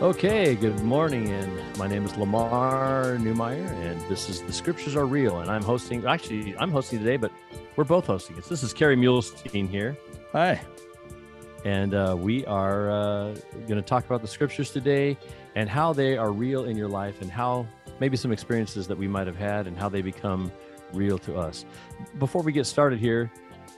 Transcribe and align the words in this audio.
Okay, 0.00 0.54
good 0.54 0.80
morning, 0.80 1.28
and 1.28 1.76
my 1.76 1.86
name 1.86 2.06
is 2.06 2.16
Lamar 2.16 3.18
Newmeyer, 3.18 3.70
and 3.84 4.00
this 4.08 4.30
is 4.30 4.40
the 4.40 4.50
Scriptures 4.50 4.96
Are 4.96 5.04
Real, 5.04 5.40
and 5.40 5.50
I'm 5.50 5.62
hosting. 5.62 6.06
Actually, 6.06 6.56
I'm 6.56 6.70
hosting 6.70 7.00
today, 7.00 7.18
but 7.18 7.30
we're 7.76 7.84
both 7.84 8.06
hosting 8.06 8.38
it. 8.38 8.46
This 8.46 8.62
is 8.62 8.72
Kerry 8.72 8.96
Muhlestein 8.96 9.68
here. 9.68 9.98
Hi, 10.32 10.58
and 11.66 11.92
uh, 11.92 12.16
we 12.18 12.46
are 12.46 12.90
uh, 12.90 13.34
going 13.68 13.74
to 13.76 13.82
talk 13.82 14.06
about 14.06 14.22
the 14.22 14.26
Scriptures 14.26 14.70
today 14.70 15.18
and 15.54 15.68
how 15.68 15.92
they 15.92 16.16
are 16.16 16.32
real 16.32 16.64
in 16.64 16.78
your 16.78 16.88
life, 16.88 17.20
and 17.20 17.30
how 17.30 17.66
maybe 18.00 18.16
some 18.16 18.32
experiences 18.32 18.88
that 18.88 18.96
we 18.96 19.06
might 19.06 19.26
have 19.26 19.36
had, 19.36 19.66
and 19.66 19.76
how 19.76 19.90
they 19.90 20.00
become 20.00 20.50
real 20.94 21.18
to 21.18 21.36
us. 21.36 21.66
Before 22.18 22.42
we 22.42 22.52
get 22.52 22.64
started 22.64 22.98
here, 22.98 23.30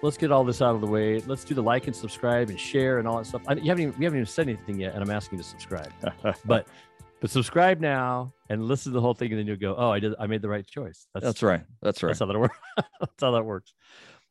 let's 0.03 0.17
get 0.17 0.33
all 0.33 0.45
this 0.45 0.61
out 0.61 0.75
of 0.75 0.81
the 0.81 0.87
way. 0.87 1.21
Let's 1.21 1.45
do 1.45 1.55
the 1.55 1.63
like 1.63 1.87
and 1.87 1.95
subscribe 1.95 2.51
and 2.51 2.59
share 2.59 2.99
and 2.99 3.09
all 3.09 3.19
that 3.19 3.27
stuff. 3.27 3.43
I, 3.47 3.55
you 3.55 3.69
haven't 3.69 3.83
even, 3.83 3.99
we 3.99 4.05
haven't 4.05 4.19
even 4.19 4.27
said 4.27 4.49
anything 4.49 4.79
yet, 4.81 4.95
and 4.95 5.03
I'm 5.03 5.11
asking 5.11 5.39
you 5.39 5.45
to 5.45 5.49
subscribe. 5.49 5.93
but 6.45 6.67
but 7.21 7.31
subscribe 7.31 7.81
now 7.81 8.35
and 8.51 8.65
listen 8.65 8.91
to 8.91 8.95
the 8.95 9.01
whole 9.01 9.15
thing, 9.15 9.31
and 9.31 9.39
then 9.39 9.47
you'll 9.47 9.57
go, 9.57 9.75
"Oh, 9.79 9.91
I 9.91 10.01
did. 10.01 10.15
I 10.19 10.27
made 10.27 10.43
the 10.43 10.49
right 10.49 10.67
choice." 10.67 11.07
That's, 11.15 11.25
that's 11.25 11.43
right. 11.43 11.63
That's 11.81 12.03
right. 12.03 12.11
That's 12.11 12.19
how 12.19 12.27
that 12.27 12.39
works. 12.39 12.59
that's 13.01 13.21
how 13.21 13.31
that 13.31 13.45
works. 13.45 13.73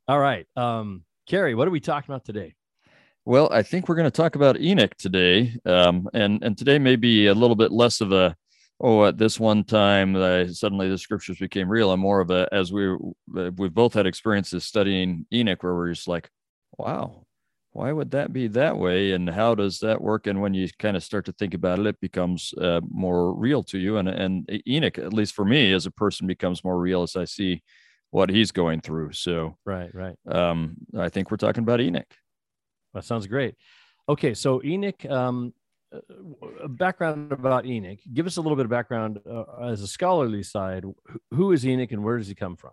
All 0.08 0.20
right, 0.20 0.46
um, 0.58 1.04
Kerry, 1.28 1.56
what 1.56 1.68
are 1.68 1.72
we 1.72 1.80
talking 1.80 2.12
about 2.12 2.26
today? 2.26 2.54
Well, 3.24 3.50
I 3.52 3.64
think 3.64 3.88
we're 3.88 3.96
going 3.96 4.10
to 4.10 4.12
talk 4.12 4.36
about 4.36 4.60
Enoch 4.60 4.96
today, 4.98 5.58
um, 5.66 6.10
and 6.14 6.44
and 6.44 6.58
today 6.58 6.80
may 6.80 6.98
be 6.98 7.28
a 7.28 7.34
little 7.34 7.56
bit 7.56 7.72
less 7.72 8.02
of 8.02 8.12
a 8.12 8.36
oh, 8.82 9.06
at 9.06 9.18
this 9.18 9.40
one 9.40 9.64
time, 9.64 10.16
uh, 10.16 10.48
suddenly 10.48 10.90
the 10.90 10.98
scriptures 10.98 11.38
became 11.38 11.70
real. 11.70 11.94
And 11.94 12.02
more 12.02 12.20
of 12.20 12.32
a, 12.32 12.50
as 12.52 12.74
we 12.74 12.92
uh, 12.92 13.52
we've 13.56 13.74
both 13.74 13.94
had 13.94 14.08
experiences 14.08 14.66
studying 14.66 15.26
Enoch, 15.32 15.64
where 15.64 15.76
we're 15.76 15.94
just 15.94 16.08
like, 16.08 16.30
wow, 16.78 17.26
why 17.74 17.92
would 17.92 18.12
that 18.12 18.34
be 18.34 18.48
that 18.50 18.78
way? 18.78 19.12
And 19.12 19.30
how 19.30 19.56
does 19.56 19.80
that 19.80 20.02
work? 20.02 20.28
And 20.28 20.42
when 20.42 20.54
you 20.54 20.68
kind 20.80 20.98
of 20.98 21.04
start 21.04 21.26
to 21.26 21.32
think 21.34 21.54
about 21.54 21.80
it, 21.80 21.86
it 21.86 22.02
becomes 22.02 22.54
uh, 22.60 22.82
more 22.90 23.34
real 23.34 23.64
to 23.64 23.78
you. 23.78 23.98
And 23.98 24.10
and 24.10 24.62
Enoch, 24.68 24.98
at 24.98 25.14
least 25.14 25.34
for 25.34 25.46
me, 25.46 25.72
as 25.72 25.86
a 25.86 25.92
person, 25.92 26.28
becomes 26.28 26.64
more 26.64 26.80
real 26.80 27.04
as 27.04 27.16
I 27.16 27.26
see 27.26 27.64
what 28.10 28.30
he's 28.30 28.52
going 28.52 28.82
through. 28.82 29.14
So 29.14 29.58
right, 29.66 29.94
right. 29.94 30.18
Um, 30.28 30.76
I 30.98 31.10
think 31.10 31.32
we're 31.32 31.38
talking 31.38 31.64
about 31.64 31.80
Enoch. 31.80 32.14
That 32.94 33.06
sounds 33.06 33.28
great. 33.28 33.56
Okay, 34.10 34.34
so 34.34 34.62
Enoch, 34.64 35.06
um, 35.06 35.54
background 36.70 37.32
about 37.32 37.66
Enoch. 37.66 38.00
Give 38.14 38.26
us 38.28 38.38
a 38.38 38.42
little 38.42 38.56
bit 38.56 38.66
of 38.66 38.72
background 38.72 39.20
uh, 39.30 39.44
as 39.64 39.82
a 39.82 39.88
scholarly 39.88 40.44
side. 40.44 40.84
Who 41.32 41.52
is 41.52 41.66
Enoch 41.66 41.92
and 41.92 42.04
where 42.04 42.18
does 42.18 42.28
he 42.28 42.36
come 42.36 42.56
from? 42.56 42.72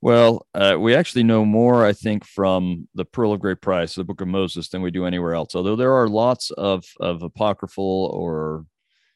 Well, 0.00 0.46
uh, 0.54 0.76
we 0.78 0.94
actually 0.94 1.24
know 1.24 1.44
more, 1.44 1.84
I 1.84 1.92
think, 1.92 2.24
from 2.24 2.88
the 2.94 3.04
Pearl 3.04 3.32
of 3.32 3.40
Great 3.40 3.60
Price, 3.60 3.96
the 3.96 4.04
Book 4.04 4.20
of 4.20 4.28
Moses, 4.28 4.68
than 4.68 4.80
we 4.80 4.92
do 4.92 5.06
anywhere 5.06 5.34
else. 5.34 5.56
Although 5.56 5.74
there 5.74 5.92
are 5.92 6.08
lots 6.08 6.50
of 6.52 6.84
of 7.00 7.22
apocryphal 7.22 8.10
or 8.14 8.64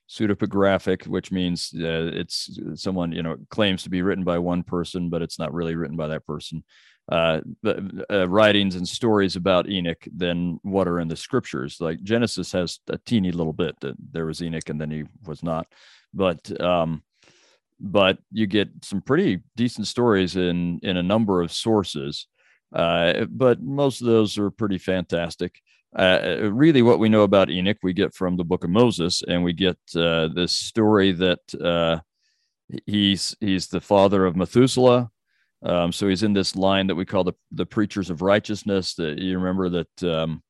pseudepigraphic, 0.09 1.07
which 1.07 1.33
means 1.33 1.73
uh, 1.77 2.11
it's 2.13 2.59
someone 2.75 3.13
you 3.13 3.23
know 3.23 3.37
claims 3.51 3.83
to 3.85 3.91
be 3.91 4.03
written 4.03 4.25
by 4.25 4.39
one 4.39 4.63
person, 4.63 5.09
but 5.09 5.23
it's 5.23 5.39
not 5.39 5.53
really 5.53 5.75
written 5.75 5.97
by 5.97 6.09
that 6.09 6.27
person 6.27 6.63
uh, 7.11 7.41
uh, 8.11 8.29
writings 8.29 8.77
and 8.77 8.89
stories 8.89 9.37
about 9.37 9.69
Enoch 9.69 10.07
than 10.17 10.59
what 10.63 10.87
are 10.87 11.01
in 11.01 11.09
the 11.09 11.17
scriptures. 11.17 11.79
Like 11.81 12.03
Genesis 12.03 12.53
has 12.53 12.79
a 12.89 12.99
teeny 12.99 13.33
little 13.33 13.53
bit 13.53 13.79
that 13.81 13.97
there 14.13 14.27
was 14.27 14.43
Enoch 14.43 14.69
and 14.69 14.81
then 14.81 14.91
he 14.91 15.05
was 15.27 15.43
not, 15.43 15.67
but 16.15 16.61
um, 16.61 17.03
but 17.81 18.19
you 18.31 18.47
get 18.47 18.69
some 18.83 19.01
pretty 19.01 19.41
decent 19.57 19.89
stories 19.89 20.37
in 20.37 20.79
in 20.83 20.97
a 20.97 21.03
number 21.03 21.43
of 21.43 21.53
sources. 21.53 22.27
Uh, 22.73 23.27
but 23.29 23.61
most 23.61 24.01
of 24.01 24.07
those 24.07 24.39
are 24.39 24.51
pretty 24.51 24.79
fantastic. 24.79 25.61
Uh, 25.97 26.51
really, 26.51 26.81
what 26.81 26.99
we 26.99 27.09
know 27.09 27.23
about 27.23 27.51
Enoch, 27.51 27.77
we 27.83 27.93
get 27.93 28.15
from 28.15 28.37
the 28.37 28.45
Book 28.45 28.65
of 28.65 28.71
Moses, 28.71 29.23
and 29.29 29.45
we 29.45 29.53
get 29.53 29.77
uh, 29.95 30.29
this 30.29 30.53
story 30.53 31.13
that 31.13 31.55
uh, 31.63 32.01
he's 32.87 33.37
he's 33.41 33.69
the 33.69 33.81
father 33.81 34.25
of 34.25 34.35
Methuselah, 34.35 35.11
um, 35.63 35.93
so 35.93 36.09
he's 36.09 36.23
in 36.23 36.33
this 36.33 36.57
line 36.57 36.87
that 36.87 36.95
we 36.95 37.05
call 37.05 37.25
the, 37.25 37.35
the 37.51 37.67
preachers 37.67 38.09
of 38.09 38.23
righteousness. 38.23 38.95
That 38.95 39.19
you 39.19 39.39
remember 39.39 39.69
that 39.69 40.03
um, 40.05 40.43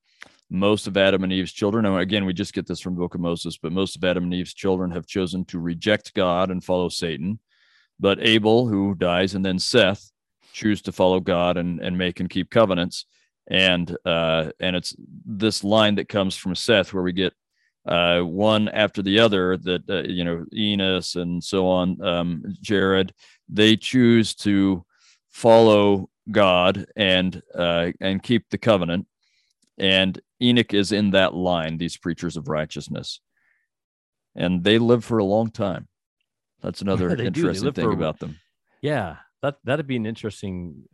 most 0.48 0.86
of 0.86 0.96
Adam 0.96 1.24
and 1.24 1.32
Eve's 1.32 1.52
children, 1.52 1.86
and 1.86 1.98
again, 1.98 2.24
we 2.24 2.32
just 2.32 2.54
get 2.54 2.66
this 2.66 2.80
from 2.80 2.94
the 2.94 3.00
book 3.00 3.16
of 3.16 3.20
Moses, 3.20 3.58
but 3.58 3.72
most 3.72 3.96
of 3.96 4.04
Adam 4.04 4.24
and 4.24 4.34
Eve's 4.34 4.54
children 4.54 4.92
have 4.92 5.06
chosen 5.06 5.44
to 5.46 5.58
reject 5.58 6.14
God 6.14 6.50
and 6.52 6.62
follow 6.62 6.88
Satan. 6.88 7.40
But 7.98 8.20
Abel, 8.20 8.68
who 8.68 8.94
dies, 8.94 9.34
and 9.34 9.44
then 9.44 9.58
Seth 9.58 10.12
choose 10.52 10.82
to 10.82 10.92
follow 10.92 11.18
God 11.20 11.56
and, 11.56 11.80
and 11.80 11.98
make 11.98 12.20
and 12.20 12.30
keep 12.30 12.50
covenants. 12.50 13.06
And 13.48 13.96
uh, 14.04 14.50
and 14.60 14.76
it's 14.76 14.94
this 14.98 15.64
line 15.64 15.96
that 15.96 16.08
comes 16.08 16.36
from 16.36 16.54
Seth 16.54 16.92
where 16.92 17.02
we 17.02 17.12
get 17.12 17.34
uh, 17.86 18.20
one 18.20 18.68
after 18.68 19.02
the 19.02 19.18
other 19.18 19.56
that 19.56 19.82
uh, 19.88 20.02
you 20.02 20.24
know 20.24 20.44
Enos 20.54 21.16
and 21.16 21.42
so 21.42 21.66
on, 21.66 22.00
um, 22.02 22.56
Jared. 22.60 23.12
They 23.48 23.76
choose 23.76 24.34
to 24.36 24.84
follow 25.30 26.08
God 26.30 26.86
and 26.96 27.42
uh, 27.54 27.90
and 28.00 28.22
keep 28.22 28.48
the 28.50 28.58
covenant. 28.58 29.06
And 29.78 30.20
Enoch 30.40 30.74
is 30.74 30.92
in 30.92 31.10
that 31.10 31.34
line. 31.34 31.78
These 31.78 31.96
preachers 31.96 32.36
of 32.36 32.48
righteousness, 32.48 33.20
and 34.36 34.62
they 34.62 34.78
live 34.78 35.04
for 35.04 35.18
a 35.18 35.24
long 35.24 35.50
time. 35.50 35.88
That's 36.60 36.82
another 36.82 37.16
interesting 37.16 37.72
thing 37.72 37.86
for, 37.86 37.92
about 37.92 38.20
them. 38.20 38.38
Yeah, 38.80 39.16
that 39.42 39.56
that'd 39.64 39.88
be 39.88 39.96
an 39.96 40.06
interesting 40.06 40.84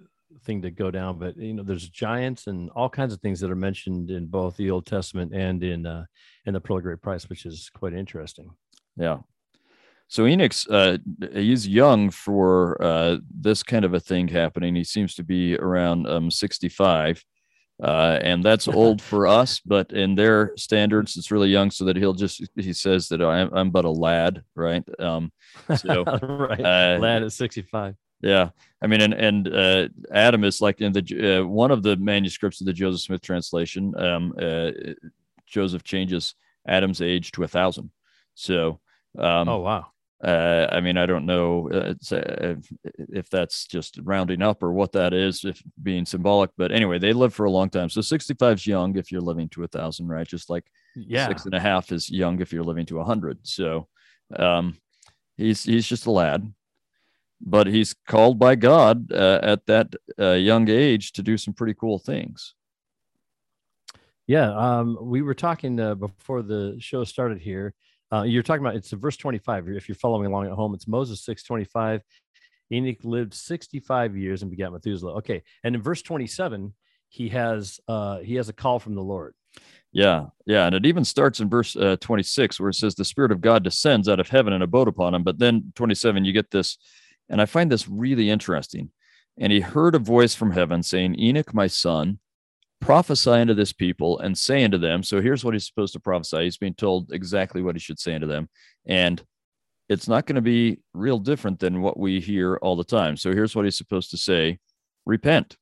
thing 0.43 0.62
to 0.62 0.71
go 0.71 0.91
down. 0.91 1.19
But 1.19 1.37
you 1.37 1.55
know, 1.55 1.62
there's 1.62 1.89
giants 1.89 2.47
and 2.47 2.71
all 2.71 2.89
kinds 2.89 3.12
of 3.12 3.21
things 3.21 3.41
that 3.41 3.50
are 3.50 3.56
mentioned 3.56 4.11
in 4.11 4.27
both 4.27 4.56
the 4.56 4.71
Old 4.71 4.87
Testament 4.87 5.34
and 5.34 5.62
in 5.62 5.87
uh, 5.87 6.05
in 6.47 6.55
the 6.55 6.61
Pearl 6.61 6.78
of 6.78 6.83
Great 6.84 7.03
Price, 7.03 7.28
which 7.28 7.47
is 7.47 7.71
quite 7.75 7.93
interesting. 7.93 8.50
Yeah, 8.97 9.19
so 10.09 10.27
Enoch's 10.27 10.66
uh, 10.69 10.97
he's 11.33 11.69
young 11.69 12.11
for 12.11 12.83
uh, 12.83 13.19
this 13.31 13.62
kind 13.62 13.84
of 13.84 13.93
a 13.93 14.00
thing 14.00 14.27
happening. 14.27 14.75
He 14.75 14.84
seems 14.84 15.15
to 15.16 15.22
be 15.22 15.55
around 15.56 16.09
um, 16.09 16.31
65, 16.31 17.22
uh, 17.83 18.19
and 18.22 18.43
that's 18.43 18.69
old 18.69 19.03
for 19.03 19.27
us, 19.27 19.60
but 19.60 19.93
in 19.93 20.15
their 20.15 20.53
standards, 20.56 21.19
it's 21.19 21.31
really 21.31 21.50
young. 21.50 21.71
So 21.71 21.84
that 21.84 21.97
he'll 21.97 22.15
just 22.15 22.43
he 22.56 22.72
says 22.72 23.09
that 23.09 23.21
I'm, 23.21 23.50
I'm 23.53 23.71
but 23.71 23.84
a 23.84 23.91
lad, 23.91 24.43
right? 24.56 24.83
Um, 24.99 25.31
so 25.77 26.05
right, 26.22 26.60
uh, 26.60 26.99
lad 26.99 27.22
at 27.22 27.33
65. 27.33 27.95
Yeah, 28.21 28.51
I 28.83 28.87
mean, 28.87 29.01
and 29.01 29.15
and 29.15 29.49
uh, 29.49 29.89
Adam 30.12 30.45
is 30.45 30.61
like 30.61 30.81
in 30.81 30.93
the 30.93 31.41
uh, 31.41 31.47
one 31.47 31.71
of 31.71 31.83
the 31.83 31.97
manuscripts 31.97 32.61
of 32.61 32.67
the 32.67 32.73
Joseph 32.73 33.03
Smith 33.03 33.23
translation. 33.23 33.95
Um, 33.97 34.34
uh, 34.41 34.71
Joseph 35.47 35.84
changes 35.84 36.34
Adam's 36.67 37.01
age 37.01 37.33
to 37.33 37.45
a 37.45 37.49
thousand. 37.49 37.91
So. 38.34 38.81
Um, 39.19 39.49
oh 39.49 39.61
wow! 39.61 39.87
Uh, 40.23 40.67
I 40.73 40.81
mean, 40.81 40.97
I 40.97 41.07
don't 41.07 41.27
know 41.27 41.71
uh, 41.73 41.95
uh, 42.12 42.23
if, 42.41 42.73
if, 42.99 43.31
that's 43.31 43.67
just 43.67 44.01
rounding 44.03 44.43
up 44.43 44.65
or 44.65 44.73
what 44.73 44.91
that 44.93 45.15
is, 45.15 45.45
if 45.45 45.62
being 45.81 46.05
symbolic. 46.05 46.51
But 46.59 46.73
anyway, 46.73 46.99
they 46.99 47.12
live 47.12 47.33
for 47.33 47.45
a 47.45 47.51
long 47.51 47.71
time. 47.71 47.89
So 47.89 48.01
65 48.01 48.57
is 48.57 48.67
young 48.67 48.97
if 48.97 49.12
you're 49.12 49.21
living 49.21 49.49
to 49.51 49.62
a 49.62 49.69
thousand, 49.69 50.09
right? 50.09 50.27
Just 50.27 50.51
like 50.51 50.65
yeah. 50.97 51.28
six 51.28 51.45
and 51.45 51.55
a 51.55 51.61
half 51.61 51.93
is 51.93 52.11
young 52.11 52.41
if 52.41 52.53
you're 52.53 52.65
living 52.65 52.87
to 52.87 52.99
a 52.99 53.05
hundred. 53.05 53.39
So 53.45 53.87
um, 54.34 54.77
he's 55.37 55.62
he's 55.62 55.87
just 55.87 56.07
a 56.07 56.11
lad, 56.11 56.53
but 57.41 57.66
he's 57.66 57.94
called 58.06 58.38
by 58.38 58.54
God 58.54 59.12
uh, 59.12 59.41
at 59.43 59.66
that 59.66 59.94
uh, 60.19 60.32
young 60.32 60.69
age 60.69 61.12
to 61.12 61.22
do 61.22 61.37
some 61.37 61.54
pretty 61.54 61.75
cool 61.75 61.99
things. 61.99 62.54
Yeah, 64.26 64.54
um, 64.54 64.99
we 65.00 65.22
were 65.22 65.34
talking 65.34 65.81
uh, 65.81 65.94
before 65.94 66.43
the 66.43 66.77
show 66.78 67.04
started 67.04 67.38
here 67.38 67.75
uh, 68.12 68.22
you're 68.22 68.43
talking 68.43 68.65
about 68.65 68.77
it's 68.77 68.91
verse 68.91 69.16
25. 69.16 69.68
If 69.68 69.89
you're 69.89 69.97
following 69.97 70.27
along 70.27 70.47
at 70.47 70.53
home, 70.53 70.74
it's 70.74 70.89
Moses 70.89 71.22
625. 71.24 72.03
Enoch 72.71 73.04
lived 73.04 73.34
65 73.34 74.16
years 74.16 74.42
and 74.42 74.51
begat 74.51 74.72
Methuselah. 74.72 75.15
Okay. 75.16 75.42
And 75.65 75.74
in 75.74 75.83
verse 75.83 76.03
27, 76.03 76.74
he 77.10 77.28
has 77.30 77.80
uh 77.89 78.18
he 78.18 78.34
has 78.34 78.48
a 78.48 78.53
call 78.53 78.78
from 78.78 78.95
the 78.95 79.03
Lord. 79.03 79.34
Yeah, 79.91 80.27
yeah, 80.45 80.66
and 80.66 80.74
it 80.74 80.84
even 80.84 81.03
starts 81.03 81.41
in 81.41 81.48
verse 81.48 81.74
uh, 81.74 81.97
26 82.01 82.60
where 82.60 82.68
it 82.68 82.74
says 82.74 82.95
the 82.95 83.07
spirit 83.07 83.33
of 83.33 83.41
God 83.41 83.65
descends 83.65 84.07
out 84.07 84.21
of 84.21 84.28
heaven 84.28 84.53
and 84.53 84.63
abode 84.63 84.89
upon 84.89 85.15
him. 85.15 85.22
But 85.22 85.39
then 85.39 85.72
27 85.74 86.27
you 86.27 86.33
get 86.33 86.51
this 86.51 86.77
and 87.28 87.41
I 87.41 87.47
find 87.47 87.71
this 87.71 87.89
really 87.89 88.30
interesting. 88.30 88.91
And 89.39 89.53
he 89.53 89.60
heard 89.60 89.95
a 89.95 90.01
voice 90.01 90.34
from 90.34 90.53
heaven 90.53 90.83
saying, 90.83 91.19
"Enoch, 91.19 91.54
my 91.54 91.66
son, 91.66 92.19
prophesy 92.80 93.30
unto 93.30 93.54
this 93.54 93.72
people 93.72 94.19
and 94.21 94.36
say 94.36 94.65
unto 94.65 94.78
them. 94.78 95.03
So 95.03 95.21
here's 95.21 95.45
what 95.45 95.54
he's 95.54 95.66
supposed 95.66 95.92
to 95.95 96.01
prophesy. 96.01 96.45
He's 96.45 96.57
being 96.57 96.75
told 96.75 97.13
exactly 97.13 97.63
what 97.63 97.75
he 97.75 97.80
should 97.80 97.98
say 97.98 98.15
unto 98.15 98.27
them. 98.27 98.48
And 98.86 99.22
it's 99.89 100.09
not 100.09 100.27
going 100.27 100.36
to 100.36 100.42
be 100.42 100.80
real 100.92 101.19
different 101.19 101.60
than 101.60 101.80
what 101.80 101.98
we 101.98 102.21
hear 102.21 102.57
all 102.57 102.77
the 102.77 102.84
time. 102.84 103.16
So 103.16 103.33
here's 103.33 103.57
what 103.57 103.65
he's 103.65 103.78
supposed 103.78 104.10
to 104.10 104.16
say 104.16 104.59
Repent, 105.07 105.57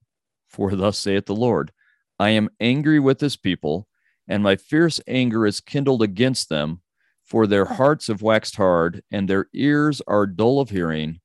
for 0.49 0.75
thus 0.75 0.99
saith 0.99 1.27
the 1.27 1.35
Lord 1.35 1.73
I 2.19 2.31
am 2.31 2.51
angry 2.61 2.99
with 2.99 3.19
this 3.19 3.37
people, 3.37 3.87
and 4.27 4.43
my 4.43 4.57
fierce 4.57 5.01
anger 5.07 5.47
is 5.47 5.61
kindled 5.61 6.03
against 6.03 6.49
them, 6.49 6.83
for 7.25 7.47
their 7.47 7.65
hearts 7.65 8.09
have 8.09 8.23
waxed 8.23 8.57
hard, 8.57 9.03
and 9.11 9.29
their 9.29 9.49
ears 9.55 10.03
are 10.09 10.27
dull 10.27 10.61
of 10.61 10.71
hearing, 10.71 11.21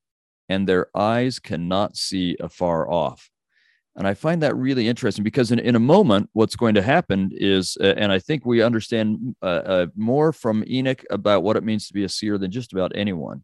and 0.52 0.68
their 0.68 0.88
eyes 0.94 1.40
cannot 1.40 1.96
see 1.96 2.36
afar 2.42 2.92
off 2.92 3.32
And 3.96 4.06
I 4.06 4.14
find 4.14 4.42
that 4.42 4.56
really 4.56 4.88
interesting 4.88 5.24
because 5.24 5.52
in, 5.52 5.60
in 5.60 5.76
a 5.76 5.88
moment, 5.96 6.30
what's 6.34 6.56
going 6.56 6.76
to 6.76 6.82
happen 6.82 7.32
is, 7.34 7.78
uh, 7.80 7.94
and 8.02 8.12
I 8.12 8.20
think 8.20 8.46
we 8.46 8.62
understand 8.62 9.36
uh, 9.42 9.64
uh, 9.74 9.88
more 9.96 10.32
from 10.34 10.64
Enoch 10.68 11.04
about 11.10 11.44
what 11.44 11.58
it 11.58 11.64
means 11.64 11.88
to 11.88 11.94
be 11.94 12.06
a 12.06 12.10
seer 12.10 12.38
than 12.38 12.52
just 12.52 12.74
about 12.74 12.92
anyone. 12.96 13.44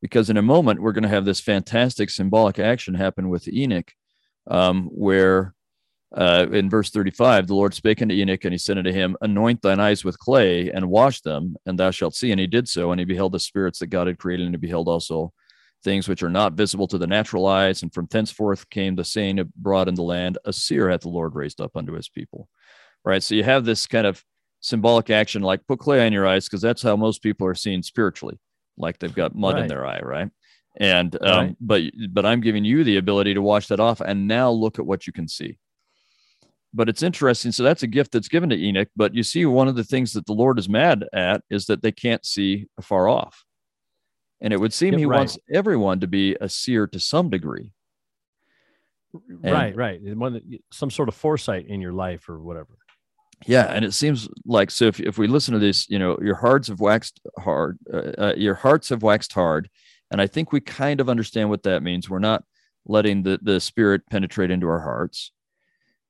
Because 0.00 0.30
in 0.30 0.36
a 0.36 0.50
moment, 0.54 0.80
we're 0.80 0.96
going 0.98 1.10
to 1.10 1.16
have 1.16 1.24
this 1.24 1.40
fantastic 1.40 2.10
symbolic 2.10 2.58
action 2.58 2.94
happen 2.94 3.28
with 3.28 3.48
Enoch, 3.48 3.90
um, 4.48 4.88
where 5.06 5.54
uh, 6.14 6.46
in 6.52 6.70
verse 6.70 6.90
35, 6.90 7.46
the 7.46 7.54
Lord 7.54 7.74
spake 7.74 8.02
unto 8.02 8.14
Enoch, 8.14 8.44
and 8.44 8.54
he 8.54 8.58
said 8.58 8.78
unto 8.78 8.92
him, 8.92 9.16
Anoint 9.20 9.62
thine 9.62 9.80
eyes 9.80 10.04
with 10.04 10.18
clay 10.26 10.70
and 10.70 10.88
wash 10.88 11.20
them, 11.22 11.56
and 11.66 11.76
thou 11.78 11.90
shalt 11.90 12.14
see. 12.14 12.30
And 12.30 12.40
he 12.40 12.46
did 12.46 12.68
so, 12.68 12.92
and 12.92 13.00
he 13.00 13.04
beheld 13.04 13.32
the 13.32 13.40
spirits 13.40 13.78
that 13.80 13.88
God 13.88 14.06
had 14.06 14.18
created, 14.18 14.46
and 14.46 14.54
he 14.54 14.68
beheld 14.68 14.88
also 14.88 15.32
things 15.86 16.08
which 16.08 16.24
are 16.24 16.28
not 16.28 16.54
visible 16.54 16.88
to 16.88 16.98
the 16.98 17.06
natural 17.06 17.46
eyes. 17.46 17.82
And 17.82 17.94
from 17.94 18.08
thenceforth 18.10 18.68
came 18.70 18.96
the 18.96 19.04
saying 19.04 19.38
abroad 19.38 19.86
in 19.86 19.94
the 19.94 20.02
land, 20.02 20.36
A 20.44 20.52
seer 20.52 20.90
hath 20.90 21.02
the 21.02 21.08
Lord 21.08 21.36
raised 21.36 21.60
up 21.60 21.76
unto 21.76 21.92
his 21.92 22.08
people. 22.08 22.48
Right. 23.04 23.22
So 23.22 23.36
you 23.36 23.44
have 23.44 23.64
this 23.64 23.86
kind 23.86 24.04
of 24.04 24.22
symbolic 24.60 25.10
action, 25.10 25.42
like 25.42 25.64
put 25.68 25.78
clay 25.78 26.04
on 26.04 26.12
your 26.12 26.26
eyes, 26.26 26.46
because 26.46 26.60
that's 26.60 26.82
how 26.82 26.96
most 26.96 27.22
people 27.22 27.46
are 27.46 27.54
seen 27.54 27.84
spiritually, 27.84 28.36
like 28.76 28.98
they've 28.98 29.14
got 29.14 29.36
mud 29.36 29.54
right. 29.54 29.62
in 29.62 29.68
their 29.68 29.86
eye, 29.86 30.00
right? 30.00 30.28
And 30.78 31.16
um, 31.22 31.38
right. 31.38 31.56
but 31.60 31.82
but 32.10 32.26
I'm 32.26 32.40
giving 32.40 32.64
you 32.64 32.82
the 32.82 32.96
ability 32.96 33.34
to 33.34 33.40
wash 33.40 33.68
that 33.68 33.80
off, 33.80 34.00
and 34.00 34.26
now 34.26 34.50
look 34.50 34.80
at 34.80 34.86
what 34.86 35.06
you 35.06 35.12
can 35.12 35.28
see. 35.28 35.56
But 36.74 36.88
it's 36.88 37.02
interesting. 37.02 37.52
So 37.52 37.62
that's 37.62 37.84
a 37.84 37.86
gift 37.86 38.10
that's 38.10 38.28
given 38.28 38.50
to 38.50 38.56
Enoch. 38.56 38.88
But 38.96 39.14
you 39.14 39.22
see, 39.22 39.46
one 39.46 39.68
of 39.68 39.76
the 39.76 39.84
things 39.84 40.12
that 40.14 40.26
the 40.26 40.34
Lord 40.34 40.58
is 40.58 40.68
mad 40.68 41.04
at 41.12 41.42
is 41.48 41.66
that 41.66 41.80
they 41.80 41.92
can't 41.92 42.26
see 42.26 42.66
far 42.82 43.08
off. 43.08 43.45
And 44.40 44.52
it 44.52 44.60
would 44.60 44.72
seem 44.72 44.96
he 44.96 45.06
right. 45.06 45.18
wants 45.18 45.38
everyone 45.52 46.00
to 46.00 46.06
be 46.06 46.36
a 46.40 46.48
seer 46.48 46.86
to 46.88 47.00
some 47.00 47.30
degree. 47.30 47.72
And, 49.42 49.52
right, 49.52 49.74
right. 49.74 50.00
Some 50.70 50.90
sort 50.90 51.08
of 51.08 51.14
foresight 51.14 51.68
in 51.68 51.80
your 51.80 51.92
life 51.92 52.28
or 52.28 52.38
whatever. 52.38 52.76
Yeah, 53.44 53.64
and 53.64 53.84
it 53.84 53.92
seems 53.92 54.28
like 54.46 54.70
so. 54.70 54.86
If, 54.86 54.98
if 55.00 55.18
we 55.18 55.26
listen 55.26 55.52
to 55.52 55.60
this, 55.60 55.88
you 55.90 55.98
know, 55.98 56.18
your 56.22 56.36
hearts 56.36 56.68
have 56.68 56.80
waxed 56.80 57.20
hard. 57.38 57.78
Uh, 57.92 58.12
uh, 58.18 58.34
your 58.36 58.54
hearts 58.54 58.88
have 58.88 59.02
waxed 59.02 59.32
hard, 59.34 59.68
and 60.10 60.22
I 60.22 60.26
think 60.26 60.52
we 60.52 60.60
kind 60.60 61.00
of 61.00 61.10
understand 61.10 61.50
what 61.50 61.62
that 61.64 61.82
means. 61.82 62.08
We're 62.08 62.18
not 62.18 62.44
letting 62.86 63.24
the 63.24 63.38
the 63.42 63.60
spirit 63.60 64.02
penetrate 64.10 64.50
into 64.50 64.66
our 64.68 64.80
hearts, 64.80 65.32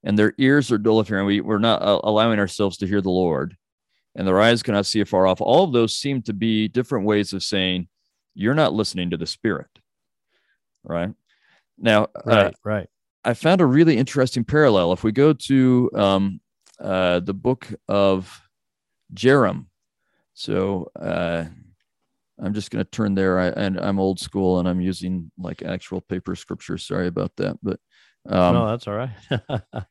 and 0.04 0.16
their 0.16 0.34
ears 0.38 0.70
are 0.70 0.78
dull 0.78 1.00
of 1.00 1.08
hearing. 1.08 1.26
We 1.26 1.40
we're 1.40 1.58
not 1.58 1.82
uh, 1.82 2.00
allowing 2.04 2.38
ourselves 2.38 2.76
to 2.78 2.86
hear 2.86 3.00
the 3.00 3.10
Lord, 3.10 3.56
and 4.14 4.26
their 4.26 4.40
eyes 4.40 4.62
cannot 4.62 4.86
see 4.86 5.00
afar 5.00 5.26
off. 5.26 5.40
All 5.40 5.64
of 5.64 5.72
those 5.72 5.98
seem 5.98 6.22
to 6.22 6.32
be 6.32 6.68
different 6.68 7.06
ways 7.06 7.32
of 7.32 7.42
saying 7.42 7.88
you're 8.36 8.54
not 8.54 8.72
listening 8.72 9.10
to 9.10 9.16
the 9.16 9.26
spirit 9.26 9.68
right? 10.84 11.12
Now 11.78 12.04
uh, 12.04 12.22
right 12.24 12.46
uh, 12.46 12.50
right. 12.64 12.88
I 13.24 13.34
found 13.34 13.60
a 13.60 13.66
really 13.66 13.96
interesting 13.96 14.44
parallel. 14.44 14.92
If 14.92 15.02
we 15.02 15.10
go 15.10 15.32
to 15.32 15.90
um, 15.94 16.40
uh, 16.80 17.20
the 17.20 17.34
book 17.34 17.66
of 17.88 18.40
Jarom 19.14 19.66
so 20.36 20.90
uh, 21.00 21.46
i'm 22.42 22.52
just 22.52 22.70
going 22.70 22.84
to 22.84 22.90
turn 22.90 23.14
there. 23.14 23.40
I, 23.40 23.46
and 23.48 23.80
i'm 23.80 23.98
old 23.98 24.20
school 24.20 24.58
and 24.58 24.68
i'm 24.68 24.82
using 24.82 25.30
like 25.38 25.62
actual 25.62 26.02
paper 26.02 26.36
scripture. 26.36 26.78
Sorry 26.78 27.06
about 27.08 27.32
that 27.36 27.56
but 27.62 27.80
um, 28.28 28.54
no 28.54 28.68
that's 28.68 28.86
all 28.86 28.94
right. 28.94 29.10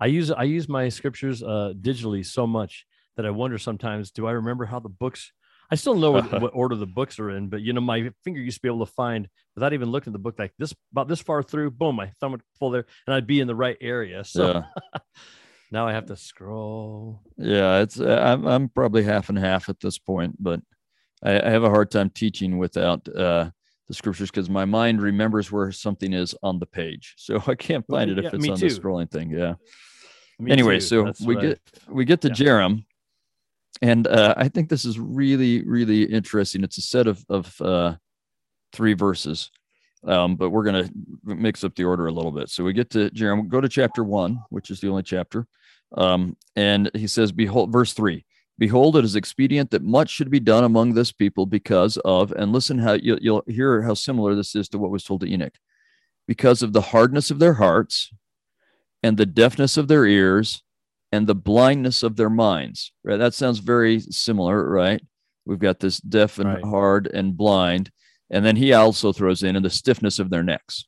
I 0.00 0.06
use 0.06 0.30
i 0.30 0.44
use 0.44 0.68
my 0.68 0.88
scriptures 0.88 1.42
uh, 1.42 1.72
digitally 1.80 2.24
so 2.24 2.46
much 2.46 2.86
that 3.16 3.26
i 3.26 3.30
wonder 3.30 3.58
sometimes 3.58 4.10
do 4.10 4.26
i 4.26 4.32
remember 4.32 4.64
how 4.66 4.78
the 4.80 4.88
books 4.88 5.32
I 5.70 5.76
still 5.76 5.94
know 5.94 6.10
what, 6.10 6.30
what, 6.42 6.52
order 6.54 6.74
the 6.74 6.86
books 6.86 7.18
are 7.18 7.30
in, 7.30 7.48
but 7.48 7.60
you 7.62 7.72
know, 7.72 7.80
my 7.80 8.10
finger 8.24 8.40
used 8.40 8.58
to 8.58 8.62
be 8.62 8.68
able 8.68 8.84
to 8.84 8.92
find 8.92 9.28
without 9.54 9.72
even 9.72 9.90
looking 9.90 10.10
at 10.10 10.14
the 10.14 10.18
book 10.18 10.38
like 10.38 10.52
this 10.58 10.74
about 10.92 11.08
this 11.08 11.20
far 11.20 11.42
through. 11.42 11.70
Boom, 11.70 11.96
my 11.96 12.10
thumb 12.20 12.32
would 12.32 12.42
pull 12.58 12.70
there, 12.70 12.86
and 13.06 13.14
I'd 13.14 13.26
be 13.26 13.40
in 13.40 13.46
the 13.46 13.54
right 13.54 13.76
area. 13.80 14.24
So 14.24 14.64
yeah. 14.94 15.00
now 15.70 15.86
I 15.86 15.92
have 15.92 16.06
to 16.06 16.16
scroll. 16.16 17.20
Yeah, 17.36 17.80
it's 17.80 18.00
uh, 18.00 18.20
I'm 18.22 18.46
I'm 18.46 18.68
probably 18.68 19.04
half 19.04 19.28
and 19.28 19.38
half 19.38 19.68
at 19.68 19.80
this 19.80 19.98
point, 19.98 20.36
but 20.42 20.60
I, 21.22 21.40
I 21.40 21.50
have 21.50 21.64
a 21.64 21.70
hard 21.70 21.90
time 21.90 22.10
teaching 22.10 22.58
without 22.58 23.08
uh, 23.08 23.50
the 23.86 23.94
scriptures 23.94 24.30
because 24.30 24.50
my 24.50 24.64
mind 24.64 25.00
remembers 25.02 25.52
where 25.52 25.70
something 25.70 26.12
is 26.12 26.34
on 26.42 26.58
the 26.58 26.66
page, 26.66 27.14
so 27.18 27.42
I 27.46 27.54
can't 27.54 27.86
find 27.86 28.10
it 28.10 28.18
if 28.18 28.34
it's 28.34 28.48
on 28.48 28.56
too. 28.58 28.68
the 28.68 28.80
scrolling 28.80 29.10
thing. 29.10 29.30
Yeah. 29.30 29.54
Me 30.38 30.52
anyway, 30.52 30.76
too. 30.76 30.80
so 30.80 31.04
That's 31.04 31.20
we 31.20 31.36
get 31.36 31.60
I, 31.88 31.92
we 31.92 32.04
get 32.06 32.22
to 32.22 32.28
yeah. 32.28 32.34
Jarom 32.34 32.84
and 33.82 34.06
uh, 34.06 34.34
I 34.36 34.48
think 34.48 34.68
this 34.68 34.84
is 34.84 34.98
really, 34.98 35.64
really 35.64 36.04
interesting. 36.04 36.62
It's 36.64 36.78
a 36.78 36.82
set 36.82 37.06
of 37.06 37.24
of 37.28 37.60
uh, 37.60 37.94
three 38.72 38.94
verses, 38.94 39.50
um, 40.04 40.36
but 40.36 40.50
we're 40.50 40.64
going 40.64 40.84
to 40.84 40.92
mix 41.24 41.64
up 41.64 41.74
the 41.74 41.84
order 41.84 42.06
a 42.06 42.12
little 42.12 42.32
bit. 42.32 42.50
So 42.50 42.64
we 42.64 42.72
get 42.72 42.90
to 42.90 43.10
Jeremiah, 43.10 43.46
go 43.46 43.60
to 43.60 43.68
chapter 43.68 44.04
one, 44.04 44.42
which 44.50 44.70
is 44.70 44.80
the 44.80 44.88
only 44.88 45.02
chapter, 45.02 45.46
um, 45.96 46.36
and 46.56 46.90
he 46.94 47.06
says, 47.06 47.32
"Behold, 47.32 47.72
verse 47.72 47.92
three: 47.92 48.26
Behold, 48.58 48.96
it 48.96 49.04
is 49.04 49.16
expedient 49.16 49.70
that 49.70 49.82
much 49.82 50.10
should 50.10 50.30
be 50.30 50.40
done 50.40 50.64
among 50.64 50.94
this 50.94 51.12
people 51.12 51.46
because 51.46 51.96
of." 52.04 52.32
And 52.32 52.52
listen 52.52 52.78
how 52.78 52.92
you'll, 52.92 53.18
you'll 53.20 53.44
hear 53.46 53.82
how 53.82 53.94
similar 53.94 54.34
this 54.34 54.54
is 54.54 54.68
to 54.70 54.78
what 54.78 54.90
was 54.90 55.04
told 55.04 55.22
to 55.22 55.32
Enoch, 55.32 55.54
because 56.28 56.62
of 56.62 56.72
the 56.72 56.82
hardness 56.82 57.30
of 57.30 57.38
their 57.38 57.54
hearts 57.54 58.10
and 59.02 59.16
the 59.16 59.26
deafness 59.26 59.78
of 59.78 59.88
their 59.88 60.04
ears 60.04 60.62
and 61.12 61.26
the 61.26 61.34
blindness 61.34 62.02
of 62.02 62.16
their 62.16 62.30
minds. 62.30 62.92
Right? 63.04 63.18
That 63.18 63.34
sounds 63.34 63.58
very 63.58 64.00
similar, 64.00 64.68
right? 64.68 65.02
We've 65.44 65.58
got 65.58 65.80
this 65.80 65.98
deaf 65.98 66.38
and 66.38 66.48
right. 66.48 66.64
hard 66.64 67.06
and 67.06 67.36
blind. 67.36 67.90
And 68.30 68.44
then 68.44 68.56
he 68.56 68.72
also 68.72 69.12
throws 69.12 69.42
in 69.42 69.56
and 69.56 69.64
the 69.64 69.70
stiffness 69.70 70.18
of 70.18 70.30
their 70.30 70.42
necks. 70.42 70.84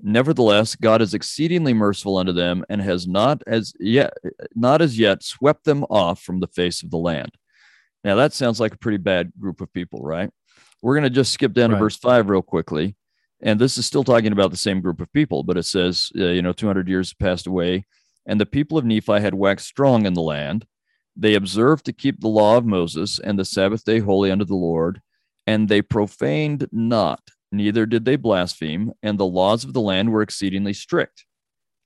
Nevertheless, 0.00 0.76
God 0.76 1.02
is 1.02 1.12
exceedingly 1.12 1.74
merciful 1.74 2.18
unto 2.18 2.32
them 2.32 2.64
and 2.68 2.80
has 2.80 3.08
not 3.08 3.42
as 3.48 3.72
yet 3.80 4.12
not 4.54 4.80
as 4.80 4.96
yet 4.96 5.24
swept 5.24 5.64
them 5.64 5.84
off 5.90 6.22
from 6.22 6.38
the 6.38 6.46
face 6.46 6.84
of 6.84 6.90
the 6.90 6.98
land. 6.98 7.32
Now 8.04 8.14
that 8.14 8.32
sounds 8.32 8.60
like 8.60 8.74
a 8.74 8.78
pretty 8.78 8.98
bad 8.98 9.32
group 9.40 9.60
of 9.60 9.72
people, 9.72 10.00
right? 10.02 10.30
We're 10.82 10.94
going 10.94 11.02
to 11.02 11.10
just 11.10 11.32
skip 11.32 11.52
down 11.52 11.70
right. 11.70 11.78
to 11.78 11.80
verse 11.82 11.96
5 11.96 12.28
real 12.28 12.42
quickly. 12.42 12.94
And 13.40 13.60
this 13.60 13.76
is 13.76 13.86
still 13.86 14.04
talking 14.04 14.30
about 14.30 14.52
the 14.52 14.56
same 14.56 14.80
group 14.80 15.00
of 15.00 15.12
people, 15.12 15.42
but 15.42 15.56
it 15.56 15.64
says, 15.64 16.12
uh, 16.16 16.26
you 16.26 16.42
know, 16.42 16.52
200 16.52 16.88
years 16.88 17.12
passed 17.14 17.48
away 17.48 17.84
and 18.28 18.40
the 18.40 18.46
people 18.46 18.78
of 18.78 18.84
Nephi 18.84 19.20
had 19.20 19.34
waxed 19.34 19.66
strong 19.66 20.06
in 20.06 20.12
the 20.12 20.22
land. 20.22 20.66
They 21.16 21.34
observed 21.34 21.86
to 21.86 21.92
keep 21.92 22.20
the 22.20 22.28
law 22.28 22.56
of 22.58 22.66
Moses 22.66 23.18
and 23.18 23.38
the 23.38 23.44
Sabbath 23.44 23.84
day 23.84 23.98
holy 23.98 24.30
unto 24.30 24.44
the 24.44 24.54
Lord, 24.54 25.00
and 25.46 25.68
they 25.68 25.82
profaned 25.82 26.68
not, 26.70 27.22
neither 27.50 27.86
did 27.86 28.04
they 28.04 28.16
blaspheme, 28.16 28.92
and 29.02 29.18
the 29.18 29.26
laws 29.26 29.64
of 29.64 29.72
the 29.72 29.80
land 29.80 30.12
were 30.12 30.22
exceedingly 30.22 30.74
strict. 30.74 31.24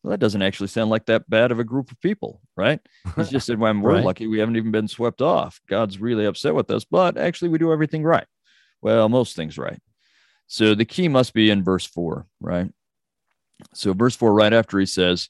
Well, 0.02 0.10
that 0.10 0.20
doesn't 0.20 0.42
actually 0.42 0.66
sound 0.66 0.90
like 0.90 1.06
that 1.06 1.30
bad 1.30 1.52
of 1.52 1.60
a 1.60 1.64
group 1.64 1.92
of 1.92 2.00
people, 2.00 2.40
right? 2.56 2.80
He's 3.14 3.30
just 3.30 3.46
said, 3.46 3.60
well, 3.60 3.72
we're 3.80 3.94
right. 3.94 4.04
lucky 4.04 4.26
we 4.26 4.40
haven't 4.40 4.56
even 4.56 4.72
been 4.72 4.88
swept 4.88 5.22
off. 5.22 5.60
God's 5.68 6.00
really 6.00 6.26
upset 6.26 6.56
with 6.56 6.70
us, 6.72 6.84
but 6.84 7.16
actually 7.16 7.50
we 7.50 7.58
do 7.58 7.72
everything 7.72 8.02
right. 8.02 8.26
Well, 8.82 9.08
most 9.08 9.36
things 9.36 9.56
right. 9.56 9.78
So 10.48 10.74
the 10.74 10.84
key 10.84 11.06
must 11.06 11.32
be 11.32 11.50
in 11.50 11.62
verse 11.62 11.86
four, 11.86 12.26
right? 12.40 12.68
So 13.74 13.94
verse 13.94 14.16
four, 14.16 14.34
right 14.34 14.52
after 14.52 14.80
he 14.80 14.86
says, 14.86 15.28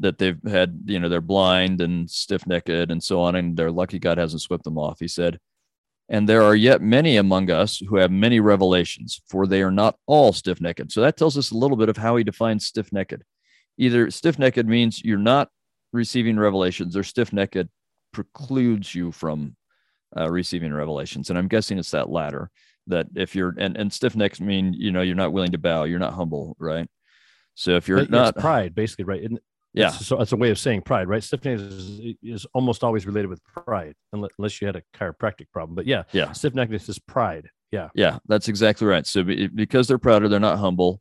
that 0.00 0.18
they've 0.18 0.40
had, 0.44 0.82
you 0.86 0.98
know, 0.98 1.08
they're 1.08 1.20
blind 1.20 1.80
and 1.80 2.08
stiff 2.10 2.46
necked 2.46 2.68
and 2.68 3.02
so 3.02 3.20
on, 3.20 3.34
and 3.34 3.56
they're 3.56 3.70
lucky 3.70 3.98
God 3.98 4.18
hasn't 4.18 4.42
swept 4.42 4.64
them 4.64 4.78
off. 4.78 4.98
He 5.00 5.08
said, 5.08 5.38
And 6.08 6.28
there 6.28 6.42
are 6.42 6.54
yet 6.54 6.80
many 6.80 7.16
among 7.16 7.50
us 7.50 7.78
who 7.78 7.96
have 7.96 8.10
many 8.10 8.40
revelations, 8.40 9.20
for 9.28 9.46
they 9.46 9.62
are 9.62 9.70
not 9.70 9.96
all 10.06 10.32
stiff 10.32 10.60
necked. 10.60 10.92
So 10.92 11.00
that 11.00 11.16
tells 11.16 11.36
us 11.36 11.50
a 11.50 11.56
little 11.56 11.76
bit 11.76 11.88
of 11.88 11.96
how 11.96 12.16
he 12.16 12.24
defines 12.24 12.66
stiff 12.66 12.92
necked. 12.92 13.22
Either 13.76 14.10
stiff 14.10 14.38
necked 14.38 14.66
means 14.66 15.04
you're 15.04 15.18
not 15.18 15.48
receiving 15.92 16.38
revelations, 16.38 16.96
or 16.96 17.02
stiff 17.02 17.32
necked 17.32 17.68
precludes 18.12 18.94
you 18.94 19.12
from 19.12 19.56
uh, 20.16 20.30
receiving 20.30 20.72
revelations. 20.72 21.30
And 21.30 21.38
I'm 21.38 21.48
guessing 21.48 21.78
it's 21.78 21.90
that 21.92 22.10
latter 22.10 22.50
that 22.86 23.06
if 23.14 23.34
you're 23.34 23.54
and, 23.58 23.76
and 23.76 23.92
stiff 23.92 24.16
necked 24.16 24.40
mean 24.40 24.72
you 24.72 24.90
know 24.90 25.02
you're 25.02 25.14
not 25.14 25.32
willing 25.32 25.52
to 25.52 25.58
bow, 25.58 25.84
you're 25.84 25.98
not 25.98 26.14
humble, 26.14 26.56
right? 26.58 26.88
So 27.54 27.72
if 27.72 27.88
you're 27.88 28.06
not 28.06 28.36
pride, 28.36 28.74
basically, 28.74 29.04
right? 29.04 29.28
Yeah. 29.78 29.90
So 29.90 30.16
that's 30.16 30.32
a 30.32 30.36
way 30.36 30.50
of 30.50 30.58
saying 30.58 30.82
pride, 30.82 31.08
right? 31.08 31.22
Stiffness 31.22 31.60
is, 31.60 32.14
is 32.22 32.46
almost 32.52 32.82
always 32.82 33.06
related 33.06 33.28
with 33.28 33.42
pride, 33.44 33.94
unless 34.12 34.60
you 34.60 34.66
had 34.66 34.76
a 34.76 34.82
chiropractic 34.96 35.50
problem. 35.52 35.74
But 35.74 35.86
yeah, 35.86 36.02
yeah, 36.12 36.32
stiff 36.32 36.54
neckness 36.54 36.88
is 36.88 36.98
pride. 36.98 37.48
Yeah, 37.70 37.88
yeah, 37.94 38.18
that's 38.26 38.48
exactly 38.48 38.86
right. 38.86 39.06
So 39.06 39.22
because 39.22 39.86
they're 39.86 39.98
prouder, 39.98 40.28
they're 40.28 40.40
not 40.40 40.58
humble. 40.58 41.00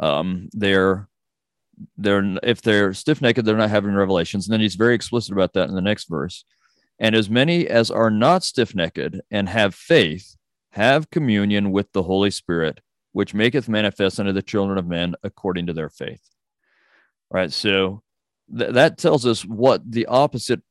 Um, 0.00 0.48
they're 0.52 1.08
they're 1.96 2.38
if 2.42 2.62
they're 2.62 2.92
stiff 2.94 3.22
necked, 3.22 3.44
they're 3.44 3.56
not 3.56 3.70
having 3.70 3.94
revelations. 3.94 4.46
And 4.46 4.52
then 4.52 4.60
he's 4.60 4.74
very 4.74 4.94
explicit 4.94 5.32
about 5.32 5.52
that 5.52 5.68
in 5.68 5.74
the 5.74 5.80
next 5.80 6.08
verse. 6.08 6.44
And 6.98 7.14
as 7.14 7.30
many 7.30 7.68
as 7.68 7.90
are 7.90 8.10
not 8.10 8.42
stiff 8.44 8.74
necked 8.74 9.16
and 9.30 9.48
have 9.48 9.74
faith, 9.74 10.36
have 10.72 11.10
communion 11.10 11.70
with 11.70 11.92
the 11.92 12.02
Holy 12.02 12.30
Spirit, 12.30 12.80
which 13.12 13.34
maketh 13.34 13.68
manifest 13.68 14.20
unto 14.20 14.32
the 14.32 14.42
children 14.42 14.78
of 14.78 14.86
men 14.86 15.14
according 15.22 15.66
to 15.66 15.72
their 15.72 15.88
faith 15.88 16.30
right? 17.30 17.52
So 17.52 18.02
th- 18.56 18.72
that 18.72 18.98
tells 18.98 19.26
us 19.26 19.44
what 19.44 19.90
the 19.90 20.06
opposite 20.06 20.62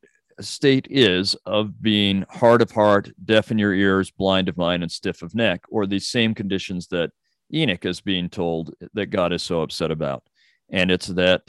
state 0.41 0.87
is 0.89 1.35
of 1.45 1.81
being 1.81 2.25
hard 2.29 2.61
of 2.61 2.71
heart, 2.71 3.11
deaf 3.25 3.51
in 3.51 3.57
your 3.57 3.73
ears, 3.73 4.11
blind 4.11 4.49
of 4.49 4.57
mind, 4.57 4.83
and 4.83 4.91
stiff 4.91 5.21
of 5.21 5.35
neck, 5.35 5.63
or 5.69 5.85
these 5.85 6.07
same 6.07 6.33
conditions 6.33 6.87
that 6.87 7.11
Enoch 7.53 7.85
is 7.85 8.01
being 8.01 8.29
told 8.29 8.73
that 8.93 9.07
God 9.07 9.33
is 9.33 9.43
so 9.43 9.61
upset 9.61 9.91
about. 9.91 10.23
And 10.69 10.91
it's 10.91 11.07
that 11.07 11.43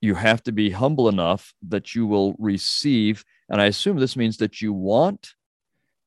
you 0.00 0.14
have 0.14 0.42
to 0.44 0.52
be 0.52 0.70
humble 0.70 1.08
enough 1.08 1.54
that 1.68 1.94
you 1.94 2.06
will 2.06 2.34
receive. 2.38 3.24
And 3.48 3.60
I 3.60 3.66
assume 3.66 3.98
this 3.98 4.16
means 4.16 4.38
that 4.38 4.60
you 4.60 4.72
want 4.72 5.34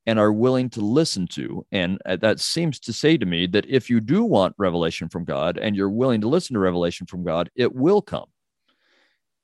and 0.06 0.18
are 0.18 0.32
willing 0.32 0.70
to 0.70 0.80
listen 0.80 1.26
to. 1.26 1.66
And 1.70 1.98
uh, 2.06 2.16
that 2.16 2.40
seems 2.40 2.80
to 2.80 2.92
say 2.92 3.16
to 3.18 3.26
me 3.26 3.46
that 3.48 3.66
if 3.68 3.90
you 3.90 4.00
do 4.00 4.24
want 4.24 4.54
revelation 4.56 5.08
from 5.08 5.24
God 5.24 5.58
and 5.58 5.76
you're 5.76 5.90
willing 5.90 6.20
to 6.22 6.28
listen 6.28 6.54
to 6.54 6.60
revelation 6.60 7.06
from 7.06 7.24
God, 7.24 7.50
it 7.54 7.74
will 7.74 8.00
come. 8.00 8.26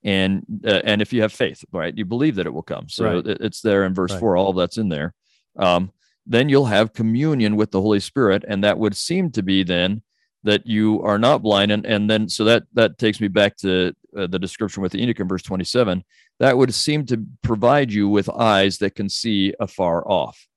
And 0.05 0.45
uh, 0.65 0.81
and 0.85 1.01
if 1.01 1.11
you 1.11 1.21
have 1.23 1.33
faith, 1.33 1.65
right, 1.71 1.95
you 1.97 2.05
believe 2.05 2.35
that 2.35 2.45
it 2.45 2.53
will 2.53 2.63
come. 2.63 2.87
So 2.87 3.15
right. 3.15 3.25
it's 3.25 3.61
there 3.61 3.83
in 3.85 3.93
verse 3.93 4.11
right. 4.11 4.19
four. 4.19 4.37
All 4.37 4.49
of 4.49 4.55
that's 4.55 4.77
in 4.77 4.87
there. 4.87 5.13
Um, 5.57 5.91
then 6.25 6.47
you'll 6.47 6.65
have 6.65 6.93
communion 6.93 7.55
with 7.55 7.71
the 7.71 7.81
Holy 7.81 7.99
Spirit, 7.99 8.45
and 8.47 8.63
that 8.63 8.77
would 8.77 8.95
seem 8.95 9.31
to 9.31 9.43
be 9.43 9.63
then 9.63 10.01
that 10.43 10.65
you 10.65 11.01
are 11.01 11.19
not 11.19 11.41
blind. 11.41 11.71
And 11.71 11.85
and 11.85 12.09
then 12.09 12.29
so 12.29 12.43
that 12.45 12.63
that 12.73 12.97
takes 12.97 13.19
me 13.19 13.27
back 13.27 13.57
to 13.57 13.93
uh, 14.15 14.27
the 14.27 14.39
description 14.39 14.83
with 14.83 14.91
the 14.91 15.01
Enoch 15.01 15.19
in 15.19 15.27
verse 15.27 15.43
twenty 15.43 15.65
seven. 15.65 16.03
That 16.39 16.57
would 16.57 16.73
seem 16.73 17.05
to 17.07 17.25
provide 17.41 17.91
you 17.91 18.07
with 18.07 18.29
eyes 18.29 18.77
that 18.79 18.95
can 18.95 19.09
see 19.09 19.53
afar 19.59 20.07
off 20.07 20.47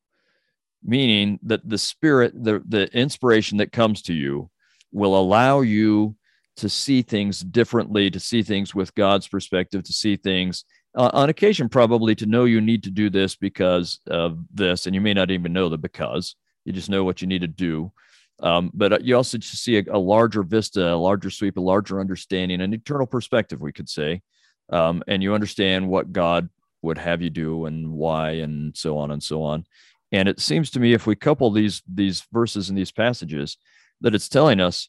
meaning 0.82 1.38
that 1.42 1.68
the 1.68 1.78
spirit, 1.78 2.32
the, 2.34 2.62
the 2.68 2.86
inspiration 2.96 3.58
that 3.58 3.72
comes 3.72 4.02
to 4.02 4.14
you 4.14 4.50
will 4.92 5.18
allow 5.18 5.60
you 5.60 6.16
to 6.58 6.68
see 6.68 7.02
things 7.02 7.40
differently, 7.40 8.10
to 8.10 8.20
see 8.20 8.42
things 8.42 8.74
with 8.74 8.94
God's 8.94 9.26
perspective, 9.26 9.82
to 9.84 9.92
see 9.92 10.16
things 10.16 10.64
uh, 10.96 11.10
on 11.12 11.28
occasion, 11.28 11.68
probably 11.68 12.14
to 12.16 12.26
know 12.26 12.44
you 12.44 12.60
need 12.60 12.82
to 12.84 12.90
do 12.90 13.10
this 13.10 13.36
because 13.36 14.00
of 14.08 14.38
this. 14.52 14.86
And 14.86 14.94
you 14.94 15.00
may 15.00 15.14
not 15.14 15.30
even 15.30 15.52
know 15.52 15.68
the 15.68 15.78
because, 15.78 16.34
you 16.64 16.72
just 16.72 16.90
know 16.90 17.04
what 17.04 17.20
you 17.22 17.28
need 17.28 17.42
to 17.42 17.48
do. 17.48 17.92
Um, 18.40 18.70
but 18.74 18.92
uh, 18.92 18.98
you 19.00 19.16
also 19.16 19.38
just 19.38 19.62
see 19.62 19.78
a, 19.78 19.84
a, 19.90 19.98
larger 19.98 20.42
vista, 20.42 20.92
a 20.92 20.94
larger 20.94 21.30
sweep, 21.30 21.56
a 21.56 21.60
larger 21.60 22.00
understanding, 22.00 22.60
an 22.60 22.72
eternal 22.72 23.06
perspective, 23.06 23.60
we 23.60 23.72
could 23.72 23.88
say. 23.88 24.22
Um, 24.70 25.02
and 25.08 25.22
you 25.22 25.34
understand 25.34 25.88
what 25.88 26.12
God 26.12 26.48
would 26.82 26.98
have 26.98 27.20
you 27.20 27.30
do 27.30 27.66
and 27.66 27.90
why, 27.90 28.32
and 28.32 28.76
so 28.76 28.98
on 28.98 29.10
and 29.10 29.22
so 29.22 29.42
on. 29.42 29.64
And 30.12 30.28
it 30.28 30.40
seems 30.40 30.70
to 30.70 30.80
me, 30.80 30.92
if 30.92 31.06
we 31.06 31.16
couple 31.16 31.50
these 31.50 31.82
these 31.92 32.26
verses 32.32 32.68
and 32.68 32.78
these 32.78 32.92
passages, 32.92 33.56
that 34.00 34.14
it's 34.14 34.28
telling 34.28 34.60
us 34.60 34.88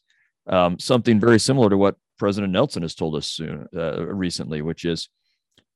um, 0.50 0.78
something 0.78 1.18
very 1.18 1.38
similar 1.38 1.70
to 1.70 1.76
what 1.76 1.96
President 2.18 2.52
Nelson 2.52 2.82
has 2.82 2.94
told 2.94 3.16
us 3.16 3.26
soon, 3.26 3.66
uh, 3.74 4.04
recently, 4.04 4.60
which 4.60 4.84
is 4.84 5.08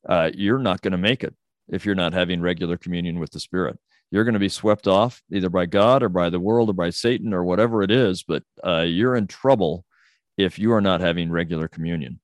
uh, 0.08 0.30
you're 0.34 0.58
not 0.58 0.82
going 0.82 0.92
to 0.92 0.98
make 0.98 1.24
it 1.24 1.34
if 1.68 1.86
you're 1.86 1.94
not 1.94 2.12
having 2.12 2.42
regular 2.42 2.76
communion 2.76 3.18
with 3.18 3.30
the 3.30 3.40
Spirit. 3.40 3.78
You're 4.10 4.24
going 4.24 4.34
to 4.34 4.40
be 4.40 4.50
swept 4.50 4.86
off 4.86 5.22
either 5.32 5.48
by 5.48 5.66
God 5.66 6.02
or 6.02 6.10
by 6.10 6.28
the 6.28 6.38
world 6.38 6.68
or 6.68 6.74
by 6.74 6.90
Satan 6.90 7.32
or 7.32 7.44
whatever 7.44 7.82
it 7.82 7.90
is, 7.90 8.22
but 8.22 8.42
uh, 8.62 8.82
you're 8.82 9.16
in 9.16 9.26
trouble 9.26 9.84
if 10.36 10.58
you 10.58 10.72
are 10.72 10.82
not 10.82 11.00
having 11.00 11.30
regular 11.30 11.68
communion 11.68 12.20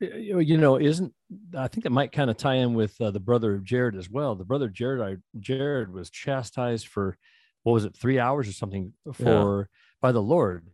you 0.00 0.56
know, 0.56 0.78
isn't 0.78 1.12
I 1.56 1.68
think 1.68 1.84
that 1.84 1.90
might 1.90 2.12
kind 2.12 2.30
of 2.30 2.36
tie 2.36 2.54
in 2.54 2.74
with 2.74 2.98
uh, 3.00 3.10
the 3.10 3.20
brother 3.20 3.54
of 3.54 3.64
Jared 3.64 3.96
as 3.96 4.08
well. 4.08 4.34
The 4.34 4.44
brother 4.44 4.68
Jared, 4.68 5.00
I, 5.00 5.38
Jared 5.40 5.92
was 5.92 6.10
chastised 6.10 6.86
for 6.86 7.16
what 7.64 7.72
was 7.72 7.84
it, 7.84 7.96
three 7.96 8.18
hours 8.18 8.48
or 8.48 8.52
something 8.52 8.92
for 9.12 9.68
yeah. 9.70 9.76
by 10.00 10.12
the 10.12 10.22
Lord, 10.22 10.68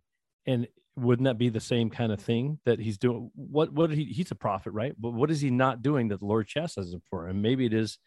and 0.46 0.68
wouldn't 0.96 1.24
that 1.24 1.38
be 1.38 1.48
the 1.48 1.60
same 1.60 1.90
kind 1.90 2.12
of 2.12 2.20
thing 2.20 2.58
that 2.64 2.78
he's 2.78 2.98
doing? 2.98 3.30
What 3.34 3.72
what 3.72 3.90
he 3.90 4.04
he's 4.04 4.30
a 4.30 4.36
prophet, 4.36 4.70
right? 4.72 4.94
But 4.98 5.12
what 5.12 5.30
is 5.30 5.40
he 5.40 5.50
not 5.50 5.82
doing 5.82 6.08
that 6.08 6.20
the 6.20 6.26
Lord 6.26 6.46
chastises 6.46 6.94
him 6.94 7.02
for? 7.10 7.28
And 7.28 7.42
maybe 7.42 7.66
it 7.66 7.72
is, 7.72 7.98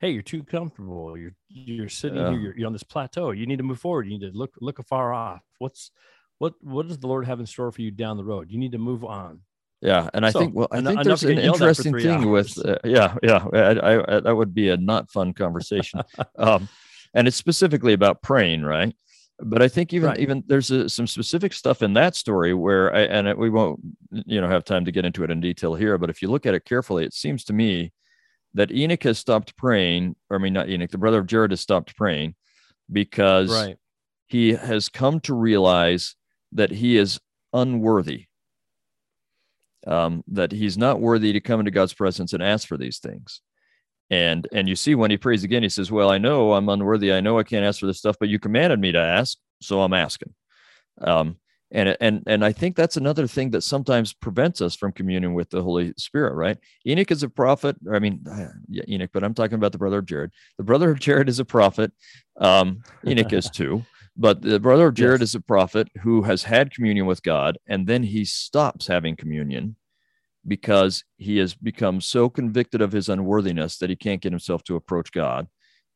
hey, 0.00 0.10
you're 0.10 0.22
too 0.22 0.42
comfortable. 0.42 1.16
You're 1.16 1.34
you're 1.48 1.88
sitting 1.88 2.18
yeah. 2.18 2.30
here. 2.30 2.40
You're, 2.40 2.58
you're 2.58 2.66
on 2.66 2.72
this 2.72 2.82
plateau. 2.82 3.30
You 3.30 3.46
need 3.46 3.58
to 3.58 3.64
move 3.64 3.80
forward. 3.80 4.06
You 4.06 4.18
need 4.18 4.32
to 4.32 4.36
look 4.36 4.54
look 4.60 4.78
afar 4.78 5.12
off. 5.12 5.42
What's 5.58 5.90
what 6.38 6.54
what 6.60 6.88
does 6.88 6.98
the 6.98 7.06
Lord 7.06 7.26
have 7.26 7.40
in 7.40 7.46
store 7.46 7.72
for 7.72 7.82
you 7.82 7.90
down 7.90 8.16
the 8.16 8.24
road? 8.24 8.50
You 8.50 8.58
need 8.58 8.72
to 8.72 8.78
move 8.78 9.04
on. 9.04 9.40
Yeah, 9.80 10.08
and 10.14 10.24
I 10.24 10.30
so, 10.30 10.40
think 10.40 10.54
well, 10.54 10.68
I 10.72 10.80
think 10.80 11.04
there's 11.04 11.24
an 11.24 11.38
interesting 11.38 11.98
thing 11.98 12.24
hours. 12.24 12.56
with 12.56 12.66
uh, 12.66 12.78
yeah, 12.84 13.16
yeah, 13.22 13.44
I, 13.52 13.58
I, 13.58 14.16
I, 14.16 14.20
that 14.20 14.34
would 14.34 14.54
be 14.54 14.70
a 14.70 14.78
not 14.78 15.10
fun 15.10 15.34
conversation, 15.34 16.00
um, 16.38 16.68
and 17.12 17.28
it's 17.28 17.36
specifically 17.36 17.92
about 17.92 18.22
praying, 18.22 18.62
right? 18.62 18.96
But 19.40 19.62
I 19.62 19.68
think 19.68 19.92
even 19.92 20.10
right. 20.10 20.18
even 20.18 20.44
there's 20.46 20.70
a, 20.70 20.88
some 20.88 21.06
specific 21.06 21.52
stuff 21.52 21.82
in 21.82 21.94
that 21.94 22.14
story 22.14 22.54
where 22.54 22.94
I, 22.94 23.00
and 23.00 23.36
we 23.36 23.50
won't 23.50 23.80
you 24.10 24.40
know 24.40 24.48
have 24.48 24.64
time 24.64 24.84
to 24.84 24.92
get 24.92 25.04
into 25.04 25.24
it 25.24 25.30
in 25.30 25.40
detail 25.40 25.74
here, 25.74 25.98
but 25.98 26.10
if 26.10 26.22
you 26.22 26.28
look 26.28 26.46
at 26.46 26.54
it 26.54 26.64
carefully, 26.64 27.04
it 27.04 27.14
seems 27.14 27.44
to 27.44 27.52
me 27.52 27.92
that 28.54 28.70
Enoch 28.70 29.02
has 29.02 29.18
stopped 29.18 29.56
praying, 29.56 30.14
or 30.30 30.36
I 30.36 30.40
mean 30.40 30.52
not 30.52 30.68
Enoch, 30.68 30.90
the 30.90 30.98
brother 30.98 31.18
of 31.18 31.26
Jared 31.26 31.50
has 31.50 31.60
stopped 31.60 31.96
praying 31.96 32.36
because 32.90 33.50
right. 33.50 33.76
he 34.26 34.52
has 34.54 34.88
come 34.88 35.18
to 35.20 35.34
realize 35.34 36.14
that 36.52 36.70
he 36.70 36.96
is 36.96 37.18
unworthy 37.52 38.26
um, 39.86 40.24
that 40.28 40.52
he's 40.52 40.78
not 40.78 41.00
worthy 41.00 41.32
to 41.32 41.40
come 41.40 41.60
into 41.60 41.70
God's 41.70 41.94
presence 41.94 42.32
and 42.32 42.42
ask 42.42 42.66
for 42.66 42.76
these 42.76 42.98
things. 42.98 43.40
And 44.14 44.46
and 44.52 44.68
you 44.68 44.76
see 44.76 44.94
when 44.94 45.10
he 45.10 45.16
prays 45.16 45.42
again, 45.42 45.64
he 45.64 45.68
says, 45.68 45.90
"Well, 45.90 46.08
I 46.08 46.18
know 46.18 46.52
I'm 46.52 46.68
unworthy. 46.68 47.12
I 47.12 47.20
know 47.20 47.36
I 47.36 47.42
can't 47.42 47.64
ask 47.64 47.80
for 47.80 47.86
this 47.86 47.98
stuff, 47.98 48.16
but 48.20 48.28
you 48.28 48.38
commanded 48.38 48.78
me 48.78 48.92
to 48.92 49.00
ask, 49.00 49.36
so 49.60 49.82
I'm 49.82 49.92
asking." 49.92 50.32
Um, 51.00 51.38
and 51.72 51.96
and 52.00 52.22
and 52.28 52.44
I 52.44 52.52
think 52.52 52.76
that's 52.76 52.96
another 52.96 53.26
thing 53.26 53.50
that 53.50 53.62
sometimes 53.62 54.12
prevents 54.12 54.60
us 54.60 54.76
from 54.76 54.92
communing 54.92 55.34
with 55.34 55.50
the 55.50 55.62
Holy 55.62 55.94
Spirit. 55.96 56.34
Right? 56.34 56.56
Enoch 56.86 57.10
is 57.10 57.24
a 57.24 57.28
prophet. 57.28 57.74
I 57.92 57.98
mean, 57.98 58.24
yeah, 58.68 58.84
Enoch, 58.88 59.10
but 59.12 59.24
I'm 59.24 59.34
talking 59.34 59.56
about 59.56 59.72
the 59.72 59.78
brother 59.78 59.98
of 59.98 60.06
Jared. 60.06 60.30
The 60.58 60.64
brother 60.64 60.92
of 60.92 61.00
Jared 61.00 61.28
is 61.28 61.40
a 61.40 61.44
prophet. 61.44 61.90
Um, 62.38 62.82
Enoch 63.04 63.32
is 63.32 63.50
too. 63.60 63.84
But 64.16 64.42
the 64.42 64.60
brother 64.60 64.86
of 64.86 64.94
Jared 64.94 65.22
yes. 65.22 65.30
is 65.30 65.34
a 65.34 65.40
prophet 65.40 65.88
who 66.02 66.22
has 66.22 66.44
had 66.44 66.72
communion 66.72 67.06
with 67.06 67.24
God, 67.24 67.58
and 67.66 67.88
then 67.88 68.04
he 68.04 68.24
stops 68.24 68.86
having 68.86 69.16
communion 69.16 69.74
because 70.46 71.04
he 71.16 71.38
has 71.38 71.54
become 71.54 72.00
so 72.00 72.28
convicted 72.28 72.80
of 72.82 72.92
his 72.92 73.08
unworthiness 73.08 73.78
that 73.78 73.90
he 73.90 73.96
can't 73.96 74.20
get 74.20 74.32
himself 74.32 74.62
to 74.64 74.76
approach 74.76 75.12
God. 75.12 75.48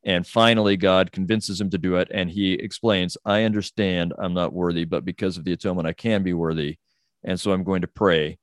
And 0.04 0.26
finally, 0.26 0.76
God 0.76 1.12
convinces 1.12 1.60
him 1.60 1.70
to 1.70 1.78
do 1.78 1.96
it. 1.96 2.08
And 2.12 2.30
he 2.30 2.52
explains, 2.54 3.16
I 3.24 3.42
understand 3.42 4.14
I'm 4.18 4.34
not 4.34 4.52
worthy, 4.52 4.84
but 4.84 5.04
because 5.04 5.36
of 5.36 5.44
the 5.44 5.52
atonement, 5.52 5.88
I 5.88 5.92
can 5.92 6.22
be 6.22 6.32
worthy. 6.32 6.78
And 7.24 7.38
so 7.38 7.52
I'm 7.52 7.64
going 7.64 7.82
to 7.82 7.88
pray. 7.88 8.38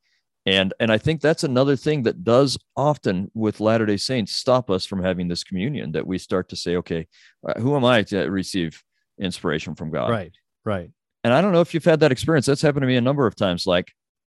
And, 0.46 0.74
and 0.80 0.92
I 0.92 0.98
think 0.98 1.22
that's 1.22 1.44
another 1.44 1.76
thing 1.76 2.04
that 2.04 2.24
does 2.24 2.58
often 2.76 3.32
with 3.34 3.60
Latter 3.60 3.86
day 3.86 3.98
Saints 3.98 4.34
stop 4.34 4.70
us 4.70 4.86
from 4.86 5.02
having 5.02 5.28
this 5.28 5.44
communion 5.44 5.94
that 5.94 6.06
we 6.06 6.20
start 6.20 6.50
to 6.50 6.56
say, 6.56 6.76
okay, 6.76 7.08
uh, 7.48 7.60
who 7.60 7.76
am 7.76 7.86
I 7.86 8.04
to 8.04 8.30
receive 8.30 8.84
inspiration 9.20 9.76
from 9.76 9.92
God. 9.92 10.10
Right. 10.10 10.34
Right. 10.64 10.90
And 11.24 11.34
I 11.34 11.42
don't 11.42 11.52
know 11.52 11.62
if 11.62 11.74
you've 11.74 11.86
had 11.86 12.02
that 12.02 12.12
experience. 12.12 12.46
That's 12.46 12.62
happened 12.62 12.84
to 12.84 12.88
me 12.88 12.98
a 12.98 13.02
number 13.02 13.26
of 13.26 13.36
times. 13.36 13.66
Like, 13.66 13.92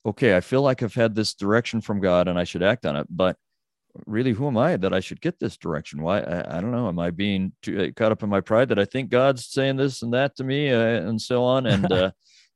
okay, 0.06 0.36
I 0.36 0.42
feel 0.42 0.62
like 0.62 0.84
I've 0.84 0.94
had 0.94 1.16
this 1.16 1.34
direction 1.34 1.82
from 1.82 2.00
God 2.00 2.28
and 2.28 2.40
I 2.40 2.44
should 2.44 2.64
act 2.64 2.86
on 2.86 2.96
it, 2.96 3.08
but 3.10 3.38
really, 4.06 4.32
who 4.32 4.48
am 4.48 4.58
I 4.58 4.78
that 4.78 4.94
I 4.94 5.00
should 5.00 5.22
get 5.22 5.40
this 5.40 5.58
direction? 5.58 6.02
Why? 6.02 6.20
I, 6.20 6.58
I 6.58 6.62
don't 6.62 6.72
know. 6.72 6.88
Am 6.88 7.00
I 7.00 7.12
being 7.12 7.52
too, 7.62 7.82
uh, 7.82 7.92
caught 7.96 8.12
up 8.12 8.24
in 8.24 8.30
my 8.30 8.42
pride 8.42 8.70
that 8.70 8.80
I 8.80 8.86
think 8.86 9.10
God's 9.10 9.46
saying 9.46 9.78
this 9.78 10.02
and 10.02 10.14
that 10.14 10.36
to 10.38 10.44
me 10.44 10.72
uh, 10.72 10.80
and 10.80 11.22
so 11.22 11.44
on? 11.44 11.66
And, 11.78 11.92
uh, 11.92 12.12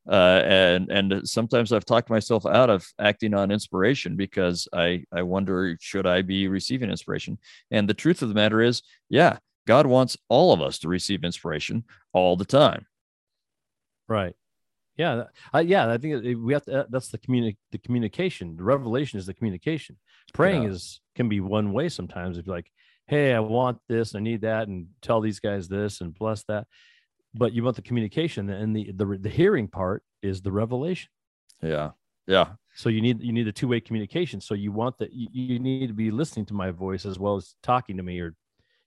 uh, 0.09 0.41
and 0.45 0.89
and 0.89 1.29
sometimes 1.29 1.71
I've 1.71 1.85
talked 1.85 2.09
myself 2.09 2.47
out 2.47 2.71
of 2.71 2.87
acting 2.99 3.35
on 3.35 3.51
inspiration 3.51 4.15
because 4.15 4.67
I 4.73 5.03
I 5.13 5.21
wonder 5.21 5.77
should 5.79 6.07
I 6.07 6.23
be 6.23 6.47
receiving 6.47 6.89
inspiration? 6.89 7.37
And 7.69 7.87
the 7.87 7.93
truth 7.93 8.23
of 8.23 8.29
the 8.29 8.33
matter 8.35 8.61
is, 8.61 8.81
yeah, 9.09 9.37
God 9.67 9.85
wants 9.85 10.17
all 10.27 10.53
of 10.53 10.61
us 10.61 10.79
to 10.79 10.87
receive 10.87 11.23
inspiration 11.23 11.83
all 12.13 12.35
the 12.35 12.45
time. 12.45 12.87
Right. 14.07 14.33
Yeah. 15.01 15.23
Uh, 15.53 15.63
yeah. 15.73 15.91
I 15.91 15.97
think 15.97 16.13
we 16.45 16.53
have 16.53 16.65
to, 16.65 16.81
uh, 16.81 16.85
that's 16.93 17.09
the 17.09 17.17
communi- 17.17 17.57
the 17.71 17.79
communication. 17.79 18.55
The 18.55 18.63
revelation 18.63 19.19
is 19.19 19.25
the 19.25 19.33
communication. 19.33 19.97
Praying 20.33 20.63
yeah. 20.63 20.69
is, 20.69 21.01
can 21.15 21.27
be 21.27 21.39
one 21.39 21.73
way 21.77 21.89
sometimes. 21.89 22.37
If 22.37 22.45
you're 22.45 22.55
like, 22.55 22.71
Hey, 23.07 23.33
I 23.33 23.39
want 23.39 23.77
this, 23.89 24.15
I 24.15 24.19
need 24.19 24.41
that, 24.41 24.67
and 24.67 24.87
tell 25.01 25.19
these 25.19 25.39
guys 25.39 25.67
this 25.67 26.01
and 26.01 26.13
bless 26.13 26.43
that. 26.43 26.67
But 27.33 27.51
you 27.53 27.63
want 27.63 27.75
the 27.75 27.81
communication 27.81 28.49
and 28.49 28.75
the, 28.75 28.91
the, 28.95 29.05
the 29.19 29.29
hearing 29.29 29.67
part 29.67 30.03
is 30.21 30.41
the 30.41 30.51
revelation. 30.51 31.09
Yeah. 31.61 31.91
Yeah. 32.27 32.47
So 32.75 32.89
you 32.89 33.01
need, 33.01 33.21
you 33.21 33.33
need 33.33 33.47
a 33.47 33.51
two 33.51 33.67
way 33.67 33.79
communication. 33.81 34.39
So 34.39 34.53
you 34.53 34.71
want 34.71 34.97
that, 34.99 35.11
you, 35.11 35.27
you 35.31 35.59
need 35.59 35.87
to 35.87 35.93
be 35.93 36.11
listening 36.11 36.45
to 36.47 36.53
my 36.53 36.71
voice 36.71 37.05
as 37.05 37.17
well 37.17 37.35
as 37.35 37.55
talking 37.63 37.97
to 37.97 38.03
me 38.03 38.19
or, 38.19 38.35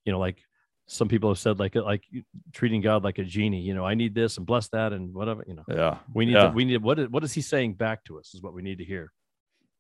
you 0.04 0.12
know, 0.12 0.21
like 0.21 0.38
some 0.86 1.08
people 1.08 1.30
have 1.30 1.38
said 1.38 1.58
like 1.58 1.74
like 1.74 2.04
treating 2.52 2.80
God 2.80 3.04
like 3.04 3.18
a 3.18 3.24
genie. 3.24 3.60
You 3.60 3.74
know, 3.74 3.84
I 3.84 3.94
need 3.94 4.14
this 4.14 4.36
and 4.36 4.46
bless 4.46 4.68
that 4.68 4.92
and 4.92 5.14
whatever. 5.14 5.44
You 5.46 5.54
know, 5.54 5.64
yeah, 5.68 5.98
we 6.12 6.26
need 6.26 6.32
yeah. 6.32 6.48
To, 6.48 6.50
we 6.50 6.64
need 6.64 6.82
what 6.82 6.98
is, 6.98 7.08
what 7.08 7.24
is 7.24 7.32
He 7.32 7.40
saying 7.40 7.74
back 7.74 8.04
to 8.04 8.18
us 8.18 8.34
is 8.34 8.42
what 8.42 8.54
we 8.54 8.62
need 8.62 8.78
to 8.78 8.84
hear. 8.84 9.12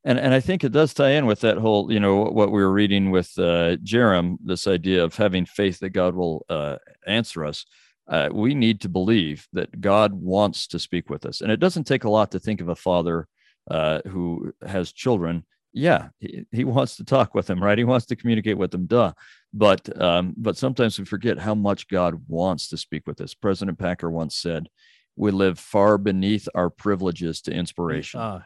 And 0.04 0.18
and 0.18 0.32
I 0.32 0.40
think 0.40 0.64
it 0.64 0.72
does 0.72 0.94
tie 0.94 1.10
in 1.10 1.26
with 1.26 1.40
that 1.40 1.58
whole 1.58 1.92
you 1.92 2.00
know 2.00 2.22
what 2.22 2.50
we 2.50 2.62
were 2.62 2.72
reading 2.72 3.10
with 3.10 3.32
uh, 3.38 3.76
Jarom, 3.82 4.38
this 4.44 4.66
idea 4.66 5.04
of 5.04 5.14
having 5.14 5.46
faith 5.46 5.78
that 5.80 5.90
God 5.90 6.14
will 6.14 6.44
uh, 6.48 6.76
answer 7.06 7.44
us. 7.44 7.64
Uh, 8.06 8.28
we 8.32 8.54
need 8.54 8.82
to 8.82 8.88
believe 8.88 9.46
that 9.54 9.80
God 9.80 10.12
wants 10.12 10.66
to 10.68 10.78
speak 10.78 11.08
with 11.08 11.24
us, 11.24 11.40
and 11.40 11.50
it 11.50 11.60
doesn't 11.60 11.84
take 11.84 12.04
a 12.04 12.10
lot 12.10 12.30
to 12.32 12.38
think 12.38 12.60
of 12.60 12.68
a 12.68 12.76
father 12.76 13.28
uh, 13.70 14.00
who 14.06 14.52
has 14.66 14.92
children 14.92 15.44
yeah, 15.74 16.08
he, 16.20 16.46
he 16.52 16.64
wants 16.64 16.96
to 16.96 17.04
talk 17.04 17.34
with 17.34 17.46
them, 17.46 17.62
right? 17.62 17.76
He 17.76 17.84
wants 17.84 18.06
to 18.06 18.16
communicate 18.16 18.56
with 18.56 18.70
them, 18.70 18.86
duh. 18.86 19.12
But 19.56 20.02
um, 20.02 20.34
but 20.36 20.56
sometimes 20.56 20.98
we 20.98 21.04
forget 21.04 21.38
how 21.38 21.54
much 21.54 21.86
God 21.86 22.24
wants 22.26 22.68
to 22.70 22.76
speak 22.76 23.06
with 23.06 23.20
us. 23.20 23.34
President 23.34 23.78
Packer 23.78 24.10
once 24.10 24.34
said, 24.34 24.68
we 25.14 25.30
live 25.30 25.60
far 25.60 25.96
beneath 25.96 26.48
our 26.56 26.68
privileges 26.70 27.40
to 27.42 27.52
inspiration. 27.52 28.18
Uh, 28.18 28.40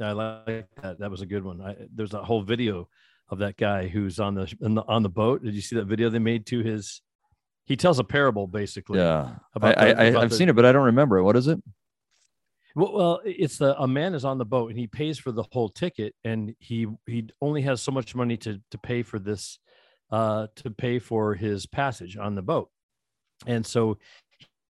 I 0.00 0.12
like 0.12 0.66
that. 0.82 0.98
That 0.98 1.10
was 1.10 1.22
a 1.22 1.26
good 1.26 1.44
one. 1.44 1.60
I, 1.60 1.76
there's 1.94 2.12
a 2.12 2.24
whole 2.24 2.42
video 2.42 2.88
of 3.28 3.38
that 3.38 3.56
guy 3.56 3.86
who's 3.86 4.18
on 4.18 4.34
the, 4.34 4.52
the, 4.60 4.82
on 4.88 5.02
the 5.02 5.08
boat. 5.08 5.44
Did 5.44 5.54
you 5.54 5.60
see 5.60 5.76
that 5.76 5.86
video 5.86 6.10
they 6.10 6.18
made 6.18 6.44
to 6.46 6.60
his? 6.60 7.02
He 7.66 7.76
tells 7.76 7.98
a 8.00 8.04
parable 8.04 8.46
basically. 8.46 8.98
Yeah, 8.98 9.36
I, 9.54 9.58
the, 9.58 9.78
I, 9.78 10.06
I 10.06 10.20
have 10.22 10.34
seen 10.34 10.48
it, 10.48 10.56
but 10.56 10.64
I 10.64 10.72
don't 10.72 10.86
remember 10.86 11.18
it. 11.18 11.22
What 11.22 11.36
is 11.36 11.46
it? 11.46 11.62
Well, 12.74 12.92
well, 12.92 13.20
it's 13.24 13.58
the 13.58 13.80
a 13.80 13.86
man 13.86 14.14
is 14.14 14.24
on 14.24 14.38
the 14.38 14.44
boat 14.44 14.70
and 14.70 14.78
he 14.78 14.86
pays 14.86 15.18
for 15.18 15.32
the 15.32 15.44
whole 15.52 15.68
ticket, 15.68 16.14
and 16.24 16.54
he 16.58 16.86
he 17.06 17.28
only 17.40 17.62
has 17.62 17.82
so 17.82 17.92
much 17.92 18.14
money 18.14 18.36
to 18.38 18.60
to 18.70 18.78
pay 18.78 19.02
for 19.02 19.18
this, 19.18 19.58
uh, 20.10 20.48
to 20.56 20.70
pay 20.70 20.98
for 20.98 21.34
his 21.34 21.66
passage 21.66 22.16
on 22.16 22.34
the 22.34 22.42
boat, 22.42 22.70
and 23.46 23.64
so 23.64 23.98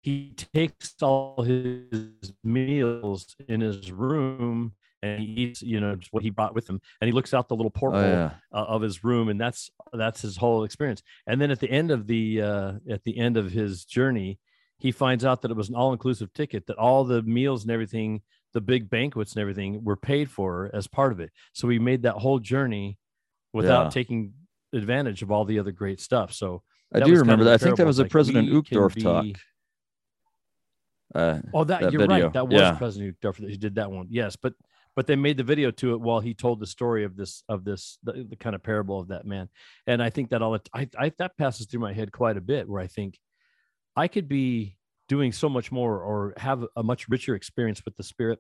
he 0.02 0.34
takes 0.54 0.96
all 1.02 1.42
his 1.44 2.34
meals 2.44 3.36
in 3.48 3.62
his 3.62 3.90
room 3.90 4.74
and 5.02 5.20
he 5.20 5.26
eats 5.26 5.62
you 5.62 5.80
know 5.80 5.96
just 5.96 6.12
what 6.12 6.24
he 6.24 6.30
brought 6.30 6.54
with 6.54 6.70
him. 6.70 6.80
And 7.00 7.08
he 7.08 7.14
looks 7.14 7.34
out 7.34 7.48
the 7.48 7.56
little 7.56 7.72
porthole 7.72 8.02
oh, 8.02 8.08
yeah. 8.08 8.32
uh, 8.52 8.66
of 8.66 8.82
his 8.82 9.04
room. 9.04 9.30
And 9.30 9.40
that's 9.40 9.70
that's 9.94 10.22
his 10.22 10.38
whole 10.38 10.66
experience. 10.66 11.04
And 11.26 11.40
then 11.40 11.52
at 11.52 11.60
the 11.60 11.70
end 11.70 11.90
of 11.90 12.06
the 12.08 12.42
uh, 12.42 12.74
at 12.90 13.04
the 13.06 13.18
end 13.18 13.38
of 13.38 13.52
his 13.52 13.86
journey 13.86 14.40
he 14.80 14.92
finds 14.92 15.24
out 15.24 15.42
that 15.42 15.52
it 15.52 15.56
was 15.56 15.70
an 15.70 15.76
all-inclusive 15.76 16.34
ticket 16.34 16.68
that 16.68 16.78
all 16.78 17.06
the 17.06 17.22
meals 17.22 17.64
and 17.64 17.72
everything 17.72 18.22
the 18.52 18.60
big 18.60 18.90
banquets 18.90 19.32
and 19.34 19.42
everything 19.42 19.82
were 19.82 19.96
paid 19.96 20.30
for 20.30 20.70
as 20.74 20.88
part 20.88 21.14
of 21.14 21.22
it. 21.22 21.32
So 21.54 21.70
he 21.70 21.80
made 21.80 22.04
that 22.04 22.16
whole 22.16 22.38
journey 22.38 22.98
without 23.54 23.86
yeah. 23.86 23.90
taking 23.92 24.34
advantage 24.74 25.22
of 25.22 25.32
all 25.32 25.46
the 25.46 25.60
other 25.60 25.72
great 25.72 26.00
stuff. 26.00 26.34
So 26.34 26.64
i 26.94 27.00
do 27.00 27.16
remember 27.16 27.46
that. 27.46 27.54
I 27.54 27.58
think 27.58 27.78
that 27.78 27.88
was 27.88 28.00
a 28.00 28.04
like, 28.04 28.12
president 28.12 28.50
uchtdorf 28.50 29.02
talk. 29.02 29.26
Uh, 31.14 31.40
oh 31.54 31.64
that, 31.64 31.82
that 31.82 31.92
you're 31.92 32.02
video. 32.02 32.26
right 32.26 32.34
that 32.34 32.48
was 32.48 32.60
yeah. 32.60 32.72
president 32.74 33.16
uchtdorf 33.20 33.38
that 33.38 33.50
he 33.50 33.58
did 33.58 33.76
that 33.76 33.92
one. 33.92 34.08
Yes 34.10 34.36
but 34.36 34.54
but 34.96 35.08
they 35.08 35.16
made 35.16 35.38
the 35.38 35.44
video 35.44 35.72
to 35.72 35.94
it 35.94 36.02
while 36.02 36.20
he 36.20 36.34
told 36.34 36.60
the 36.60 36.68
story 36.68 37.04
of 37.04 37.16
this 37.16 37.44
of 37.50 37.64
this 37.64 37.98
the, 38.04 38.26
the 38.30 38.36
kind 38.36 38.56
of 38.56 38.64
parable 38.64 39.00
of 39.00 39.10
that 39.10 39.26
man. 39.26 39.50
And 39.88 40.02
i 40.02 40.10
think 40.10 40.30
that 40.30 40.42
all 40.42 40.58
I, 40.74 40.90
I 40.98 41.12
that 41.20 41.38
passes 41.38 41.68
through 41.68 41.82
my 41.82 41.94
head 41.94 42.12
quite 42.12 42.38
a 42.38 42.42
bit 42.42 42.68
where 42.68 42.82
i 42.82 42.88
think 42.88 43.20
i 43.96 44.08
could 44.08 44.28
be 44.28 44.78
doing 45.10 45.32
so 45.32 45.50
much 45.50 45.72
more 45.72 46.02
or 46.02 46.34
have 46.38 46.66
a 46.76 46.84
much 46.84 47.10
richer 47.10 47.36
experience 47.36 47.84
with 47.86 47.96
the 47.96 48.04
spirit 48.04 48.40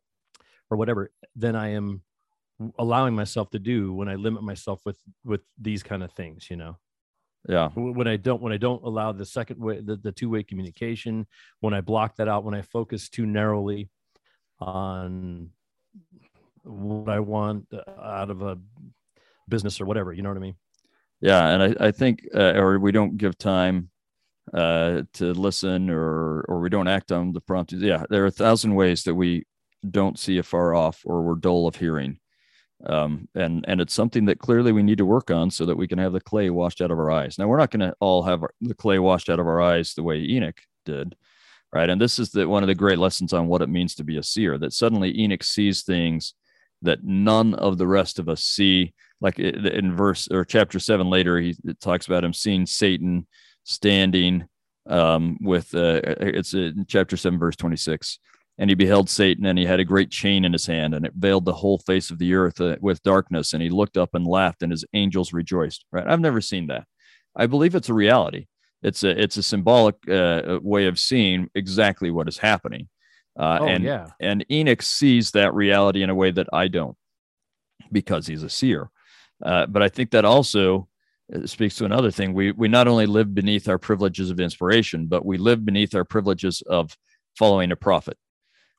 or 0.70 0.78
whatever 0.78 1.12
than 1.36 1.56
i 1.56 1.70
am 1.70 2.02
allowing 2.77 3.15
myself 3.15 3.50
to 3.50 3.60
do 3.60 3.93
when 3.93 4.08
i 4.08 4.15
limit 4.15 4.43
myself 4.43 4.82
with 4.86 4.98
with 5.24 5.41
these 5.60 5.84
kind 5.84 6.03
of 6.03 6.12
things 6.12 6.50
you 6.50 6.55
know 6.55 6.77
yeah 7.48 7.70
when 7.75 8.08
i 8.08 8.15
don't 8.15 8.41
when 8.41 8.53
i 8.53 8.58
don't 8.58 8.84
allow 8.84 9.12
the 9.12 9.25
second 9.25 9.60
way 9.60 9.82
the, 9.82 9.98
the 9.98 10.12
two-way 10.12 10.43
communication 10.43 11.25
when 11.60 11.74
i 11.74 11.82
block 11.82 12.15
that 12.15 12.27
out 12.27 12.43
when 12.43 12.53
i 12.55 12.62
focus 12.62 13.10
too 13.10 13.25
narrowly 13.25 13.89
on 14.60 15.50
what 16.63 17.10
I 17.10 17.20
want 17.20 17.67
uh, 17.74 18.01
out 18.01 18.29
of 18.29 18.41
a 18.41 18.58
business 19.48 19.79
or 19.82 19.86
whatever. 19.86 20.13
You 20.13 20.22
know 20.22 20.29
what 20.29 20.38
I 20.38 20.41
mean? 20.41 20.55
Yeah, 21.22 21.48
and 21.48 21.63
I, 21.63 21.88
I 21.88 21.91
think, 21.91 22.27
uh, 22.34 22.53
or 22.55 22.79
we 22.79 22.91
don't 22.91 23.17
give 23.17 23.38
time 23.38 23.89
uh, 24.53 25.03
to 25.13 25.34
listen, 25.34 25.89
or 25.89 26.41
or 26.48 26.60
we 26.60 26.70
don't 26.70 26.88
act 26.88 27.12
on 27.12 27.32
the 27.32 27.41
promptings. 27.41 27.82
Yeah, 27.82 28.03
there 28.10 28.24
are 28.24 28.27
a 28.27 28.32
thousand 28.32 28.75
ways 28.75 29.03
that 29.03 29.15
we 29.15 29.46
don't 29.89 30.20
see 30.20 30.38
afar 30.38 30.75
off, 30.75 31.01
or 31.05 31.22
we're 31.22 31.36
dull 31.36 31.67
of 31.67 31.75
hearing. 31.75 32.20
Um, 32.86 33.30
and 33.34 33.63
and 33.68 33.80
it's 33.80 33.94
something 33.94 34.25
that 34.25 34.40
clearly 34.40 34.72
we 34.72 34.84
need 34.84 34.98
to 34.98 35.06
work 35.06 35.32
on 35.32 35.50
so 35.52 35.66
that 35.66 35.78
we 35.78 35.88
can 35.88 36.00
have 36.00 36.13
the 36.13 36.20
clay 36.20 36.50
washed 36.50 36.82
out 36.82 36.92
of 36.92 37.00
our 37.00 37.12
eyes. 37.12 37.38
Now 37.38 37.48
we're 37.48 37.58
not 37.58 37.72
going 37.72 37.80
to 37.82 37.96
all 38.00 38.24
have 38.24 38.44
the 38.60 38.75
clay 38.75 39.00
washed 39.00 39.30
out 39.30 39.40
of 39.40 39.48
our 39.48 39.62
eyes 39.62 39.94
the 39.94 40.04
way 40.04 40.20
Enoch 40.20 40.60
did, 40.86 41.16
right? 41.72 41.90
And 41.90 42.02
this 42.02 42.20
is 42.20 42.32
the 42.32 42.48
one 42.48 42.63
of 42.63 42.68
the 42.68 42.75
great 42.75 43.00
lessons 43.00 43.32
on 43.32 43.48
what 43.48 43.62
it 43.62 43.69
means 43.69 43.96
to 43.96 44.04
be 44.04 44.17
a 44.17 44.24
seer. 44.24 44.58
That 44.58 44.74
suddenly 44.74 45.17
Enoch 45.17 45.43
sees 45.43 45.84
things 45.84 46.34
that 46.82 47.04
none 47.04 47.54
of 47.54 47.78
the 47.78 47.88
rest 47.88 48.19
of 48.19 48.28
us 48.28 48.43
see. 48.43 48.93
Like 49.22 49.39
in 49.39 49.96
verse 49.96 50.28
or 50.30 50.43
chapter 50.43 50.80
seven 50.80 51.10
later, 51.10 51.39
he 51.39 51.56
talks 51.80 52.08
about 52.08 52.26
him 52.26 52.34
seeing 52.34 52.65
Satan 52.65 53.26
standing 53.63 54.50
um, 54.89 55.38
with 55.41 55.74
uh, 55.74 56.02
it's 56.19 56.54
in 56.54 56.86
chapter 56.88 57.15
seven, 57.15 57.39
verse 57.39 57.56
26. 57.56 58.19
And 58.60 58.70
he 58.70 58.76
beheld 58.76 59.10
Satan, 59.10 59.46
and 59.48 59.58
he 59.58 59.66
had 59.66 59.80
a 59.80 59.86
great 59.86 60.12
chain 60.12 60.46
in 60.46 60.54
his 60.54 60.68
hand, 60.68 60.94
and 60.94 61.06
it 61.06 61.13
veiled 61.16 61.46
the 61.46 61.54
whole 61.54 61.80
face 61.80 62.12
of 62.12 62.20
the 62.20 62.36
earth 62.36 62.62
uh, 62.62 62.76
with 62.82 63.02
darkness. 63.02 63.54
And 63.54 63.63
he 63.63 63.70
looked 63.70 63.98
up 63.98 64.13
and 64.13 64.28
laughed, 64.28 64.62
and 64.62 64.72
his 64.72 64.86
angels 64.94 65.34
rejoiced. 65.34 65.86
Right? 65.92 66.08
I've 66.08 66.20
never 66.20 66.39
seen 66.39 66.68
that. 66.68 66.86
I 67.36 67.48
believe 67.48 67.74
it's 67.74 67.89
a 67.89 67.94
reality. 67.96 68.46
It's 68.84 69.04
a 69.04 69.10
it's 69.20 69.38
a 69.38 69.44
symbolic 69.44 69.96
uh, 70.08 70.60
way 70.62 70.86
of 70.86 71.00
seeing 71.00 71.50
exactly 71.56 72.12
what 72.12 72.28
is 72.28 72.38
happening. 72.38 72.89
Uh, 73.39 73.58
oh, 73.62 73.66
and 73.66 73.84
yeah. 73.84 74.08
and 74.20 74.46
Enoch 74.52 74.84
sees 74.84 75.32
that 75.32 75.56
reality 75.56 76.04
in 76.04 76.12
a 76.12 76.16
way 76.16 76.30
that 76.30 76.48
I 76.54 76.68
don't, 76.68 76.96
because 77.92 78.28
he's 78.28 78.44
a 78.44 78.50
seer. 78.50 78.89
Uh, 79.44 79.66
but 79.66 79.82
I 79.82 79.89
think 79.89 80.12
that 80.12 80.26
also 80.26 80.88
uh, 81.34 81.48
speaks 81.48 81.76
to 81.78 81.86
another 81.86 82.12
thing. 82.12 82.34
We 82.34 82.52
we 82.52 82.68
not 82.68 82.88
only 82.88 83.08
live 83.08 83.34
beneath 83.34 83.68
our 83.68 83.80
privileges 83.80 84.30
of 84.30 84.39
inspiration, 84.39 85.08
but 85.08 85.26
we 85.26 85.38
live 85.38 85.66
beneath 85.66 85.96
our 85.96 86.06
privileges 86.06 86.62
of 86.68 86.96
following 87.36 87.72
a 87.72 87.76
prophet. 87.76 88.18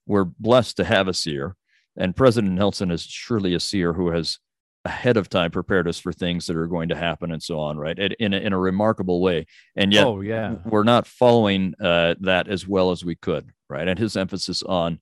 We're 0.06 0.24
blessed 0.24 0.76
to 0.78 0.84
have 0.84 1.08
a 1.08 1.14
seer, 1.14 1.56
and 1.96 2.16
President 2.16 2.54
Nelson 2.54 2.90
is 2.90 3.02
surely 3.02 3.54
a 3.54 3.60
seer 3.60 3.92
who 3.92 4.10
has 4.10 4.38
ahead 4.84 5.16
of 5.16 5.30
time 5.30 5.50
prepared 5.50 5.88
us 5.88 5.98
for 5.98 6.12
things 6.12 6.46
that 6.46 6.56
are 6.56 6.66
going 6.66 6.90
to 6.90 6.96
happen 6.96 7.32
and 7.32 7.42
so 7.42 7.58
on, 7.58 7.78
right? 7.78 7.98
In 7.98 8.34
a, 8.34 8.36
in 8.36 8.52
a 8.52 8.58
remarkable 8.58 9.20
way. 9.22 9.46
And 9.76 9.92
yet, 9.92 10.06
oh, 10.06 10.20
yeah. 10.20 10.56
we're 10.66 10.84
not 10.84 11.06
following 11.06 11.74
uh, 11.80 12.16
that 12.20 12.48
as 12.48 12.68
well 12.68 12.90
as 12.90 13.04
we 13.04 13.14
could, 13.14 13.50
right? 13.70 13.88
And 13.88 13.98
his 13.98 14.16
emphasis 14.16 14.62
on 14.62 15.00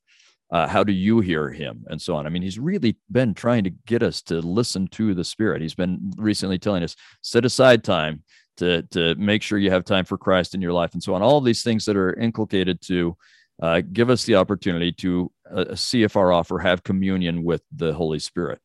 uh, 0.53 0.69
how 0.69 0.85
do 0.85 0.93
you 0.93 1.21
hear 1.21 1.51
him 1.51 1.85
and 1.88 2.01
so 2.01 2.15
on. 2.15 2.27
I 2.27 2.29
mean, 2.29 2.43
he's 2.43 2.59
really 2.59 2.97
been 3.11 3.33
trying 3.33 3.65
to 3.65 3.71
get 3.71 4.03
us 4.03 4.21
to 4.23 4.41
listen 4.41 4.87
to 4.88 5.15
the 5.15 5.25
Spirit. 5.25 5.62
He's 5.62 5.75
been 5.75 6.12
recently 6.17 6.59
telling 6.59 6.83
us 6.83 6.95
set 7.23 7.45
aside 7.47 7.83
time 7.83 8.23
to 8.59 8.83
to 8.91 9.15
make 9.15 9.43
sure 9.43 9.59
you 9.59 9.71
have 9.71 9.85
time 9.85 10.05
for 10.05 10.19
Christ 10.19 10.55
in 10.55 10.61
your 10.61 10.75
life 10.75 10.93
and 10.93 11.03
so 11.03 11.15
on. 11.15 11.23
All 11.23 11.41
these 11.41 11.62
things 11.62 11.87
that 11.87 11.97
are 11.97 12.12
inculcated 12.15 12.83
to 12.83 13.17
uh, 13.61 13.83
give 13.93 14.11
us 14.11 14.25
the 14.25 14.37
opportunity 14.37 14.93
to 14.93 15.31
uh, 15.55 15.75
see 15.75 16.03
if 16.03 16.17
our 16.17 16.33
offer 16.33 16.59
have 16.59 16.83
communion 16.83 17.45
with 17.45 17.62
the 17.75 17.93
Holy 17.93 18.19
Spirit. 18.19 18.61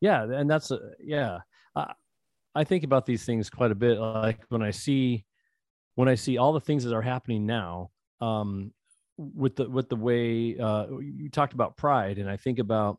Yeah 0.00 0.24
and 0.24 0.50
that's 0.50 0.70
a, 0.70 0.78
yeah. 1.00 1.38
I, 1.74 1.92
I 2.54 2.64
think 2.64 2.84
about 2.84 3.06
these 3.06 3.24
things 3.24 3.50
quite 3.50 3.70
a 3.70 3.74
bit 3.74 3.98
like 3.98 4.40
when 4.48 4.62
i 4.62 4.70
see 4.70 5.24
when 5.94 6.08
i 6.08 6.14
see 6.14 6.38
all 6.38 6.54
the 6.54 6.60
things 6.60 6.84
that 6.84 6.94
are 6.94 7.02
happening 7.02 7.44
now 7.44 7.90
um 8.20 8.72
with 9.18 9.56
the 9.56 9.68
with 9.68 9.88
the 9.90 9.96
way 9.96 10.58
uh 10.58 10.86
you 11.00 11.28
talked 11.30 11.52
about 11.52 11.76
pride 11.76 12.18
and 12.18 12.30
i 12.30 12.36
think 12.36 12.58
about 12.58 12.98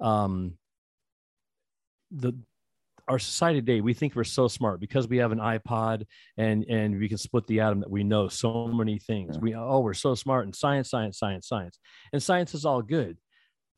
um 0.00 0.54
the 2.10 2.32
our 3.08 3.18
society 3.18 3.60
today 3.60 3.80
we 3.80 3.94
think 3.94 4.14
we're 4.14 4.24
so 4.24 4.48
smart 4.48 4.80
because 4.80 5.08
we 5.08 5.16
have 5.16 5.32
an 5.32 5.38
ipod 5.38 6.04
and 6.36 6.64
and 6.64 6.98
we 6.98 7.08
can 7.08 7.18
split 7.18 7.46
the 7.46 7.60
atom 7.60 7.80
that 7.80 7.90
we 7.90 8.04
know 8.04 8.28
so 8.28 8.66
many 8.68 8.98
things. 8.98 9.36
Yeah. 9.36 9.40
we 9.40 9.54
oh 9.54 9.80
we're 9.80 9.94
so 9.94 10.14
smart 10.14 10.44
and 10.44 10.54
science 10.54 10.90
science 10.90 11.18
science 11.18 11.48
science. 11.48 11.78
And 12.12 12.22
science 12.22 12.54
is 12.54 12.64
all 12.64 12.82
good 12.82 13.18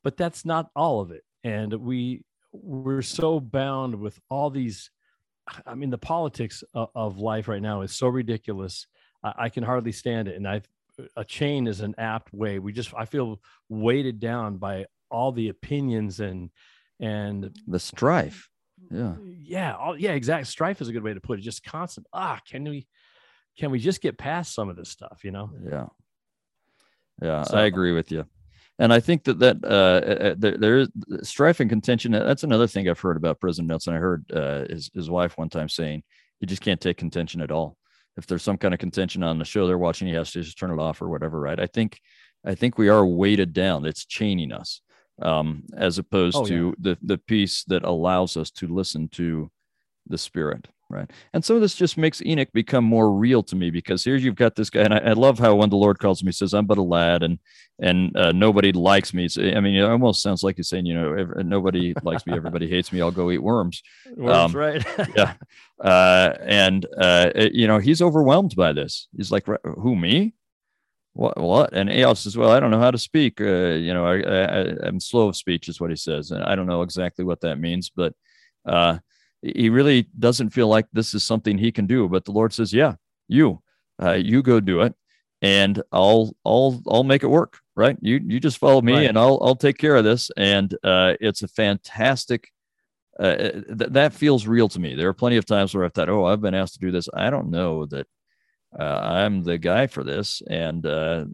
but 0.02 0.16
that's 0.16 0.44
not 0.44 0.70
all 0.74 1.00
of 1.00 1.10
it. 1.10 1.22
And 1.44 1.72
we 1.74 2.24
we're 2.52 3.02
so 3.02 3.38
bound 3.38 3.94
with 3.94 4.18
all 4.28 4.50
these 4.50 4.90
i 5.66 5.74
mean 5.74 5.90
the 5.90 5.98
politics 5.98 6.64
of, 6.74 6.88
of 6.96 7.18
life 7.18 7.46
right 7.46 7.62
now 7.62 7.82
is 7.82 7.92
so 7.92 8.08
ridiculous. 8.08 8.86
I, 9.22 9.34
I, 9.38 9.48
can 9.48 9.62
hardly 9.62 9.92
stand 9.92 10.28
it. 10.28 10.36
And 10.36 10.46
i 10.48 10.62
a 11.16 11.24
chain 11.24 11.66
is 11.66 11.80
an 11.80 11.94
apt 11.96 12.32
way. 12.32 12.58
We 12.58 12.72
just 12.72 12.92
i 12.96 13.04
feel 13.04 13.40
weighted 13.68 14.20
down 14.20 14.56
by 14.56 14.86
all 15.10 15.32
the 15.32 15.48
opinions 15.48 16.20
and 16.20 16.50
and 16.98 17.56
the 17.66 17.78
strife 17.78 18.48
yeah 18.90 19.14
yeah 19.38 19.74
all, 19.74 19.98
yeah 19.98 20.12
exactly 20.12 20.44
strife 20.44 20.80
is 20.80 20.88
a 20.88 20.92
good 20.92 21.02
way 21.02 21.14
to 21.14 21.20
put 21.20 21.38
it 21.38 21.42
just 21.42 21.64
constant 21.64 22.06
ah 22.12 22.38
can 22.48 22.64
we 22.64 22.86
can 23.58 23.70
we 23.70 23.78
just 23.78 24.00
get 24.00 24.18
past 24.18 24.54
some 24.54 24.68
of 24.68 24.76
this 24.76 24.88
stuff 24.88 25.20
you 25.24 25.30
know 25.30 25.50
yeah 25.70 25.86
yeah 27.22 27.42
so, 27.42 27.56
i 27.56 27.62
agree 27.62 27.92
with 27.92 28.10
you 28.10 28.24
and 28.80 28.94
I 28.94 28.98
think 28.98 29.24
that 29.24 29.38
that 29.40 29.62
uh, 29.62 30.34
there, 30.38 30.56
there 30.56 30.78
is 30.78 30.88
strife 31.22 31.60
and 31.60 31.68
contention. 31.68 32.12
That's 32.12 32.44
another 32.44 32.66
thing 32.66 32.88
I've 32.88 32.98
heard 32.98 33.18
about 33.18 33.38
President 33.38 33.68
Nelson. 33.68 33.94
I 33.94 33.98
heard 33.98 34.24
uh, 34.32 34.64
his 34.70 34.90
his 34.94 35.10
wife 35.10 35.36
one 35.36 35.50
time 35.50 35.68
saying 35.68 36.02
you 36.40 36.46
just 36.46 36.62
can't 36.62 36.80
take 36.80 36.96
contention 36.96 37.42
at 37.42 37.50
all. 37.50 37.76
If 38.16 38.26
there's 38.26 38.42
some 38.42 38.56
kind 38.56 38.72
of 38.72 38.80
contention 38.80 39.22
on 39.22 39.38
the 39.38 39.44
show 39.44 39.66
they're 39.66 39.76
watching, 39.76 40.08
he 40.08 40.14
has 40.14 40.32
to 40.32 40.40
just 40.40 40.58
turn 40.58 40.70
it 40.70 40.80
off 40.80 41.02
or 41.02 41.10
whatever. 41.10 41.38
Right? 41.38 41.60
I 41.60 41.66
think 41.66 42.00
I 42.42 42.54
think 42.54 42.78
we 42.78 42.88
are 42.88 43.04
weighted 43.04 43.52
down. 43.52 43.84
It's 43.84 44.06
chaining 44.06 44.50
us, 44.50 44.80
um, 45.22 45.64
as 45.76 45.98
opposed 45.98 46.36
oh, 46.36 46.44
to 46.46 46.66
yeah. 46.66 46.72
the 46.78 46.98
the 47.02 47.18
peace 47.18 47.64
that 47.64 47.84
allows 47.84 48.36
us 48.36 48.50
to 48.52 48.66
listen 48.66 49.08
to 49.08 49.50
the 50.06 50.18
Spirit 50.18 50.68
right? 50.90 51.10
And 51.32 51.42
some 51.42 51.56
of 51.56 51.62
this 51.62 51.74
just 51.74 51.96
makes 51.96 52.20
enoch 52.20 52.52
become 52.52 52.84
more 52.84 53.12
real 53.12 53.42
to 53.44 53.56
me 53.56 53.70
because 53.70 54.04
here 54.04 54.16
you've 54.16 54.34
got 54.34 54.56
this 54.56 54.68
guy 54.68 54.82
and 54.82 54.92
i, 54.92 54.98
I 54.98 55.12
love 55.12 55.38
how 55.38 55.54
when 55.54 55.70
the 55.70 55.76
lord 55.76 55.98
calls 55.98 56.22
me 56.22 56.32
says 56.32 56.52
i'm 56.52 56.66
but 56.66 56.78
a 56.78 56.82
lad 56.82 57.22
and 57.22 57.38
and 57.82 58.14
uh, 58.14 58.32
nobody 58.32 58.72
likes 58.72 59.14
me. 59.14 59.28
So, 59.28 59.42
i 59.42 59.60
mean 59.60 59.76
it 59.76 59.82
almost 59.82 60.20
sounds 60.20 60.42
like 60.42 60.56
he's 60.56 60.68
saying 60.68 60.84
you 60.84 60.94
know 60.94 61.14
every, 61.14 61.44
nobody 61.44 61.94
likes 62.02 62.26
me 62.26 62.34
everybody 62.34 62.68
hates 62.68 62.92
me 62.92 63.00
i'll 63.00 63.10
go 63.10 63.30
eat 63.30 63.38
worms, 63.38 63.82
worms 64.16 64.36
um, 64.36 64.52
right. 64.52 64.84
yeah. 65.16 65.34
Uh, 65.80 66.34
and 66.42 66.84
uh, 66.98 67.30
you 67.36 67.66
know 67.66 67.78
he's 67.78 68.02
overwhelmed 68.02 68.54
by 68.54 68.72
this. 68.72 69.08
He's 69.16 69.30
like 69.30 69.46
who 69.64 69.96
me 69.96 70.34
what 71.14 71.36
what? 71.40 71.72
And 71.72 71.90
Eyal 71.90 72.16
says 72.16 72.36
well 72.36 72.50
i 72.50 72.60
don't 72.60 72.70
know 72.70 72.78
how 72.80 72.90
to 72.90 72.98
speak 72.98 73.40
uh, 73.40 73.44
you 73.86 73.92
know 73.92 74.06
I, 74.06 74.20
I 74.20 74.76
i'm 74.86 75.00
slow 75.00 75.28
of 75.28 75.36
speech 75.36 75.68
is 75.68 75.80
what 75.80 75.90
he 75.90 75.96
says. 75.96 76.30
And 76.30 76.42
i 76.44 76.54
don't 76.54 76.66
know 76.68 76.82
exactly 76.82 77.24
what 77.24 77.40
that 77.40 77.58
means 77.58 77.90
but 77.94 78.12
uh 78.66 78.98
he 79.42 79.70
really 79.70 80.06
doesn't 80.18 80.50
feel 80.50 80.68
like 80.68 80.86
this 80.92 81.14
is 81.14 81.24
something 81.24 81.56
he 81.56 81.72
can 81.72 81.86
do. 81.86 82.08
But 82.08 82.24
the 82.26 82.32
lord 82.32 82.52
says 82.52 82.72
yeah 82.72 82.94
you 83.28 83.62
uh, 84.02 84.12
you 84.12 84.42
go 84.42 84.60
do 84.60 84.82
it 84.82 84.94
and 85.42 85.82
i'll 85.92 86.34
i'll 86.44 86.80
i'll 86.86 87.04
make 87.04 87.22
it 87.22 87.28
work 87.28 87.58
right? 87.76 87.96
You 88.02 88.20
you 88.22 88.38
just 88.40 88.58
follow 88.58 88.82
me 88.82 88.92
Right. 88.92 89.08
and 89.08 89.18
i'll 89.18 89.38
i'll 89.42 89.56
take 89.56 89.78
care 89.78 89.96
of 89.96 90.04
this. 90.04 90.30
And 90.36 90.72
uh 90.84 91.14
it's 91.20 91.42
a 91.42 91.48
fantastic 91.48 92.50
uh, 93.18 93.36
th- 93.36 93.90
that 93.90 94.12
feels 94.14 94.46
real 94.46 94.68
to 94.68 94.78
me. 94.80 94.94
There 94.94 95.08
are 95.08 95.12
plenty 95.14 95.36
of 95.36 95.44
times 95.44 95.74
where 95.74 95.84
i've 95.84 95.92
thought 95.94 96.08
oh 96.08 96.24
i've 96.26 96.40
been 96.40 96.54
asked 96.54 96.74
to 96.74 96.80
do 96.80 96.90
this. 96.92 97.08
I 97.14 97.30
don't 97.30 97.50
know 97.50 97.86
that 97.86 98.06
uh, 98.78 98.82
I'm 98.82 99.42
the 99.42 99.58
guy 99.58 99.86
for 99.86 100.04
this. 100.04 100.42
And, 100.48 100.84
uh, 100.86 101.24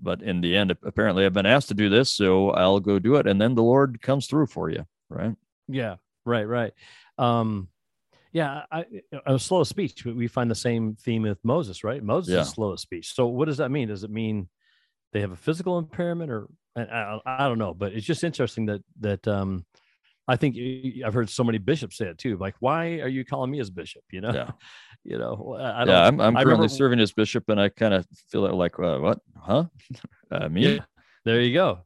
but 0.00 0.22
in 0.22 0.40
the 0.40 0.56
end, 0.56 0.70
apparently 0.82 1.26
I've 1.26 1.32
been 1.32 1.46
asked 1.46 1.68
to 1.68 1.74
do 1.74 1.88
this, 1.88 2.10
so 2.10 2.50
I'll 2.50 2.80
go 2.80 2.98
do 2.98 3.16
it. 3.16 3.26
And 3.26 3.40
then 3.40 3.54
the 3.54 3.62
Lord 3.62 4.00
comes 4.00 4.26
through 4.26 4.46
for 4.46 4.70
you. 4.70 4.84
Right. 5.10 5.34
Yeah, 5.66 5.96
right, 6.24 6.44
right. 6.46 6.72
Um, 7.18 7.68
yeah, 8.32 8.62
I, 8.70 8.84
was 9.26 9.42
slow 9.42 9.60
of 9.60 9.68
speech. 9.68 10.04
We- 10.04 10.12
We 10.12 10.28
find 10.28 10.50
the 10.50 10.54
same 10.54 10.94
theme 10.96 11.22
with 11.22 11.44
Moses, 11.44 11.82
right? 11.82 12.02
Moses 12.02 12.34
Yeah. 12.34 12.40
is 12.42 12.50
slow 12.50 12.70
of 12.72 12.80
speech. 12.80 13.14
So 13.14 13.26
what 13.26 13.46
does 13.46 13.56
that 13.56 13.70
mean? 13.70 13.88
Does 13.88 14.04
it 14.04 14.10
mean 14.10 14.48
they 15.12 15.20
have 15.20 15.32
a 15.32 15.36
physical 15.36 15.78
impairment, 15.78 16.30
or 16.30 16.46
I, 16.76 16.82
I, 16.82 17.20
I 17.26 17.48
don't 17.48 17.58
know? 17.58 17.74
But 17.74 17.92
it's 17.94 18.06
just 18.06 18.22
interesting 18.24 18.66
that 18.66 18.82
that 19.00 19.26
um, 19.26 19.64
I 20.28 20.36
think 20.36 20.56
I've 21.04 21.14
heard 21.14 21.30
so 21.30 21.42
many 21.42 21.56
bishops 21.58 21.96
say 21.96 22.06
it 22.08 22.18
too. 22.18 22.36
Like, 22.36 22.54
why 22.60 23.00
are 23.00 23.08
you 23.08 23.24
calling 23.24 23.50
me 23.50 23.60
as 23.60 23.70
bishop? 23.70 24.02
You 24.12 24.20
know, 24.20 24.32
Yeah. 24.32 24.50
you 25.04 25.18
know, 25.18 25.56
I 25.60 25.84
don't. 25.84 25.88
yeah. 25.88 26.06
I'm, 26.06 26.20
I'm 26.20 26.34
currently 26.34 26.52
remember- 26.52 26.68
serving 26.68 27.00
as 27.00 27.12
bishop 27.12 27.48
and 27.48 27.60
I 27.60 27.68
kind 27.68 27.94
of 27.94 28.06
feel 28.30 28.42
like, 28.54 28.78
uh, 28.78 28.98
what? 28.98 29.20
Huh? 29.36 29.64
Uh, 30.30 30.46
me? 30.46 30.74
Yeah, 30.74 30.80
there 31.24 31.40
you 31.40 31.54
go. 31.54 31.78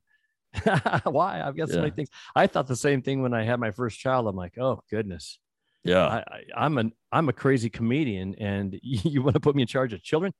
why? 1.04 1.40
I've 1.40 1.56
got 1.56 1.68
so 1.68 1.78
many 1.78 1.92
things. 1.92 2.08
I 2.34 2.48
thought 2.48 2.66
the 2.66 2.74
same 2.74 3.00
thing 3.00 3.22
when 3.22 3.32
I 3.32 3.44
had 3.44 3.60
my 3.60 3.70
first 3.70 4.00
child. 4.00 4.26
I'm 4.26 4.34
like, 4.34 4.58
oh 4.58 4.82
goodness. 4.90 5.38
Yeah. 5.84 6.06
I, 6.06 6.42
I'm 6.56 6.78
an 6.78 6.92
I'm 7.10 7.28
a 7.28 7.32
crazy 7.32 7.70
comedian, 7.70 8.34
and 8.36 8.78
you, 8.82 9.22
want 9.22 9.34
to 9.34 9.40
put 9.40 9.54
me 9.54 9.62
in 9.62 9.68
charge 9.68 9.92
of 9.92 10.02
children? 10.02 10.32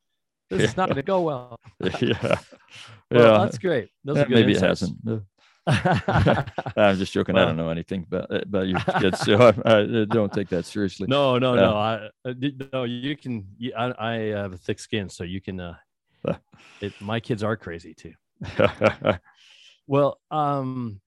This 0.50 0.70
is 0.70 0.76
not 0.76 0.88
going 0.88 0.96
to 0.96 1.02
go 1.02 1.22
well. 1.22 1.56
yeah. 1.80 1.90
Well, 2.00 2.40
yeah. 3.10 3.44
that's 3.44 3.58
great. 3.58 3.90
Those 4.04 4.18
good 4.18 4.30
maybe 4.30 4.52
insights. 4.52 4.82
it 4.82 4.88
hasn't. 5.04 5.22
Uh, 5.66 6.42
I'm 6.76 6.96
just 6.96 7.12
joking. 7.12 7.36
I 7.36 7.44
don't 7.44 7.56
know 7.56 7.70
anything 7.70 8.04
about 8.10 8.26
about 8.30 8.66
your 8.66 8.80
kids, 9.00 9.20
so 9.20 9.52
I, 9.64 9.80
I 9.80 10.04
don't 10.06 10.32
take 10.32 10.48
that 10.48 10.64
seriously. 10.66 11.06
no, 11.08 11.38
no, 11.38 11.54
no. 11.54 11.62
Yeah. 11.62 12.08
I 12.24 12.30
uh, 12.30 12.34
no. 12.72 12.84
You 12.84 13.16
can. 13.16 13.46
You, 13.58 13.72
I, 13.76 13.94
I 13.98 14.14
have 14.36 14.52
a 14.52 14.58
thick 14.58 14.78
skin, 14.80 15.08
so 15.08 15.24
you 15.24 15.40
can. 15.40 15.60
Uh, 15.60 15.76
Uh. 16.24 16.34
it, 16.80 16.92
my 17.00 17.20
kids 17.20 17.42
are 17.42 17.56
crazy 17.56 17.94
too. 17.94 18.14
Well, 19.86 20.20
um, 20.30 21.00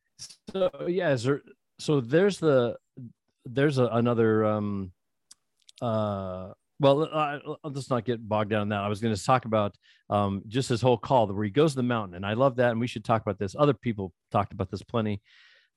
so 0.51 0.69
yeah, 0.87 1.11
is 1.11 1.23
there, 1.23 1.41
so 1.79 2.01
there's 2.01 2.39
the 2.39 2.75
there's 3.45 3.77
a, 3.77 3.85
another 3.85 4.45
um, 4.45 4.91
uh, 5.81 6.51
well, 6.79 7.07
uh, 7.11 7.39
let's 7.63 7.89
not 7.89 8.05
get 8.05 8.27
bogged 8.27 8.49
down 8.49 8.63
in 8.63 8.69
that. 8.69 8.81
I 8.81 8.88
was 8.88 8.99
going 8.99 9.15
to 9.15 9.23
talk 9.23 9.45
about 9.45 9.75
um, 10.09 10.41
just 10.47 10.69
his 10.69 10.81
whole 10.81 10.97
call 10.97 11.27
where 11.27 11.43
he 11.45 11.49
goes 11.51 11.71
to 11.71 11.77
the 11.77 11.83
mountain, 11.83 12.15
and 12.15 12.25
I 12.25 12.33
love 12.33 12.57
that, 12.57 12.71
and 12.71 12.79
we 12.79 12.88
should 12.88 13.05
talk 13.05 13.21
about 13.21 13.39
this. 13.39 13.55
Other 13.57 13.73
people 13.73 14.13
talked 14.31 14.51
about 14.53 14.69
this 14.69 14.83
plenty, 14.83 15.21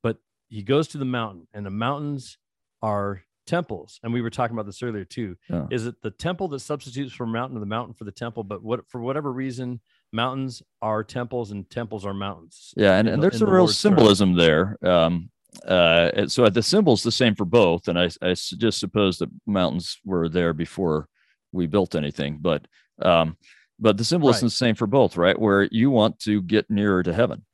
but 0.02 0.16
he 0.48 0.62
goes 0.62 0.88
to 0.88 0.98
the 0.98 1.04
mountain, 1.04 1.46
and 1.54 1.64
the 1.64 1.70
mountains 1.70 2.38
are 2.82 3.22
temples, 3.46 3.98
and 4.02 4.12
we 4.12 4.20
were 4.20 4.30
talking 4.30 4.54
about 4.54 4.66
this 4.66 4.82
earlier 4.82 5.04
too. 5.04 5.37
Yeah. 5.48 5.66
Is 5.70 5.87
it 5.87 5.94
the 6.02 6.11
temple 6.11 6.48
that 6.48 6.61
substitutes 6.61 7.12
for 7.14 7.26
mountain, 7.26 7.56
or 7.56 7.61
the 7.61 7.66
mountain 7.66 7.94
for 7.94 8.04
the 8.04 8.12
temple? 8.12 8.42
But 8.44 8.62
what 8.62 8.88
for 8.88 9.00
whatever 9.00 9.32
reason, 9.32 9.80
mountains 10.12 10.62
are 10.82 11.04
temples, 11.04 11.50
and 11.52 11.68
temples 11.70 12.04
are 12.04 12.14
mountains. 12.14 12.74
Yeah, 12.76 12.98
and, 12.98 13.08
and 13.08 13.22
the- 13.22 13.30
there's 13.30 13.40
a 13.40 13.46
the 13.46 13.50
real 13.50 13.62
Lord's 13.62 13.78
symbolism 13.78 14.34
there. 14.34 14.76
Um, 14.84 15.30
uh, 15.66 16.10
and 16.14 16.30
so 16.32 16.48
the 16.48 16.62
symbol's 16.62 17.02
the 17.02 17.12
same 17.12 17.34
for 17.34 17.44
both, 17.44 17.88
and 17.88 17.98
I, 17.98 18.10
I 18.22 18.34
just 18.34 18.78
suppose 18.78 19.18
that 19.18 19.30
mountains 19.46 19.98
were 20.04 20.28
there 20.28 20.52
before 20.52 21.08
we 21.52 21.66
built 21.66 21.94
anything, 21.94 22.38
but 22.40 22.66
um, 23.02 23.36
but 23.78 23.96
the 23.96 24.04
symbolism 24.04 24.44
Right. 24.44 24.46
is 24.48 24.52
the 24.52 24.64
same 24.64 24.74
for 24.74 24.86
both, 24.86 25.16
right? 25.16 25.38
Where 25.38 25.68
you 25.70 25.90
want 25.90 26.18
to 26.20 26.42
get 26.42 26.70
nearer 26.70 27.02
to 27.02 27.12
heaven, 27.12 27.44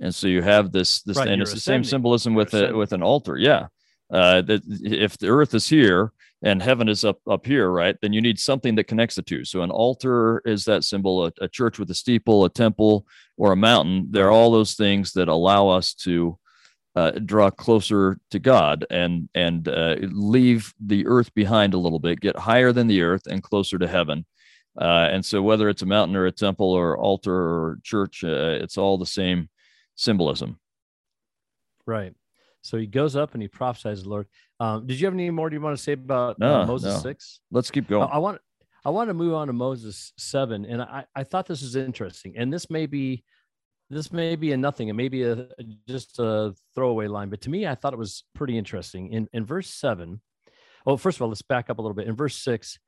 and 0.00 0.14
so 0.14 0.26
you 0.26 0.42
have 0.42 0.72
this 0.72 1.02
this, 1.02 1.16
Right, 1.16 1.28
and 1.28 1.42
it's 1.42 1.52
the 1.54 1.60
same 1.60 1.84
symbolism 1.84 2.32
You're 2.32 2.44
with 2.44 2.54
a, 2.54 2.76
with 2.76 2.92
an 2.92 3.02
altar. 3.02 3.36
Yeah, 3.36 3.68
uh, 4.12 4.42
that 4.42 4.62
if 4.66 5.18
the 5.18 5.28
earth 5.28 5.54
is 5.54 5.68
here 5.68 6.12
and 6.42 6.62
heaven 6.62 6.88
is 6.88 7.04
up 7.04 7.18
up 7.28 7.44
here, 7.46 7.70
right? 7.70 7.96
Then 8.00 8.12
you 8.12 8.20
need 8.20 8.38
something 8.38 8.74
that 8.76 8.84
connects 8.84 9.16
the 9.16 9.22
two. 9.22 9.44
So 9.44 9.62
an 9.62 9.70
altar 9.70 10.40
is 10.44 10.64
that 10.64 10.84
symbol, 10.84 11.26
a, 11.26 11.32
a 11.40 11.48
church 11.48 11.78
with 11.78 11.90
a 11.90 11.94
steeple, 11.94 12.44
a 12.44 12.50
temple, 12.50 13.06
or 13.36 13.52
a 13.52 13.56
mountain. 13.56 14.08
They're 14.10 14.30
all 14.30 14.50
those 14.50 14.74
things 14.74 15.12
that 15.12 15.28
allow 15.28 15.68
us 15.68 15.94
to 15.94 16.38
uh, 16.96 17.12
draw 17.12 17.50
closer 17.50 18.18
to 18.30 18.38
God 18.38 18.86
and 18.90 19.28
and 19.34 19.68
uh, 19.68 19.96
leave 20.00 20.74
the 20.80 21.06
earth 21.06 21.32
behind 21.34 21.74
a 21.74 21.78
little 21.78 21.98
bit, 21.98 22.20
get 22.20 22.36
higher 22.36 22.72
than 22.72 22.86
the 22.86 23.02
earth 23.02 23.26
and 23.26 23.42
closer 23.42 23.78
to 23.78 23.86
heaven. 23.86 24.26
Uh, 24.80 25.08
and 25.10 25.24
so, 25.24 25.42
whether 25.42 25.68
it's 25.68 25.82
a 25.82 25.86
mountain 25.86 26.16
or 26.16 26.26
a 26.26 26.32
temple 26.32 26.70
or 26.72 26.96
altar 26.98 27.34
or 27.34 27.78
church, 27.82 28.22
uh, 28.24 28.58
it's 28.60 28.78
all 28.78 28.98
the 28.98 29.06
same 29.06 29.48
symbolism. 29.96 30.58
Right. 31.86 32.14
So 32.62 32.76
he 32.76 32.86
goes 32.86 33.16
up 33.16 33.34
and 33.34 33.42
he 33.42 33.48
prophesies 33.48 34.02
the 34.02 34.08
Lord. 34.08 34.26
Um, 34.60 34.86
did 34.86 35.00
you 35.00 35.06
have 35.06 35.14
any 35.14 35.30
more? 35.30 35.48
Do 35.48 35.56
you 35.56 35.62
want 35.62 35.76
to 35.76 35.82
say 35.82 35.92
about 35.92 36.38
No, 36.38 36.62
uh, 36.62 36.66
Moses 36.66 36.94
no. 36.94 37.00
six? 37.00 37.40
Let's 37.50 37.70
keep 37.70 37.86
I, 37.86 37.88
going. 37.88 38.08
I 38.12 38.18
want 38.18 38.40
I 38.84 38.90
want 38.90 39.08
to 39.08 39.14
move 39.14 39.34
on 39.34 39.46
to 39.46 39.52
Moses 39.52 40.12
seven, 40.16 40.64
and 40.64 40.82
I 40.82 41.04
I 41.14 41.24
thought 41.24 41.46
this 41.46 41.62
was 41.62 41.76
interesting, 41.76 42.36
and 42.36 42.52
this 42.52 42.68
may 42.70 42.86
be 42.86 43.24
this 43.90 44.12
may 44.12 44.36
be 44.36 44.52
a 44.52 44.56
nothing, 44.56 44.88
it 44.88 44.94
may 44.94 45.08
be 45.08 45.22
a 45.22 45.48
just 45.88 46.18
a 46.18 46.54
throwaway 46.74 47.06
line, 47.06 47.30
but 47.30 47.40
to 47.42 47.50
me, 47.50 47.66
I 47.66 47.74
thought 47.74 47.92
it 47.92 47.98
was 47.98 48.24
pretty 48.34 48.58
interesting. 48.58 49.12
In 49.12 49.28
in 49.32 49.44
verse 49.44 49.68
seven, 49.68 50.20
well, 50.84 50.96
first 50.96 51.18
of 51.18 51.22
all, 51.22 51.28
let's 51.28 51.42
back 51.42 51.70
up 51.70 51.78
a 51.78 51.82
little 51.82 51.94
bit. 51.94 52.06
In 52.06 52.16
verse 52.16 52.36
six, 52.36 52.78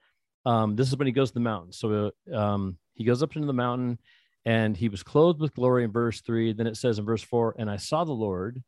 um, 0.45 0.77
this 0.77 0.89
is 0.89 0.97
when 0.97 1.07
he 1.07 1.13
goes 1.13 1.31
to 1.31 1.35
the 1.35 1.41
mountain. 1.41 1.73
So 1.73 2.11
um, 2.33 2.79
he 2.95 3.05
goes 3.05 3.23
up 3.23 3.35
into 3.35 3.47
the 3.47 3.53
mountain, 3.53 3.99
and 4.45 4.77
he 4.77 4.89
was 4.89 5.03
clothed 5.03 5.41
with 5.41 5.55
glory. 5.55 5.85
In 5.85 5.93
verse 5.93 6.21
three, 6.21 6.53
then 6.53 6.67
it 6.67 6.77
says 6.77 6.99
in 6.99 7.05
verse 7.05 7.23
four, 7.23 7.55
and 7.59 7.71
I 7.71 7.77
saw 7.77 8.05
the 8.05 8.13
Lord, 8.13 8.63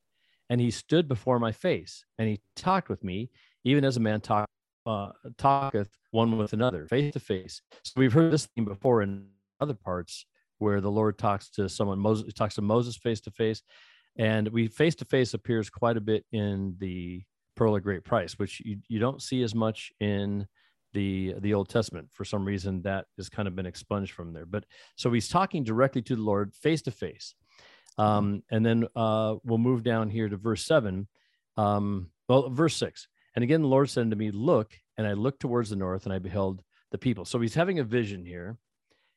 and 0.50 0.60
he 0.60 0.70
stood 0.70 1.08
before 1.08 1.38
my 1.38 1.52
face, 1.52 2.04
and 2.18 2.28
he 2.28 2.40
talked 2.56 2.88
with 2.88 3.04
me, 3.04 3.30
even 3.64 3.84
as 3.84 3.96
a 3.96 4.00
man 4.00 4.20
talk, 4.20 4.48
uh, 4.86 5.12
talketh 5.38 5.90
one 6.10 6.36
with 6.36 6.52
another, 6.52 6.86
face 6.88 7.12
to 7.12 7.20
face. 7.20 7.62
So 7.84 7.92
we've 7.96 8.12
heard 8.12 8.32
this 8.32 8.46
theme 8.46 8.64
before 8.64 9.02
in 9.02 9.28
other 9.60 9.74
parts 9.74 10.26
where 10.62 10.80
the 10.80 10.90
Lord 10.90 11.18
talks 11.18 11.50
to 11.50 11.68
someone. 11.68 11.98
Moses 11.98 12.32
talks 12.32 12.54
to 12.54 12.62
Moses 12.62 12.96
face 12.96 13.20
to 13.22 13.30
face, 13.32 13.62
and 14.16 14.48
we 14.48 14.68
face 14.68 14.94
to 14.96 15.04
face 15.04 15.34
appears 15.34 15.68
quite 15.68 15.96
a 15.96 16.00
bit 16.00 16.24
in 16.30 16.76
the 16.78 17.22
Pearl 17.56 17.74
of 17.74 17.82
Great 17.82 18.04
Price, 18.04 18.38
which 18.38 18.60
you, 18.64 18.78
you 18.88 19.00
don't 19.00 19.20
see 19.20 19.42
as 19.42 19.54
much 19.54 19.90
in 19.98 20.46
the 20.92 21.34
the 21.40 21.54
Old 21.54 21.68
Testament. 21.68 22.08
For 22.12 22.24
some 22.24 22.44
reason, 22.44 22.82
that 22.82 23.06
has 23.16 23.28
kind 23.28 23.48
of 23.48 23.56
been 23.56 23.66
expunged 23.66 24.12
from 24.12 24.32
there. 24.32 24.46
But 24.46 24.64
so 24.96 25.12
he's 25.12 25.28
talking 25.28 25.64
directly 25.64 26.02
to 26.02 26.14
the 26.14 26.22
Lord 26.22 26.54
face 26.54 26.82
to 26.82 26.90
face. 26.92 27.34
Um, 27.98 28.42
and 28.50 28.64
then 28.64 28.86
uh, 28.94 29.34
we'll 29.44 29.58
move 29.58 29.82
down 29.82 30.10
here 30.10 30.28
to 30.28 30.36
verse 30.36 30.64
seven. 30.64 31.08
Um, 31.56 32.10
well, 32.28 32.48
verse 32.50 32.76
six. 32.76 33.08
And 33.34 33.42
again, 33.42 33.62
the 33.62 33.68
Lord 33.68 33.90
said 33.90 34.02
unto 34.02 34.16
me, 34.16 34.30
Look, 34.30 34.78
and 34.96 35.06
I 35.06 35.14
looked 35.14 35.40
towards 35.40 35.70
the 35.70 35.76
north, 35.76 36.04
and 36.04 36.12
I 36.12 36.18
beheld 36.18 36.62
the 36.90 36.98
people. 36.98 37.24
So 37.24 37.40
he's 37.40 37.54
having 37.54 37.80
a 37.80 37.84
vision 37.84 38.24
here, 38.24 38.58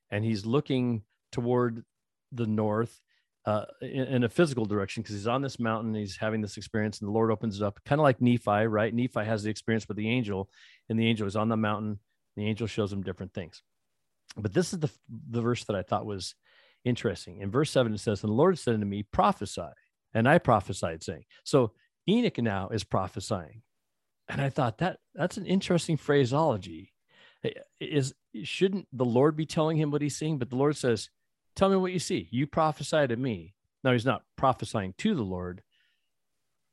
and 0.09 0.25
he's 0.25 0.45
looking 0.45 1.03
toward 1.35 1.83
the 2.31 2.47
north 2.47 3.01
uh, 3.45 3.65
in, 3.81 4.03
in 4.03 4.23
a 4.23 4.29
physical 4.29 4.65
direction 4.65 5.03
because 5.03 5.15
he's 5.15 5.27
on 5.27 5.41
this 5.41 5.59
mountain. 5.59 5.93
He's 5.93 6.15
having 6.15 6.41
this 6.41 6.57
experience, 6.57 6.99
and 6.99 7.07
the 7.07 7.11
Lord 7.11 7.29
opens 7.29 7.57
it 7.57 7.63
up, 7.63 7.79
kind 7.85 7.99
of 7.99 8.03
like 8.03 8.21
Nephi, 8.21 8.65
right? 8.67 8.93
Nephi 8.93 9.25
has 9.25 9.43
the 9.43 9.49
experience 9.49 9.87
with 9.87 9.97
the 9.97 10.09
angel, 10.09 10.49
and 10.89 10.97
the 10.97 11.07
angel 11.07 11.27
is 11.27 11.35
on 11.35 11.49
the 11.49 11.57
mountain. 11.57 11.99
The 12.37 12.47
angel 12.47 12.67
shows 12.67 12.91
him 12.91 13.03
different 13.03 13.33
things. 13.33 13.61
But 14.37 14.53
this 14.53 14.73
is 14.73 14.79
the, 14.79 14.89
the 15.29 15.41
verse 15.41 15.65
that 15.65 15.75
I 15.75 15.83
thought 15.83 16.05
was 16.05 16.35
interesting. 16.85 17.41
In 17.41 17.51
verse 17.51 17.69
seven, 17.69 17.93
it 17.93 17.99
says, 17.99 18.23
And 18.23 18.31
the 18.31 18.35
Lord 18.35 18.57
said 18.57 18.73
unto 18.73 18.85
me, 18.85 19.03
Prophesy. 19.03 19.67
And 20.13 20.29
I 20.29 20.37
prophesied, 20.37 21.03
saying, 21.03 21.25
So 21.43 21.73
Enoch 22.07 22.37
now 22.37 22.69
is 22.69 22.85
prophesying. 22.85 23.61
And 24.29 24.41
I 24.41 24.49
thought 24.49 24.79
that 24.79 24.99
that's 25.13 25.37
an 25.37 25.45
interesting 25.45 25.97
phraseology. 25.97 26.93
Is 27.79 28.13
shouldn't 28.43 28.87
the 28.91 29.05
Lord 29.05 29.35
be 29.35 29.45
telling 29.45 29.77
him 29.77 29.91
what 29.91 30.01
he's 30.01 30.17
seeing? 30.17 30.39
But 30.39 30.49
the 30.49 30.55
Lord 30.55 30.75
says, 30.75 31.09
Tell 31.55 31.69
me 31.69 31.77
what 31.77 31.93
you 31.93 31.99
see. 31.99 32.27
You 32.31 32.47
prophesy 32.47 33.07
to 33.07 33.15
me. 33.15 33.53
Now 33.83 33.93
he's 33.93 34.05
not 34.05 34.23
prophesying 34.35 34.93
to 34.99 35.15
the 35.15 35.23
Lord, 35.23 35.61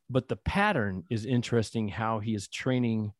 but 0.09 0.27
the 0.27 0.35
pattern 0.35 1.03
is 1.09 1.25
interesting 1.25 1.87
how 1.87 2.19
he 2.19 2.35
is 2.35 2.47
training 2.47 3.13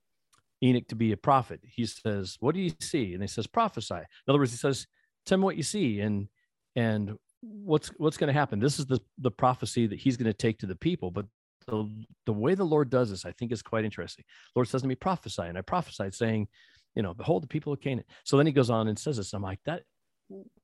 Enoch 0.63 0.88
to 0.88 0.95
be 0.95 1.12
a 1.12 1.17
prophet. 1.17 1.60
He 1.63 1.86
says, 1.86 2.38
What 2.39 2.56
do 2.56 2.62
you 2.62 2.71
see? 2.80 3.13
And 3.13 3.21
he 3.21 3.28
says, 3.28 3.47
Prophesy. 3.47 3.95
In 3.95 4.30
other 4.30 4.39
words, 4.39 4.52
he 4.52 4.58
says, 4.58 4.88
Tell 5.26 5.38
me 5.38 5.43
what 5.43 5.58
you 5.58 5.63
see 5.63 5.99
and 5.99 6.28
and 6.76 7.17
what's 7.41 7.89
what's 7.97 8.17
going 8.17 8.28
to 8.28 8.39
happen. 8.39 8.60
This 8.60 8.80
is 8.80 8.86
the 8.86 8.99
the 9.19 9.32
prophecy 9.32 9.88
that 9.88 9.99
he's 9.99 10.17
going 10.17 10.32
to 10.32 10.34
take 10.34 10.60
to 10.60 10.65
the 10.65 10.76
people. 10.76 11.12
But 11.12 11.26
the, 11.67 11.89
the 12.26 12.34
way 12.34 12.56
the 12.56 12.63
Lord 12.63 12.89
does 12.89 13.10
this, 13.10 13.26
I 13.26 13.32
think, 13.32 13.52
is 13.52 13.62
quite 13.62 13.86
interesting. 13.86 14.26
Lord 14.56 14.67
says 14.67 14.82
to 14.82 14.88
me, 14.88 14.95
prophesy. 14.95 15.43
And 15.43 15.58
I 15.58 15.62
prophesied, 15.62 16.13
saying, 16.13 16.47
you 16.95 17.02
know, 17.04 17.13
behold, 17.13 17.43
the 17.43 17.47
people 17.47 17.73
of 17.73 17.82
Canaan. 17.82 18.06
So 18.23 18.38
then 18.38 18.45
he 18.45 18.52
goes 18.52 18.69
on 18.69 18.88
and 18.88 18.97
says 18.97 19.17
this. 19.17 19.34
I'm 19.34 19.41
like, 19.41 19.60
that, 19.65 19.84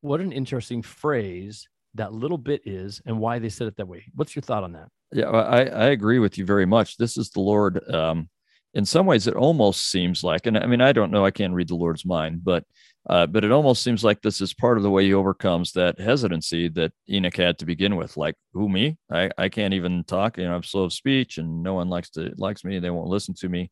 what 0.02 0.22
an 0.22 0.32
interesting 0.32 0.82
phrase 0.82 1.68
that 1.96 2.14
little 2.14 2.38
bit 2.38 2.62
is 2.66 3.02
and 3.06 3.20
why 3.20 3.40
they 3.40 3.50
said 3.50 3.68
it 3.68 3.78
that 3.78 3.88
way. 3.88 4.06
What's 4.16 4.36
your 4.36 4.44
thought 4.44 4.64
on 4.64 4.74
that? 4.74 4.88
Yeah, 5.12 5.30
I, 5.30 5.64
I 5.64 5.86
agree 5.88 6.20
with 6.20 6.38
you 6.38 6.46
very 6.46 6.66
much. 6.66 6.98
This 6.98 7.18
is 7.18 7.30
the 7.32 7.42
Lord. 7.42 7.82
Um, 7.92 8.30
in 8.76 8.86
some 8.86 9.08
ways, 9.08 9.26
it 9.26 9.34
almost 9.34 9.90
seems 9.90 10.24
like, 10.24 10.46
and 10.46 10.58
I 10.58 10.68
mean, 10.68 10.82
I 10.82 10.92
don't 10.92 11.12
know, 11.12 11.26
I 11.26 11.32
can't 11.32 11.56
read 11.56 11.70
the 11.70 11.76
Lord's 11.76 12.06
mind, 12.06 12.44
but 12.44 12.64
uh, 13.10 13.26
but 13.26 13.44
it 13.44 13.52
almost 13.52 13.82
seems 13.82 14.04
like 14.04 14.22
this 14.22 14.40
is 14.42 14.54
part 14.54 14.78
of 14.78 14.84
the 14.84 14.90
way 14.90 15.06
he 15.06 15.14
overcomes 15.14 15.72
that 15.72 16.00
hesitancy 16.00 16.68
that 16.68 16.92
Enoch 17.10 17.36
had 17.36 17.58
to 17.58 17.66
begin 17.66 17.96
with. 17.96 18.18
Like, 18.18 18.36
who 18.54 18.70
me? 18.70 18.98
I, 19.12 19.32
I 19.38 19.50
can't 19.50 19.74
even 19.74 20.04
talk. 20.04 20.38
You 20.38 20.44
know, 20.44 20.54
I'm 20.54 20.64
slow 20.64 20.84
of 20.84 20.94
speech, 20.94 21.40
and 21.40 21.64
no 21.64 21.74
one 21.74 21.90
likes 21.90 22.12
to 22.12 22.32
likes 22.38 22.64
me. 22.64 22.78
They 22.78 22.92
won't 22.92 23.08
listen 23.08 23.34
to 23.36 23.50
me. 23.50 23.72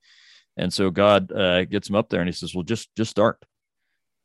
And 0.55 0.73
so 0.73 0.89
God 0.89 1.31
uh, 1.31 1.65
gets 1.65 1.89
him 1.89 1.95
up 1.95 2.09
there, 2.09 2.21
and 2.21 2.27
he 2.27 2.33
says, 2.33 2.55
"Well, 2.55 2.63
just 2.63 2.89
just 2.95 3.11
start, 3.11 3.37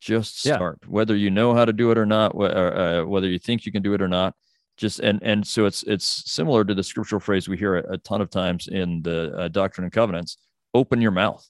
just 0.03 0.41
start. 0.41 0.79
Yeah. 0.83 0.88
Whether 0.88 1.17
you 1.17 1.31
know 1.31 1.55
how 1.55 1.65
to 1.65 1.73
do 1.73 1.91
it 1.93 1.99
or 1.99 2.05
not, 2.05 2.33
wh- 2.33 2.55
uh, 2.55 3.05
whether 3.05 3.29
you 3.29 3.38
think 3.38 3.65
you 3.65 3.73
can 3.73 3.83
do 3.83 3.95
it 3.95 4.03
or 4.03 4.09
not, 4.09 4.35
just 4.77 4.99
and 4.99 5.23
and 5.23 5.47
so 5.47 5.65
it's 5.65 5.85
it's 5.85 6.31
similar 6.31 6.65
to 6.65 6.75
the 6.75 6.83
scriptural 6.83 7.21
phrase 7.21 7.49
we 7.49 7.57
hear 7.57 7.77
a, 7.77 7.95
a 7.95 7.99
ton 7.99 8.21
of 8.21 8.29
times 8.29 8.67
in 8.67 9.01
the 9.03 9.33
uh, 9.37 9.49
Doctrine 9.49 9.85
and 9.85 9.93
Covenants: 9.93 10.38
open 10.75 11.01
your 11.01 11.12
mouth, 11.12 11.49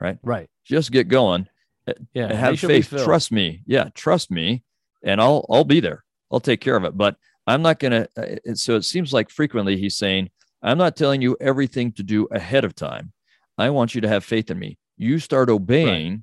right? 0.00 0.18
Right. 0.22 0.48
Just 0.64 0.92
get 0.92 1.08
going. 1.08 1.46
Uh, 1.86 1.92
yeah. 2.14 2.32
Have 2.32 2.58
faith. 2.58 2.88
Trust 2.88 3.30
me. 3.30 3.62
Yeah. 3.66 3.90
Trust 3.94 4.30
me, 4.30 4.62
and 5.02 5.20
I'll 5.20 5.44
I'll 5.50 5.64
be 5.64 5.80
there. 5.80 6.04
I'll 6.32 6.40
take 6.40 6.62
care 6.62 6.76
of 6.76 6.84
it. 6.84 6.96
But 6.96 7.16
I'm 7.46 7.60
not 7.60 7.78
gonna. 7.80 8.08
Uh, 8.16 8.54
so 8.54 8.76
it 8.76 8.84
seems 8.84 9.12
like 9.12 9.28
frequently 9.28 9.76
he's 9.76 9.96
saying, 9.96 10.30
I'm 10.62 10.78
not 10.78 10.96
telling 10.96 11.20
you 11.20 11.36
everything 11.40 11.92
to 11.92 12.02
do 12.02 12.24
ahead 12.30 12.64
of 12.64 12.74
time. 12.74 13.12
I 13.58 13.68
want 13.70 13.94
you 13.94 14.00
to 14.00 14.08
have 14.08 14.24
faith 14.24 14.50
in 14.50 14.58
me. 14.58 14.78
You 14.96 15.18
start 15.18 15.50
obeying. 15.50 16.12
Right. 16.12 16.20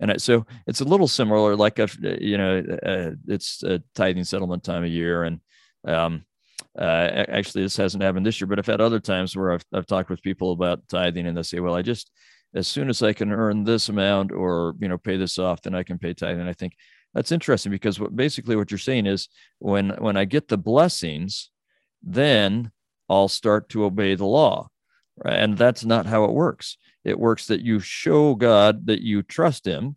And 0.00 0.20
so 0.20 0.44
it's 0.66 0.80
a 0.80 0.84
little 0.84 1.08
similar, 1.08 1.56
like 1.56 1.78
if 1.78 1.96
you 2.02 2.36
know, 2.36 2.58
uh, 2.58 3.10
it's 3.28 3.62
a 3.62 3.80
tithing 3.94 4.24
settlement 4.24 4.64
time 4.64 4.84
of 4.84 4.90
year, 4.90 5.22
and 5.22 5.40
um, 5.86 6.24
uh, 6.78 7.24
actually, 7.28 7.62
this 7.62 7.76
hasn't 7.76 8.02
happened 8.02 8.26
this 8.26 8.40
year, 8.40 8.48
but 8.48 8.58
I've 8.58 8.66
had 8.66 8.80
other 8.80 9.00
times 9.00 9.36
where 9.36 9.52
I've, 9.52 9.64
I've 9.72 9.86
talked 9.86 10.10
with 10.10 10.22
people 10.22 10.52
about 10.52 10.88
tithing 10.88 11.26
and 11.26 11.36
they 11.36 11.42
say, 11.42 11.60
well, 11.60 11.74
I 11.74 11.82
just, 11.82 12.10
as 12.54 12.66
soon 12.66 12.88
as 12.88 13.02
I 13.02 13.12
can 13.12 13.32
earn 13.32 13.64
this 13.64 13.88
amount 13.88 14.32
or, 14.32 14.74
you 14.80 14.88
know, 14.88 14.98
pay 14.98 15.16
this 15.16 15.38
off, 15.38 15.62
then 15.62 15.74
I 15.74 15.82
can 15.82 15.98
pay 15.98 16.14
tithing. 16.14 16.40
And 16.40 16.48
I 16.48 16.52
think 16.52 16.74
that's 17.12 17.32
interesting 17.32 17.70
because 17.70 18.00
what 18.00 18.16
basically 18.16 18.56
what 18.56 18.70
you're 18.70 18.78
saying 18.78 19.06
is 19.06 19.28
when, 19.58 19.90
when 19.90 20.16
I 20.16 20.24
get 20.24 20.48
the 20.48 20.58
blessings, 20.58 21.50
then 22.02 22.72
I'll 23.08 23.28
start 23.28 23.68
to 23.70 23.84
obey 23.84 24.14
the 24.16 24.26
law. 24.26 24.68
Right? 25.24 25.38
And 25.38 25.56
that's 25.56 25.84
not 25.84 26.06
how 26.06 26.24
it 26.24 26.32
works. 26.32 26.76
It 27.04 27.18
works 27.18 27.46
that 27.46 27.60
you 27.60 27.80
show 27.80 28.34
God 28.34 28.86
that 28.86 29.02
you 29.02 29.22
trust 29.22 29.66
him 29.66 29.96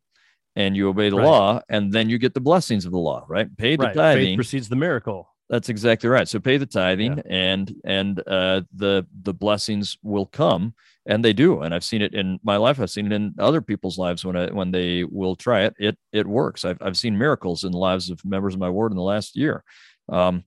and 0.56 0.76
you 0.76 0.90
obey 0.90 1.10
the 1.10 1.18
right. 1.18 1.26
law, 1.26 1.62
and 1.70 1.92
then 1.94 2.10
you 2.10 2.18
get 2.18 2.34
the 2.34 2.42
blessings 2.42 2.86
of 2.86 2.92
the 2.92 2.98
law, 2.98 3.26
right? 3.28 3.56
Pay 3.58 3.76
the 3.76 3.86
right. 3.86 3.96
tithing. 3.96 4.26
Faith 4.26 4.38
precedes 4.38 4.70
the 4.70 4.76
miracle. 4.76 5.30
That's 5.50 5.70
exactly 5.70 6.10
right. 6.10 6.28
So 6.28 6.40
pay 6.40 6.58
the 6.58 6.66
tithing, 6.66 7.18
yeah. 7.18 7.24
and 7.26 7.74
and 7.86 8.20
uh, 8.28 8.62
the 8.74 9.06
the 9.22 9.34
blessings 9.34 9.98
will 10.04 10.26
come, 10.26 10.74
and 11.06 11.24
they 11.24 11.32
do. 11.32 11.62
And 11.62 11.74
I've 11.74 11.86
seen 11.86 12.02
it 12.02 12.14
in 12.14 12.40
my 12.44 12.58
life. 12.58 12.82
I've 12.82 12.90
seen 12.90 13.06
it 13.06 13.14
in 13.14 13.36
other 13.40 13.62
people's 13.62 13.98
lives 13.98 14.26
when 14.26 14.36
I, 14.36 14.48
when 14.48 14.72
they 14.72 15.04
will 15.06 15.36
try 15.36 15.62
it. 15.62 15.76
It 15.80 15.98
it 16.12 16.28
works. 16.28 16.66
I've 16.66 16.80
I've 16.82 16.98
seen 16.98 17.18
miracles 17.18 17.64
in 17.64 17.72
the 17.72 17.78
lives 17.78 18.10
of 18.10 18.26
members 18.26 18.56
of 18.56 18.60
my 18.60 18.70
ward 18.70 18.92
in 18.92 18.98
the 18.98 19.04
last 19.04 19.38
year. 19.38 19.64
Um, 20.10 20.44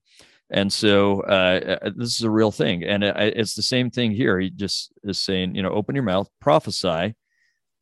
and 0.51 0.73
so 0.73 1.21
uh, 1.23 1.79
uh 1.83 1.91
this 1.97 2.17
is 2.17 2.23
a 2.23 2.31
real 2.31 2.51
thing, 2.51 2.85
and 2.85 3.05
it, 3.05 3.17
it's 3.37 3.55
the 3.55 3.63
same 3.63 3.91
thing 3.91 4.13
here. 4.13 4.39
He 4.39 4.51
just 4.51 4.93
is 5.03 5.19
saying, 5.19 5.55
you 5.55 5.63
know, 5.63 5.71
open 5.71 5.95
your 5.95 6.05
mouth, 6.05 6.29
prophesy. 6.41 7.15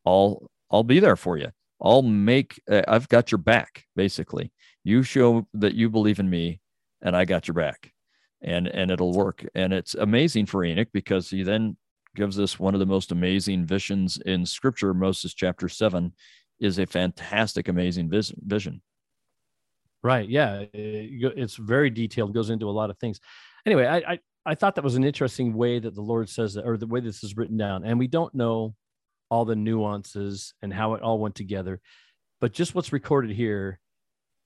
I'll 0.04 0.50
I'll 0.70 0.84
be 0.84 1.00
there 1.00 1.16
for 1.16 1.36
you. 1.36 1.48
I'll 1.80 2.02
make. 2.02 2.60
Uh, 2.70 2.82
I've 2.86 3.08
got 3.08 3.30
your 3.30 3.38
back. 3.38 3.84
Basically, 3.96 4.52
you 4.84 5.02
show 5.02 5.46
that 5.54 5.74
you 5.74 5.90
believe 5.90 6.18
in 6.18 6.30
me 6.30 6.60
and 7.02 7.16
I 7.16 7.24
got 7.24 7.48
your 7.48 7.54
back. 7.54 7.92
And 8.40 8.68
and 8.68 8.90
it'll 8.90 9.12
work. 9.12 9.44
And 9.54 9.72
it's 9.72 9.94
amazing 9.94 10.46
for 10.46 10.64
Enoch 10.64 10.88
because 10.92 11.28
he 11.28 11.42
then 11.42 11.76
gives 12.14 12.38
us 12.38 12.58
one 12.58 12.74
of 12.74 12.80
the 12.80 12.86
most 12.86 13.10
amazing 13.10 13.66
visions 13.66 14.18
in 14.24 14.46
scripture. 14.46 14.94
Moses 14.94 15.34
chapter 15.34 15.68
seven 15.68 16.12
is 16.60 16.78
a 16.78 16.86
fantastic, 16.86 17.68
amazing 17.68 18.10
vision. 18.10 18.82
Right. 20.02 20.28
Yeah. 20.28 20.64
It's 20.72 21.56
very 21.56 21.90
detailed, 21.90 22.34
goes 22.34 22.50
into 22.50 22.68
a 22.68 22.70
lot 22.70 22.90
of 22.90 22.98
things. 22.98 23.20
Anyway, 23.66 23.86
I, 23.86 23.96
I, 23.96 24.18
I 24.46 24.54
thought 24.54 24.76
that 24.76 24.84
was 24.84 24.94
an 24.94 25.04
interesting 25.04 25.52
way 25.54 25.78
that 25.78 25.94
the 25.94 26.02
Lord 26.02 26.28
says 26.28 26.54
that, 26.54 26.64
or 26.64 26.76
the 26.76 26.86
way 26.86 27.00
this 27.00 27.24
is 27.24 27.36
written 27.36 27.56
down. 27.56 27.84
And 27.84 27.98
we 27.98 28.06
don't 28.06 28.34
know 28.34 28.74
all 29.30 29.44
the 29.44 29.56
nuances 29.56 30.54
and 30.62 30.72
how 30.72 30.94
it 30.94 31.02
all 31.02 31.18
went 31.18 31.34
together, 31.34 31.80
but 32.40 32.52
just 32.52 32.74
what's 32.74 32.92
recorded 32.92 33.34
here 33.34 33.78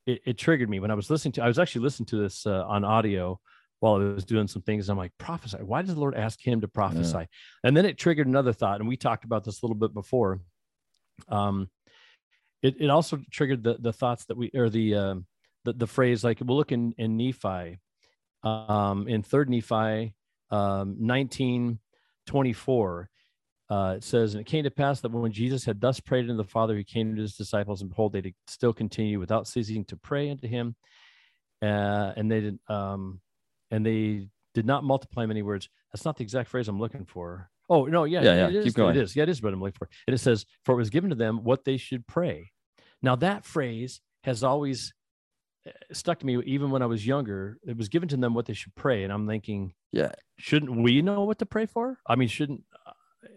it, 0.07 0.21
it, 0.25 0.39
triggered 0.39 0.69
me 0.69 0.81
when 0.81 0.91
I 0.91 0.95
was 0.95 1.11
listening 1.11 1.33
to. 1.33 1.45
I 1.45 1.49
was 1.49 1.59
actually 1.59 1.83
listening 1.83 2.07
to 2.07 2.17
this 2.17 2.47
uh, 2.47 2.65
on 2.67 2.85
audio 2.85 3.39
while 3.81 3.95
I 3.95 3.99
was 3.99 4.25
doing 4.25 4.49
some 4.49 4.63
things. 4.63 4.89
I'm 4.89 4.99
like, 4.99 5.13
prophesy. 5.19 5.59
Why 5.59 5.83
does 5.83 5.95
the 5.95 6.01
Lord 6.01 6.15
ask 6.15 6.45
him 6.45 6.61
to 6.61 6.69
prophesy? 6.69 7.19
Yeah. 7.19 7.27
And 7.65 7.77
then 7.77 7.87
it 7.87 7.99
triggered 7.99 8.27
another 8.27 8.53
thought, 8.53 8.81
and 8.81 8.89
we 8.89 8.97
talked 8.97 9.25
about 9.25 9.45
this 9.45 9.63
a 9.63 9.67
little 9.67 9.77
bit 9.77 9.95
before. 9.95 10.41
Um, 11.29 11.69
it, 12.63 12.77
it 12.81 12.91
also 12.91 13.21
triggered 13.31 13.63
the 13.63 13.77
the 13.79 13.93
thoughts 13.93 14.25
that 14.27 14.37
we 14.37 14.51
or 14.55 14.71
the 14.71 14.95
uh, 14.95 15.15
the, 15.65 15.73
the 15.73 15.87
phrase 15.87 16.25
like 16.25 16.39
we'll 16.41 16.57
look 16.57 16.73
in 16.73 16.95
in 16.99 17.17
Nephi, 17.17 17.79
um, 18.43 19.09
in 19.09 19.23
Third 19.23 19.49
Nephi, 19.51 20.15
um, 20.51 20.97
nineteen 20.99 21.79
twenty 22.27 22.53
four 22.53 23.11
uh, 23.73 23.95
it 23.97 24.05
says, 24.05 24.35
And 24.35 24.43
it 24.43 24.47
came 24.47 24.65
to 24.65 24.71
pass 24.71 25.01
that 25.01 25.11
when 25.11 25.33
Jesus 25.33 25.65
had 25.65 25.81
thus 25.81 25.99
prayed 25.99 26.29
unto 26.29 26.37
the 26.37 26.45
Father, 26.45 26.77
he 26.77 26.85
came 26.85 27.17
to 27.17 27.23
his 27.23 27.37
disciples, 27.37 27.81
and 27.81 27.89
behold, 27.89 28.13
they 28.13 28.21
did 28.21 28.35
still 28.47 28.75
continue 28.75 29.19
without 29.19 29.49
ceasing 29.49 29.87
to 29.87 29.97
pray 29.97 30.29
unto 30.31 30.47
him. 30.47 30.77
Uh, 31.63 32.13
and 32.15 32.31
they 32.31 32.41
did, 32.41 32.59
um, 32.69 33.23
and 33.71 33.87
they 33.87 34.29
did 34.53 34.67
not 34.67 34.85
multiply 34.85 35.25
many 35.25 35.41
words. 35.41 35.71
That's 35.91 36.05
not 36.05 36.19
the 36.19 36.23
exact 36.23 36.51
phrase 36.51 36.69
I'm 36.69 36.79
looking 36.79 37.07
for. 37.07 37.49
Oh 37.71 37.87
no, 37.87 38.05
yeah, 38.05 38.21
yeah, 38.21 38.49
yeah. 38.49 38.63
Keep 38.63 38.75
going. 38.75 38.95
It 38.95 39.03
is. 39.05 39.17
Yeah, 39.17 39.23
it 39.23 39.31
is 39.31 39.41
what 39.41 39.55
I'm 39.55 39.61
looking 39.61 39.79
for. 39.79 39.89
And 40.07 40.13
it 40.13 40.19
says, 40.19 40.45
"For 40.67 40.73
it 40.73 40.77
was 40.77 40.91
given 40.91 41.09
to 41.09 41.17
them 41.17 41.43
what 41.43 41.65
they 41.65 41.79
should 41.79 42.07
pray." 42.07 42.51
Now 43.01 43.17
that 43.17 43.47
phrase 43.47 44.03
has 44.25 44.45
always 44.45 44.93
stuck 45.93 46.19
to 46.21 46.27
me, 46.27 46.43
even 46.45 46.71
when 46.71 46.83
I 46.83 46.87
was 46.87 47.07
younger. 47.07 47.59
It 47.67 47.77
was 47.77 47.89
given 47.89 48.09
to 48.11 48.17
them 48.17 48.35
what 48.35 48.47
they 48.47 48.55
should 48.55 48.75
pray, 48.75 49.05
and 49.05 49.13
I'm 49.13 49.27
thinking, 49.27 49.75
yeah, 49.91 50.13
shouldn't 50.37 50.83
we 50.83 51.03
know 51.03 51.25
what 51.25 51.39
to 51.41 51.47
pray 51.47 51.67
for? 51.67 51.99
I 52.07 52.17
mean, 52.17 52.29
shouldn't 52.29 52.65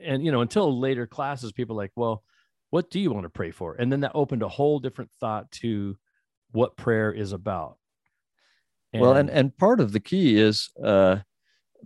and 0.06 0.24
you 0.24 0.32
know 0.32 0.42
until 0.42 0.80
later 0.80 1.08
classes 1.08 1.52
people 1.52 1.76
like 1.76 1.92
well 1.96 2.24
what 2.70 2.90
do 2.90 3.00
you 3.00 3.12
want 3.12 3.24
to 3.24 3.30
pray 3.30 3.52
for 3.52 3.76
and 3.76 3.92
then 3.92 4.02
that 4.02 4.12
opened 4.16 4.44
a 4.44 4.48
whole 4.48 4.80
different 4.80 5.12
thought 5.20 5.52
to 5.52 5.98
what 6.52 6.78
prayer 6.78 7.12
is 7.12 7.32
about 7.32 7.78
and, 8.94 9.02
well 9.02 9.16
and 9.16 9.30
and 9.30 9.58
part 9.58 9.80
of 9.80 9.92
the 9.92 10.00
key 10.00 10.38
is 10.38 10.70
uh 10.84 11.18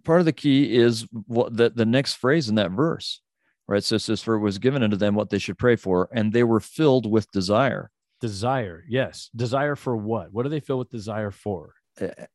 part 0.03 0.19
of 0.19 0.25
the 0.25 0.33
key 0.33 0.75
is 0.75 1.07
what 1.25 1.55
the, 1.55 1.69
the 1.69 1.85
next 1.85 2.15
phrase 2.15 2.49
in 2.49 2.55
that 2.55 2.71
verse 2.71 3.21
right 3.67 3.83
so 3.83 3.95
it 3.95 3.99
says 3.99 4.21
for 4.21 4.35
it 4.35 4.39
was 4.39 4.57
given 4.57 4.83
unto 4.83 4.95
them 4.97 5.15
what 5.15 5.29
they 5.29 5.39
should 5.39 5.57
pray 5.57 5.75
for 5.75 6.09
and 6.13 6.31
they 6.31 6.43
were 6.43 6.59
filled 6.59 7.09
with 7.09 7.31
desire 7.31 7.91
desire 8.19 8.83
yes 8.87 9.29
desire 9.35 9.75
for 9.75 9.95
what 9.95 10.31
what 10.31 10.43
do 10.43 10.49
they 10.49 10.59
fill 10.59 10.77
with 10.77 10.89
desire 10.89 11.31
for 11.31 11.73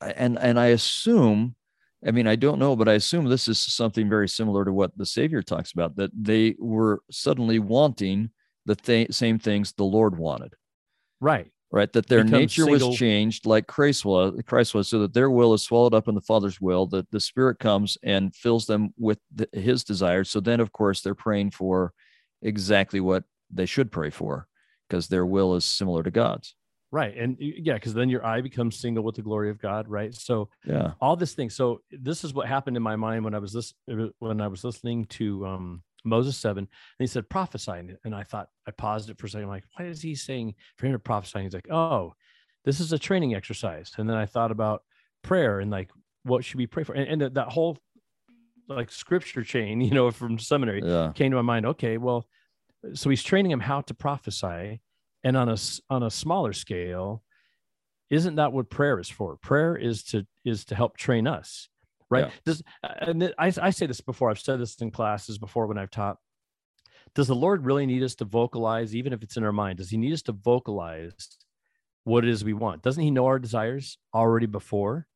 and 0.00 0.38
and 0.38 0.58
i 0.58 0.66
assume 0.66 1.54
I 2.06 2.10
mean, 2.10 2.26
I 2.26 2.36
don't 2.36 2.58
know, 2.58 2.76
but 2.76 2.88
I 2.88 2.94
assume 2.94 3.24
this 3.24 3.48
is 3.48 3.58
something 3.58 4.08
very 4.08 4.28
similar 4.28 4.64
to 4.64 4.72
what 4.72 4.96
the 4.96 5.06
Savior 5.06 5.42
talks 5.42 5.72
about 5.72 5.96
that 5.96 6.10
they 6.14 6.54
were 6.58 7.00
suddenly 7.10 7.58
wanting 7.58 8.30
the 8.66 8.76
th- 8.76 9.12
same 9.12 9.38
things 9.38 9.72
the 9.72 9.84
Lord 9.84 10.18
wanted. 10.18 10.54
Right. 11.20 11.50
Right. 11.72 11.92
That 11.92 12.06
their 12.06 12.22
nature 12.22 12.64
single. 12.64 12.90
was 12.90 12.98
changed 12.98 13.46
like 13.46 13.66
Christ 13.66 14.04
was, 14.04 14.40
Christ 14.46 14.74
was, 14.74 14.88
so 14.88 15.00
that 15.00 15.14
their 15.14 15.30
will 15.30 15.54
is 15.54 15.62
swallowed 15.62 15.94
up 15.94 16.06
in 16.06 16.14
the 16.14 16.20
Father's 16.20 16.60
will, 16.60 16.86
that 16.88 17.10
the 17.10 17.18
Spirit 17.18 17.58
comes 17.58 17.98
and 18.02 18.36
fills 18.36 18.66
them 18.66 18.92
with 18.96 19.18
the, 19.34 19.48
his 19.52 19.82
desires. 19.82 20.30
So 20.30 20.40
then, 20.40 20.60
of 20.60 20.72
course, 20.72 21.00
they're 21.00 21.16
praying 21.16 21.50
for 21.50 21.92
exactly 22.42 23.00
what 23.00 23.24
they 23.50 23.66
should 23.66 23.90
pray 23.90 24.10
for 24.10 24.46
because 24.88 25.08
their 25.08 25.26
will 25.26 25.54
is 25.54 25.64
similar 25.64 26.02
to 26.02 26.10
God's. 26.10 26.54
Right 26.90 27.16
and 27.16 27.36
yeah 27.40 27.74
because 27.74 27.92
then 27.92 28.08
your 28.08 28.24
eye 28.24 28.40
becomes 28.40 28.78
single 28.78 29.02
with 29.02 29.16
the 29.16 29.22
glory 29.22 29.50
of 29.50 29.60
god 29.60 29.88
right? 29.88 30.14
So 30.14 30.48
yeah. 30.64 30.92
all 31.00 31.16
this 31.16 31.34
thing 31.34 31.50
so 31.50 31.80
this 31.90 32.22
is 32.22 32.32
what 32.32 32.46
happened 32.46 32.76
in 32.76 32.84
my 32.84 32.94
mind 32.94 33.24
when 33.24 33.34
i 33.34 33.40
was 33.40 33.52
this 33.52 33.74
when 34.20 34.40
i 34.40 34.46
was 34.46 34.62
listening 34.62 35.04
to 35.06 35.44
um 35.44 35.82
moses 36.04 36.36
7 36.36 36.58
and 36.58 36.68
he 37.00 37.08
said 37.08 37.28
prophesy 37.28 37.80
and 38.04 38.14
i 38.14 38.22
thought 38.22 38.46
i 38.68 38.70
paused 38.70 39.10
it 39.10 39.18
for 39.18 39.26
a 39.26 39.28
second 39.28 39.46
I'm 39.46 39.50
like 39.50 39.64
why 39.76 39.86
is 39.86 40.02
he 40.02 40.14
saying 40.14 40.54
for 40.76 40.86
him 40.86 40.92
to 40.92 41.00
prophesy 41.00 41.42
he's 41.42 41.52
like 41.54 41.68
oh 41.68 42.12
this 42.64 42.78
is 42.78 42.92
a 42.92 42.98
training 42.98 43.34
exercise 43.34 43.90
and 43.98 44.08
then 44.08 44.16
i 44.16 44.26
thought 44.26 44.52
about 44.52 44.84
prayer 45.24 45.58
and 45.58 45.72
like 45.72 45.90
what 46.24 46.44
should 46.44 46.56
we 46.56 46.66
pray 46.66 46.84
for? 46.84 46.94
And, 46.94 47.22
and 47.22 47.34
that 47.34 47.48
whole 47.48 47.78
like 48.68 48.90
scripture 48.90 49.42
chain 49.42 49.80
you 49.80 49.90
know 49.90 50.10
from 50.10 50.38
seminary 50.38 50.82
yeah. 50.84 51.12
came 51.14 51.30
to 51.30 51.36
my 51.36 51.42
mind 51.42 51.66
okay 51.66 51.98
well 51.98 52.26
so 52.92 53.10
he's 53.10 53.22
training 53.22 53.50
him 53.50 53.60
how 53.60 53.80
to 53.80 53.94
prophesy 53.94 54.80
and 55.22 55.36
on 55.36 55.48
a 55.48 55.56
on 55.90 56.02
a 56.02 56.10
smaller 56.10 56.52
scale 56.52 57.22
isn't 58.10 58.36
that 58.36 58.52
what 58.52 58.70
prayer 58.70 59.00
is 59.00 59.08
for 59.08 59.36
prayer 59.36 59.76
is 59.76 60.02
to 60.02 60.26
is 60.44 60.64
to 60.64 60.74
help 60.74 60.96
train 60.96 61.26
us 61.26 61.68
right 62.10 62.26
yeah. 62.26 62.32
does 62.44 62.62
uh, 62.82 62.94
and 63.00 63.34
I, 63.38 63.52
I 63.60 63.70
say 63.70 63.86
this 63.86 64.00
before 64.00 64.30
i've 64.30 64.38
said 64.38 64.60
this 64.60 64.76
in 64.76 64.90
classes 64.90 65.38
before 65.38 65.66
when 65.66 65.78
i've 65.78 65.90
taught 65.90 66.18
does 67.14 67.28
the 67.28 67.34
lord 67.34 67.64
really 67.64 67.86
need 67.86 68.02
us 68.02 68.14
to 68.16 68.24
vocalize 68.24 68.94
even 68.94 69.12
if 69.12 69.22
it's 69.22 69.36
in 69.36 69.44
our 69.44 69.52
mind 69.52 69.78
does 69.78 69.90
he 69.90 69.96
need 69.96 70.12
us 70.12 70.22
to 70.22 70.32
vocalize 70.32 71.38
what 72.04 72.24
it 72.24 72.30
is 72.30 72.44
we 72.44 72.52
want. 72.52 72.82
Doesn't 72.82 73.02
he 73.02 73.10
know 73.10 73.26
our 73.26 73.38
desires 73.38 73.98
already 74.14 74.46
before? 74.46 75.06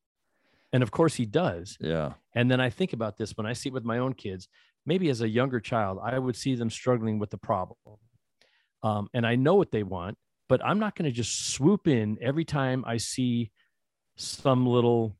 And 0.73 0.83
of 0.83 0.91
course 0.91 1.15
he 1.15 1.25
does. 1.25 1.77
Yeah. 1.79 2.13
And 2.33 2.51
then 2.51 2.59
I 2.59 2.69
think 2.69 2.93
about 2.93 3.17
this 3.17 3.37
when 3.37 3.47
I 3.47 3.53
see 3.53 3.69
it 3.69 3.73
with 3.73 3.85
my 3.85 3.99
own 3.99 4.13
kids. 4.13 4.47
Maybe 4.85 5.09
as 5.09 5.21
a 5.21 5.29
younger 5.29 5.59
child, 5.59 5.99
I 6.03 6.17
would 6.17 6.35
see 6.35 6.55
them 6.55 6.69
struggling 6.69 7.19
with 7.19 7.29
the 7.29 7.37
problem. 7.37 7.77
Um, 8.81 9.09
and 9.13 9.25
I 9.25 9.35
know 9.35 9.55
what 9.55 9.71
they 9.71 9.83
want, 9.83 10.17
but 10.47 10.63
I'm 10.65 10.79
not 10.79 10.95
going 10.95 11.09
to 11.09 11.15
just 11.15 11.53
swoop 11.53 11.87
in 11.87 12.17
every 12.21 12.45
time 12.45 12.83
I 12.87 12.97
see 12.97 13.51
some 14.15 14.65
little 14.65 15.15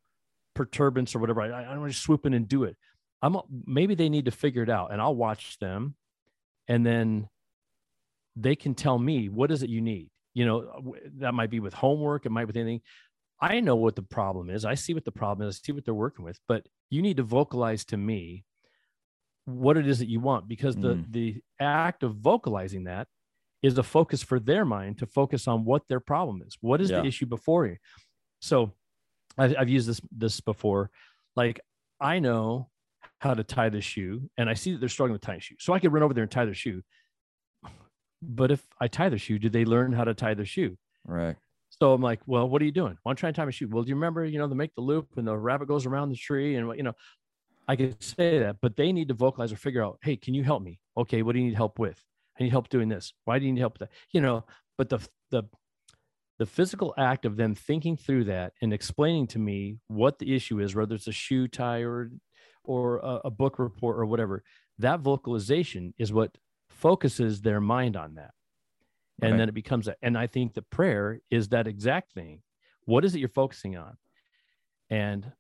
perturbance 0.56 1.16
or 1.16 1.20
whatever. 1.20 1.42
I, 1.42 1.72
I 1.72 1.74
don't 1.74 1.88
to 1.88 1.94
swoop 1.94 2.26
in 2.26 2.34
and 2.34 2.48
do 2.48 2.64
it. 2.64 2.76
I'm 3.22 3.38
maybe 3.66 3.96
they 3.96 4.10
need 4.10 4.26
to 4.26 4.32
figure 4.32 4.64
it 4.64 4.70
out, 4.70 4.92
and 4.92 5.02
I'll 5.02 5.16
watch 5.16 5.60
them, 5.60 5.96
and 6.68 6.86
then 6.86 7.28
they 8.36 8.56
can 8.56 8.76
tell 8.76 8.98
me 8.98 9.28
what 9.28 9.52
is 9.52 9.62
it 9.62 9.70
you 9.70 9.82
need. 9.82 10.10
You 10.34 10.46
know, 10.46 10.96
that 11.18 11.34
might 11.34 11.50
be 11.50 11.60
with 11.60 11.74
homework, 11.74 12.26
it 12.26 12.30
might 12.30 12.44
be 12.44 12.48
with 12.48 12.58
anything. 12.58 12.82
I 13.42 13.60
know 13.60 13.76
what 13.76 13.96
the 13.96 14.04
problem 14.04 14.50
is. 14.50 14.66
I 14.66 14.76
see 14.76 14.94
what 14.94 15.06
the 15.06 15.12
problem 15.12 15.48
is. 15.48 15.60
I 15.60 15.66
see 15.66 15.72
what 15.72 15.86
they're 15.86 15.94
working 15.94 16.26
with, 16.26 16.40
but 16.48 16.66
you 16.90 17.02
need 17.02 17.18
to 17.18 17.24
vocalize 17.24 17.86
to 17.86 17.98
me 17.98 18.46
what 19.50 19.78
it 19.78 19.88
is 19.88 20.00
that 20.00 20.10
you 20.10 20.20
want 20.20 20.48
because 20.48 20.76
the 20.76 20.96
mm. 20.96 21.12
the 21.12 21.42
act 21.60 22.04
of 22.04 22.16
vocalizing 22.16 22.86
that 22.86 23.08
is 23.62 23.78
a 23.78 23.84
focus 23.84 24.24
for 24.24 24.40
their 24.40 24.66
mind 24.66 25.00
to 25.00 25.06
focus 25.06 25.48
on 25.48 25.66
what 25.66 25.88
their 25.88 26.00
problem 26.00 26.42
is. 26.46 26.58
What 26.62 26.82
is 26.82 26.90
yeah. 26.90 27.02
the 27.02 27.08
issue 27.08 27.26
before 27.26 27.66
you? 27.66 27.78
So 28.42 28.74
I've, 29.38 29.56
I've 29.58 29.70
used 29.70 29.88
this 29.88 30.02
this 30.12 30.40
before. 30.40 30.90
Like 31.36 31.60
I 32.00 32.20
know 32.20 32.70
how 33.20 33.34
to 33.34 33.44
tie 33.44 33.70
the 33.70 33.82
shoe, 33.82 34.30
and 34.38 34.50
I 34.50 34.54
see 34.54 34.72
that 34.72 34.80
they're 34.80 34.90
struggling 34.90 35.14
with 35.14 35.22
tying 35.22 35.42
shoe, 35.42 35.56
so 35.60 35.74
I 35.74 35.80
could 35.80 35.92
run 35.92 36.04
over 36.04 36.14
there 36.14 36.24
and 36.24 36.32
tie 36.32 36.46
their 36.46 36.54
shoe. 36.54 36.82
But 38.22 38.52
if 38.52 38.66
I 38.80 38.88
tie 38.88 39.10
their 39.10 39.20
shoe, 39.20 39.40
did 39.40 39.54
they 39.54 39.66
learn 39.66 39.94
how 39.94 40.04
to 40.04 40.14
tie 40.14 40.34
their 40.34 40.46
shoe? 40.46 40.78
Right. 41.06 41.38
So 41.70 41.94
I'm 41.94 42.02
like, 42.02 42.20
well, 42.26 42.50
what 42.50 42.62
are 42.62 42.66
you 42.66 42.72
doing? 42.72 42.98
Well, 43.04 43.12
I'm 43.12 43.16
trying 43.16 43.34
to 43.34 43.38
tie 43.38 43.46
my 43.46 43.52
shoe. 43.52 43.70
Well, 43.70 43.84
do 43.84 43.90
you 43.90 43.96
remember, 43.96 44.26
you 44.26 44.38
know, 44.38 44.48
the 44.48 44.56
make 44.56 44.76
the 44.76 44.82
loop 44.82 45.08
and 45.16 45.28
the 45.28 45.38
rabbit 45.38 45.68
goes 45.68 45.86
around 45.86 46.10
the 46.10 46.16
tree 46.16 46.56
and 46.56 46.76
you 46.76 46.84
know, 46.84 46.94
I 47.70 47.76
can 47.76 48.02
say 48.02 48.40
that, 48.40 48.56
but 48.64 48.76
they 48.76 48.92
need 48.92 49.10
to 49.10 49.14
vocalize 49.14 49.54
or 49.54 49.56
figure 49.56 49.86
out, 49.86 50.00
hey, 50.02 50.16
can 50.16 50.34
you 50.34 50.44
help 50.44 50.64
me? 50.64 50.80
Okay, 50.98 51.22
what 51.22 51.34
do 51.34 51.40
you 51.40 51.46
need 51.46 51.56
help 51.56 51.78
with? 51.78 52.04
I 52.40 52.44
need 52.44 52.50
help 52.50 52.68
doing 52.68 52.90
this. 52.90 53.14
Why 53.26 53.38
do 53.38 53.46
you 53.46 53.54
need 53.54 53.60
help 53.60 53.74
with 53.78 53.88
that? 53.88 53.96
You 54.12 54.22
know, 54.22 54.44
but 54.76 54.90
the 54.90 55.08
the 55.30 55.44
the 56.40 56.48
physical 56.48 56.96
act 56.98 57.26
of 57.26 57.36
them 57.36 57.54
thinking 57.54 57.96
through 57.96 58.24
that 58.24 58.54
and 58.64 58.74
explaining 58.74 59.28
to 59.28 59.40
me 59.40 59.78
what 59.88 60.18
the 60.18 60.34
issue 60.36 60.60
is, 60.60 60.74
whether 60.74 60.96
it's 60.96 61.06
a 61.06 61.12
shoe 61.12 61.48
tie 61.48 61.84
or 61.84 62.10
or 62.64 62.98
a, 62.98 63.22
a 63.26 63.30
book 63.30 63.60
report 63.60 64.00
or 64.00 64.06
whatever, 64.08 64.44
that 64.80 65.02
vocalization 65.02 65.94
is 66.00 66.12
what 66.12 66.40
focuses 66.72 67.42
their 67.42 67.62
mind 67.62 67.96
on 67.96 68.16
that. 68.16 68.32
And 69.22 69.34
right. 69.34 69.38
then 69.38 69.50
it 69.50 69.54
becomes 69.54 69.88
a, 69.88 69.96
and 70.02 70.18
I 70.18 70.26
think 70.26 70.56
the 70.56 70.64
prayer 70.64 71.20
is 71.30 71.50
that 71.50 71.68
exact 71.68 72.14
thing. 72.14 72.42
What 72.86 73.06
is 73.06 73.14
it 73.14 73.20
you're 73.20 73.30
focusing 73.30 73.78
on? 73.78 73.98
And 74.90 75.32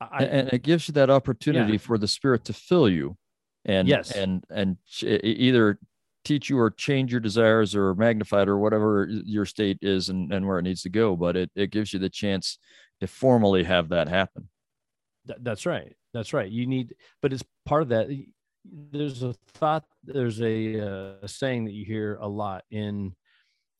I, 0.00 0.24
and 0.24 0.48
it 0.52 0.62
gives 0.62 0.88
you 0.88 0.94
that 0.94 1.10
opportunity 1.10 1.72
yeah. 1.72 1.78
for 1.78 1.98
the 1.98 2.08
spirit 2.08 2.44
to 2.46 2.52
fill 2.52 2.88
you 2.88 3.16
and 3.64 3.88
yes. 3.88 4.10
and 4.10 4.44
and 4.50 4.76
either 5.02 5.78
teach 6.24 6.48
you 6.48 6.58
or 6.58 6.70
change 6.70 7.12
your 7.12 7.20
desires 7.20 7.74
or 7.74 7.94
magnify 7.94 8.42
it 8.42 8.48
or 8.48 8.58
whatever 8.58 9.06
your 9.08 9.44
state 9.44 9.78
is 9.82 10.08
and, 10.08 10.32
and 10.32 10.46
where 10.46 10.58
it 10.58 10.62
needs 10.62 10.82
to 10.82 10.88
go 10.88 11.14
but 11.16 11.36
it, 11.36 11.50
it 11.54 11.70
gives 11.70 11.92
you 11.92 11.98
the 11.98 12.08
chance 12.08 12.58
to 13.00 13.06
formally 13.06 13.64
have 13.64 13.90
that 13.90 14.08
happen. 14.08 14.48
Th- 15.26 15.38
that's 15.42 15.66
right. 15.66 15.94
That's 16.12 16.32
right. 16.32 16.50
You 16.50 16.66
need 16.66 16.94
but 17.22 17.32
it's 17.32 17.44
part 17.64 17.82
of 17.82 17.88
that. 17.90 18.08
There's 18.64 19.22
a 19.22 19.34
thought 19.54 19.84
there's 20.04 20.40
a, 20.40 20.80
uh, 20.80 21.14
a 21.22 21.28
saying 21.28 21.66
that 21.66 21.72
you 21.72 21.84
hear 21.84 22.16
a 22.20 22.28
lot 22.28 22.64
in 22.70 23.14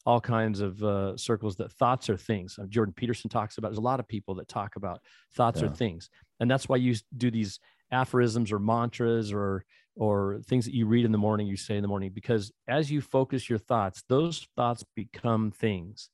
all 0.07 0.21
kinds 0.21 0.61
of 0.61 0.83
uh, 0.83 1.17
circles 1.17 1.57
that 1.57 1.73
thoughts 1.73 2.11
are 2.11 2.17
things. 2.17 2.59
Uh, 2.61 2.67
Jordan 2.67 2.95
Peterson 2.97 3.31
talks 3.31 3.59
about. 3.59 3.69
There's 3.69 3.79
a 3.79 3.83
lot 3.83 4.01
of 4.01 4.09
people 4.09 4.35
that 4.37 4.49
talk 4.49 4.77
about 4.77 5.01
thoughts 5.35 5.61
yeah. 5.61 5.69
are 5.69 5.75
things, 5.75 6.11
and 6.40 6.51
that's 6.51 6.69
why 6.69 6.77
you 6.77 6.95
do 7.17 7.31
these 7.31 7.59
aphorisms 7.90 8.53
or 8.53 8.59
mantras 8.59 9.33
or 9.33 9.64
or 9.97 10.40
things 10.47 10.64
that 10.64 10.75
you 10.75 10.87
read 10.87 11.05
in 11.05 11.12
the 11.12 11.19
morning, 11.19 11.47
you 11.47 11.57
say 11.57 11.77
in 11.77 11.83
the 11.83 11.88
morning, 11.88 12.11
because 12.12 12.51
as 12.67 12.90
you 12.90 13.01
focus 13.01 13.49
your 13.49 13.61
thoughts, 13.61 14.03
those 14.09 14.49
thoughts 14.57 14.85
become 14.97 15.53
things, 15.53 16.11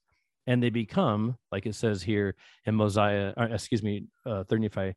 and 0.47 0.63
they 0.63 0.71
become 0.71 1.37
like 1.51 1.67
it 1.67 1.75
says 1.75 2.03
here 2.03 2.35
in 2.67 2.75
Mosiah, 2.75 3.33
or, 3.37 3.45
excuse 3.45 3.83
me, 3.83 4.05
uh, 4.27 4.45
35, 4.45 4.95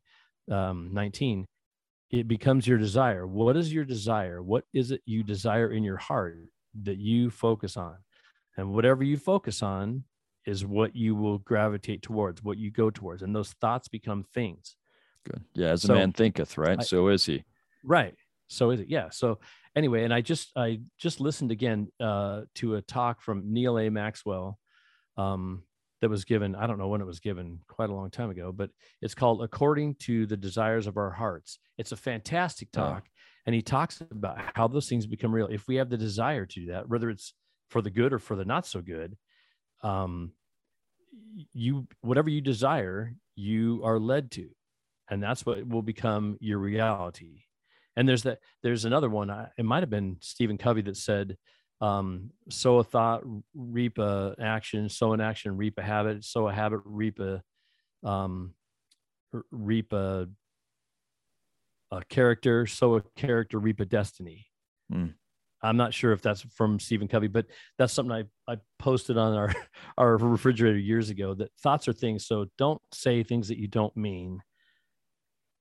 um, 0.50 0.90
19. 0.92 1.46
It 2.10 2.28
becomes 2.28 2.66
your 2.66 2.78
desire. 2.78 3.26
What 3.26 3.56
is 3.56 3.72
your 3.72 3.84
desire? 3.84 4.42
What 4.42 4.64
is 4.72 4.90
it 4.90 5.00
you 5.04 5.24
desire 5.24 5.72
in 5.72 5.82
your 5.82 5.96
heart 5.96 6.36
that 6.82 6.98
you 6.98 7.30
focus 7.30 7.76
on? 7.76 7.96
And 8.56 8.72
whatever 8.72 9.02
you 9.02 9.16
focus 9.16 9.62
on 9.62 10.04
is 10.46 10.64
what 10.64 10.94
you 10.94 11.14
will 11.14 11.38
gravitate 11.38 12.02
towards, 12.02 12.42
what 12.42 12.58
you 12.58 12.70
go 12.70 12.90
towards. 12.90 13.22
And 13.22 13.34
those 13.34 13.52
thoughts 13.60 13.88
become 13.88 14.24
things. 14.34 14.76
Good. 15.24 15.42
Yeah. 15.54 15.70
As 15.70 15.82
so, 15.82 15.94
a 15.94 15.96
man 15.96 16.12
thinketh, 16.12 16.58
right? 16.58 16.78
I, 16.78 16.82
so 16.82 17.08
is 17.08 17.24
he. 17.24 17.44
Right. 17.82 18.14
So 18.48 18.70
is 18.70 18.80
it. 18.80 18.88
Yeah. 18.88 19.10
So 19.10 19.38
anyway, 19.74 20.04
and 20.04 20.12
I 20.12 20.20
just 20.20 20.50
I 20.56 20.80
just 20.98 21.20
listened 21.20 21.50
again 21.50 21.88
uh, 22.00 22.42
to 22.56 22.76
a 22.76 22.82
talk 22.82 23.22
from 23.22 23.52
Neal 23.52 23.78
A. 23.78 23.88
Maxwell 23.90 24.58
um, 25.16 25.62
that 26.00 26.10
was 26.10 26.24
given. 26.24 26.54
I 26.54 26.66
don't 26.66 26.78
know 26.78 26.88
when 26.88 27.00
it 27.00 27.06
was 27.06 27.20
given, 27.20 27.60
quite 27.68 27.90
a 27.90 27.94
long 27.94 28.10
time 28.10 28.30
ago, 28.30 28.52
but 28.52 28.70
it's 29.00 29.14
called 29.14 29.42
"According 29.42 29.96
to 30.00 30.26
the 30.26 30.36
Desires 30.36 30.86
of 30.86 30.96
Our 30.96 31.10
Hearts." 31.10 31.58
It's 31.78 31.92
a 31.92 31.96
fantastic 31.96 32.70
talk, 32.70 33.08
and 33.46 33.54
he 33.54 33.62
talks 33.62 34.00
about 34.10 34.38
how 34.54 34.68
those 34.68 34.88
things 34.88 35.06
become 35.06 35.34
real 35.34 35.48
if 35.50 35.66
we 35.66 35.76
have 35.76 35.90
the 35.90 35.96
desire 35.96 36.46
to 36.46 36.60
do 36.60 36.66
that, 36.72 36.88
whether 36.88 37.10
it's 37.10 37.32
for 37.74 37.82
the 37.82 37.90
good 37.90 38.12
or 38.12 38.20
for 38.20 38.36
the 38.36 38.44
not 38.44 38.64
so 38.66 38.80
good 38.80 39.16
um 39.82 40.32
you 41.52 41.86
whatever 42.00 42.30
you 42.30 42.40
desire 42.40 43.14
you 43.36 43.80
are 43.84 43.98
led 43.98 44.30
to. 44.32 44.48
And 45.10 45.22
that's 45.22 45.44
what 45.44 45.66
will 45.66 45.82
become 45.82 46.38
your 46.40 46.58
reality. 46.58 47.42
And 47.96 48.08
there's 48.08 48.22
that 48.22 48.38
there's 48.62 48.84
another 48.84 49.10
one. 49.10 49.30
It 49.58 49.64
might 49.64 49.82
have 49.82 49.90
been 49.90 50.16
stephen 50.20 50.58
covey 50.58 50.82
that 50.82 50.96
said 50.96 51.36
um, 51.80 52.30
sow 52.48 52.78
a 52.78 52.84
thought 52.84 53.22
reap 53.54 53.98
a 53.98 54.34
action. 54.40 54.88
Sow 54.88 55.12
an 55.12 55.20
action 55.20 55.56
reap 55.56 55.78
a 55.78 55.82
habit. 55.82 56.24
Sow 56.24 56.48
a 56.48 56.52
habit 56.52 56.80
reap 56.84 57.20
a 57.20 57.42
um, 58.08 58.54
reap 59.50 59.92
a, 59.92 60.28
a 61.90 62.04
character. 62.08 62.66
Sow 62.66 62.96
a 62.96 63.02
character 63.16 63.58
reap 63.58 63.80
a 63.80 63.84
destiny. 63.84 64.46
Mm. 64.92 65.14
I'm 65.64 65.78
not 65.78 65.94
sure 65.94 66.12
if 66.12 66.20
that's 66.20 66.42
from 66.42 66.78
Stephen 66.78 67.08
Covey, 67.08 67.26
but 67.26 67.46
that's 67.78 67.92
something 67.92 68.12
I, 68.12 68.52
I 68.52 68.58
posted 68.78 69.16
on 69.16 69.34
our, 69.34 69.54
our 69.98 70.16
refrigerator 70.18 70.78
years 70.78 71.08
ago 71.10 71.32
that 71.34 71.50
thoughts 71.62 71.88
are 71.88 71.92
things. 71.92 72.26
So 72.26 72.46
don't 72.58 72.82
say 72.92 73.22
things 73.22 73.48
that 73.48 73.58
you 73.58 73.66
don't 73.66 73.96
mean 73.96 74.42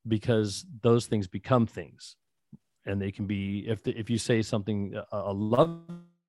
because 0.06 0.66
those 0.82 1.06
things 1.06 1.28
become 1.28 1.66
things. 1.66 2.18
And 2.86 3.02
they 3.02 3.12
can 3.12 3.28
be, 3.28 3.66
if, 3.66 3.82
the, 3.84 3.98
if 3.98 4.10
you 4.10 4.18
say 4.18 4.42
something, 4.42 4.94
a, 5.14 5.32
loving 5.32 5.78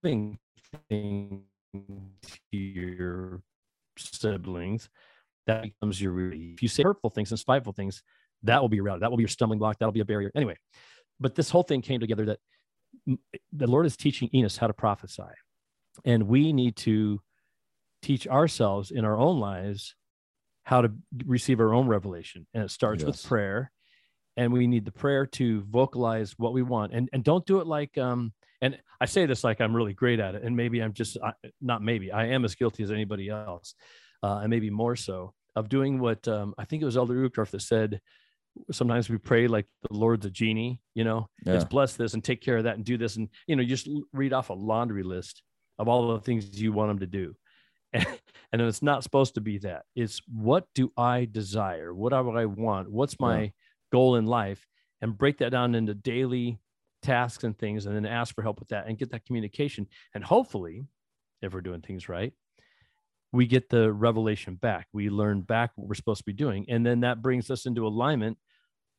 thing 0.04 1.42
to 1.72 2.20
your 2.52 3.42
siblings, 3.98 4.88
that 5.48 5.62
becomes 5.62 6.00
your 6.00 6.12
reality. 6.12 6.52
If 6.54 6.62
you 6.62 6.68
say 6.68 6.84
hurtful 6.84 7.10
things 7.10 7.32
and 7.32 7.40
spiteful 7.40 7.72
things, 7.72 8.04
that 8.44 8.60
will 8.60 8.68
be 8.68 8.76
your. 8.76 8.98
That 8.98 9.10
will 9.10 9.16
be 9.16 9.22
your 9.22 9.28
stumbling 9.28 9.58
block. 9.58 9.78
That'll 9.80 9.90
be 9.90 10.00
a 10.00 10.04
barrier. 10.04 10.30
Anyway, 10.36 10.56
but 11.18 11.34
this 11.34 11.50
whole 11.50 11.64
thing 11.64 11.82
came 11.82 11.98
together 11.98 12.26
that 12.26 12.38
the 13.06 13.66
Lord 13.66 13.86
is 13.86 13.96
teaching 13.96 14.30
Enos 14.34 14.56
how 14.56 14.66
to 14.66 14.72
prophesy. 14.72 15.22
And 16.04 16.28
we 16.28 16.52
need 16.52 16.76
to 16.76 17.20
teach 18.02 18.26
ourselves 18.26 18.90
in 18.90 19.04
our 19.04 19.18
own 19.18 19.40
lives 19.40 19.94
how 20.64 20.82
to 20.82 20.92
receive 21.26 21.60
our 21.60 21.74
own 21.74 21.86
revelation. 21.86 22.46
And 22.54 22.64
it 22.64 22.70
starts 22.70 23.02
yes. 23.02 23.06
with 23.06 23.22
prayer. 23.24 23.70
And 24.36 24.52
we 24.52 24.66
need 24.66 24.84
the 24.84 24.92
prayer 24.92 25.26
to 25.26 25.62
vocalize 25.62 26.34
what 26.38 26.52
we 26.52 26.62
want. 26.62 26.92
And, 26.92 27.08
and 27.12 27.22
don't 27.22 27.46
do 27.46 27.60
it 27.60 27.66
like, 27.66 27.96
um, 27.98 28.32
and 28.60 28.78
I 29.00 29.06
say 29.06 29.26
this 29.26 29.44
like 29.44 29.60
I'm 29.60 29.76
really 29.76 29.94
great 29.94 30.18
at 30.18 30.34
it. 30.34 30.42
And 30.42 30.56
maybe 30.56 30.82
I'm 30.82 30.92
just, 30.92 31.16
not 31.60 31.82
maybe, 31.82 32.10
I 32.10 32.26
am 32.26 32.44
as 32.44 32.54
guilty 32.54 32.82
as 32.82 32.90
anybody 32.90 33.28
else, 33.28 33.74
uh, 34.22 34.38
and 34.38 34.50
maybe 34.50 34.70
more 34.70 34.96
so, 34.96 35.34
of 35.54 35.68
doing 35.68 36.00
what 36.00 36.26
um, 36.26 36.54
I 36.58 36.64
think 36.64 36.82
it 36.82 36.86
was 36.86 36.96
Elder 36.96 37.28
Uchtdorf 37.28 37.50
that 37.50 37.62
said, 37.62 38.00
sometimes 38.70 39.08
we 39.08 39.18
pray 39.18 39.46
like 39.46 39.66
the 39.82 39.96
Lord's 39.96 40.26
a 40.26 40.30
genie, 40.30 40.80
you 40.94 41.04
know, 41.04 41.28
yeah. 41.44 41.54
let's 41.54 41.64
bless 41.64 41.94
this 41.94 42.14
and 42.14 42.22
take 42.22 42.40
care 42.40 42.56
of 42.56 42.64
that 42.64 42.76
and 42.76 42.84
do 42.84 42.96
this. 42.96 43.16
And, 43.16 43.28
you 43.46 43.56
know, 43.56 43.62
you 43.62 43.68
just 43.68 43.88
read 44.12 44.32
off 44.32 44.50
a 44.50 44.54
laundry 44.54 45.02
list 45.02 45.42
of 45.78 45.88
all 45.88 46.12
the 46.12 46.20
things 46.20 46.60
you 46.60 46.72
want 46.72 46.90
them 46.90 46.98
to 47.00 47.06
do. 47.06 47.34
And, 47.92 48.06
and 48.52 48.62
it's 48.62 48.82
not 48.82 49.02
supposed 49.02 49.34
to 49.34 49.40
be 49.40 49.58
that. 49.58 49.84
It's 49.94 50.20
what 50.32 50.66
do 50.74 50.92
I 50.96 51.26
desire? 51.30 51.92
What 51.92 52.10
do 52.10 52.16
I 52.36 52.46
want? 52.46 52.90
What's 52.90 53.18
my 53.18 53.42
yeah. 53.42 53.48
goal 53.92 54.16
in 54.16 54.26
life? 54.26 54.66
And 55.00 55.18
break 55.18 55.38
that 55.38 55.50
down 55.50 55.74
into 55.74 55.92
daily 55.92 56.58
tasks 57.02 57.44
and 57.44 57.58
things, 57.58 57.84
and 57.84 57.94
then 57.94 58.06
ask 58.06 58.34
for 58.34 58.42
help 58.42 58.58
with 58.58 58.68
that 58.68 58.86
and 58.86 58.96
get 58.96 59.10
that 59.10 59.26
communication. 59.26 59.86
And 60.14 60.24
hopefully, 60.24 60.86
if 61.42 61.52
we're 61.52 61.60
doing 61.60 61.82
things 61.82 62.08
right, 62.08 62.32
we 63.34 63.46
get 63.46 63.68
the 63.68 63.92
revelation 63.92 64.54
back. 64.54 64.86
We 64.92 65.10
learn 65.10 65.42
back 65.42 65.72
what 65.74 65.88
we're 65.88 65.94
supposed 65.94 66.20
to 66.20 66.24
be 66.24 66.32
doing. 66.32 66.64
And 66.68 66.86
then 66.86 67.00
that 67.00 67.20
brings 67.20 67.50
us 67.50 67.66
into 67.66 67.86
alignment 67.86 68.38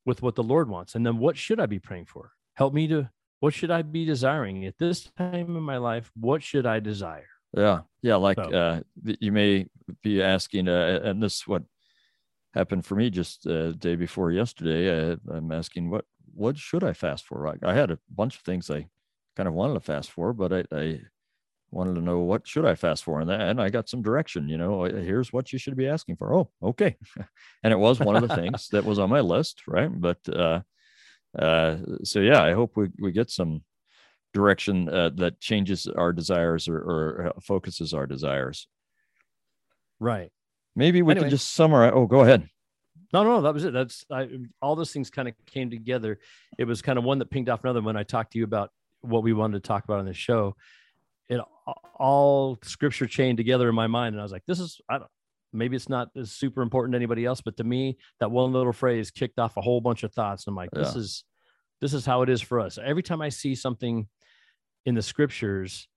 with 0.05 0.21
what 0.21 0.35
the 0.35 0.43
Lord 0.43 0.69
wants. 0.69 0.95
And 0.95 1.05
then 1.05 1.17
what 1.17 1.37
should 1.37 1.59
I 1.59 1.65
be 1.65 1.79
praying 1.79 2.05
for? 2.05 2.31
Help 2.53 2.73
me 2.73 2.87
to, 2.87 3.09
what 3.39 3.53
should 3.53 3.71
I 3.71 3.81
be 3.81 4.05
desiring 4.05 4.65
at 4.65 4.77
this 4.77 5.09
time 5.17 5.55
in 5.55 5.63
my 5.63 5.77
life? 5.77 6.11
What 6.15 6.43
should 6.43 6.65
I 6.65 6.79
desire? 6.79 7.27
Yeah. 7.55 7.81
Yeah. 8.01 8.17
Like 8.17 8.37
so. 8.37 8.51
uh, 8.51 8.79
you 9.19 9.31
may 9.31 9.67
be 10.03 10.21
asking, 10.21 10.67
uh, 10.67 10.99
and 11.03 11.23
this 11.23 11.35
is 11.35 11.47
what 11.47 11.63
happened 12.53 12.85
for 12.85 12.95
me 12.95 13.09
just 13.09 13.47
uh, 13.47 13.71
day 13.71 13.95
before 13.95 14.31
yesterday. 14.31 15.13
I, 15.13 15.17
I'm 15.29 15.51
asking, 15.51 15.89
what 15.89 16.05
what 16.33 16.57
should 16.57 16.83
I 16.83 16.91
fast 16.91 17.25
for? 17.25 17.47
I, 17.47 17.55
I 17.63 17.73
had 17.73 17.91
a 17.91 17.99
bunch 18.13 18.35
of 18.35 18.41
things 18.41 18.69
I 18.69 18.87
kind 19.37 19.47
of 19.47 19.53
wanted 19.53 19.75
to 19.75 19.79
fast 19.79 20.11
for, 20.11 20.33
but 20.33 20.51
I, 20.51 20.63
I 20.75 20.99
wanted 21.75 21.95
to 21.95 22.01
know 22.01 22.19
what 22.19 22.47
should 22.47 22.65
I 22.65 22.75
fast 22.75 23.03
for, 23.03 23.19
and 23.19 23.29
that, 23.29 23.41
and 23.41 23.61
I 23.61 23.69
got 23.69 23.89
some 23.89 24.01
direction. 24.01 24.47
You 24.47 24.57
know, 24.57 24.83
here's 24.83 25.33
what 25.33 25.51
you 25.51 25.59
should 25.59 25.75
be 25.75 25.87
asking 25.87 26.15
for. 26.15 26.33
Oh, 26.33 26.49
okay, 26.63 26.95
and 27.63 27.73
it 27.73 27.77
was 27.77 27.99
one 27.99 28.15
of 28.15 28.27
the 28.27 28.35
things 28.35 28.69
that 28.71 28.85
was 28.85 28.97
on 28.97 29.09
my 29.09 29.19
list, 29.19 29.61
right? 29.67 29.89
But 29.93 30.17
uh, 30.27 30.61
uh, 31.37 31.77
so 32.03 32.21
yeah, 32.21 32.41
I 32.41 32.53
hope 32.53 32.77
we 32.77 32.87
we 32.99 33.11
get 33.11 33.29
some 33.29 33.63
direction 34.33 34.89
uh, 34.89 35.09
that 35.15 35.39
changes 35.39 35.87
our 35.87 36.13
desires 36.13 36.67
or, 36.67 36.77
or 36.77 37.27
uh, 37.27 37.39
focuses 37.41 37.93
our 37.93 38.07
desires. 38.07 38.67
Right. 39.99 40.31
Maybe 40.75 41.01
we 41.01 41.11
anyway. 41.11 41.25
can 41.25 41.29
just 41.29 41.53
summarize. 41.53 41.93
Oh, 41.95 42.05
go 42.05 42.21
ahead. 42.21 42.47
No, 43.13 43.23
no, 43.23 43.35
no, 43.35 43.41
that 43.43 43.53
was 43.53 43.63
it. 43.63 43.73
That's 43.73 44.05
I, 44.11 44.27
all 44.61 44.75
those 44.75 44.91
things 44.91 45.09
kind 45.09 45.27
of 45.27 45.33
came 45.45 45.69
together. 45.69 46.19
It 46.57 46.65
was 46.65 46.81
kind 46.81 46.97
of 46.97 47.05
one 47.05 47.19
that 47.19 47.29
pinged 47.29 47.49
off 47.49 47.63
another 47.63 47.81
when 47.81 47.95
I 47.95 48.03
talked 48.03 48.33
to 48.33 48.37
you 48.37 48.43
about 48.43 48.71
what 49.01 49.23
we 49.23 49.33
wanted 49.33 49.63
to 49.63 49.67
talk 49.67 49.83
about 49.85 49.99
on 49.99 50.05
the 50.05 50.13
show. 50.13 50.55
It 51.29 51.41
all 51.97 52.59
scripture 52.63 53.07
chained 53.07 53.37
together 53.37 53.67
in 53.69 53.75
my 53.75 53.87
mind, 53.87 54.13
and 54.13 54.19
I 54.19 54.23
was 54.23 54.31
like, 54.31 54.45
"This 54.45 54.59
is 54.59 54.79
I 54.89 54.99
don't, 54.99 55.09
maybe 55.55 55.75
it's 55.75 55.89
not 55.89 56.09
as 56.15 56.31
super 56.31 56.61
important 56.61 56.93
to 56.93 56.97
anybody 56.97 57.25
else, 57.25 57.41
but 57.41 57.57
to 57.57 57.63
me, 57.63 57.97
that 58.19 58.29
one 58.29 58.51
little 58.51 58.73
phrase 58.73 59.09
kicked 59.09 59.39
off 59.39 59.57
a 59.57 59.61
whole 59.61 59.81
bunch 59.81 60.03
of 60.03 60.13
thoughts. 60.13 60.45
And 60.45 60.51
I'm 60.51 60.55
like, 60.55 60.71
this 60.71 60.93
yeah. 60.93 61.01
is 61.01 61.23
this 61.81 61.93
is 61.93 62.05
how 62.05 62.21
it 62.21 62.29
is 62.29 62.41
for 62.41 62.59
us. 62.59 62.77
Every 62.83 63.03
time 63.03 63.21
I 63.21 63.29
see 63.29 63.55
something 63.55 64.07
in 64.85 64.95
the 64.95 65.01
scriptures 65.01 65.87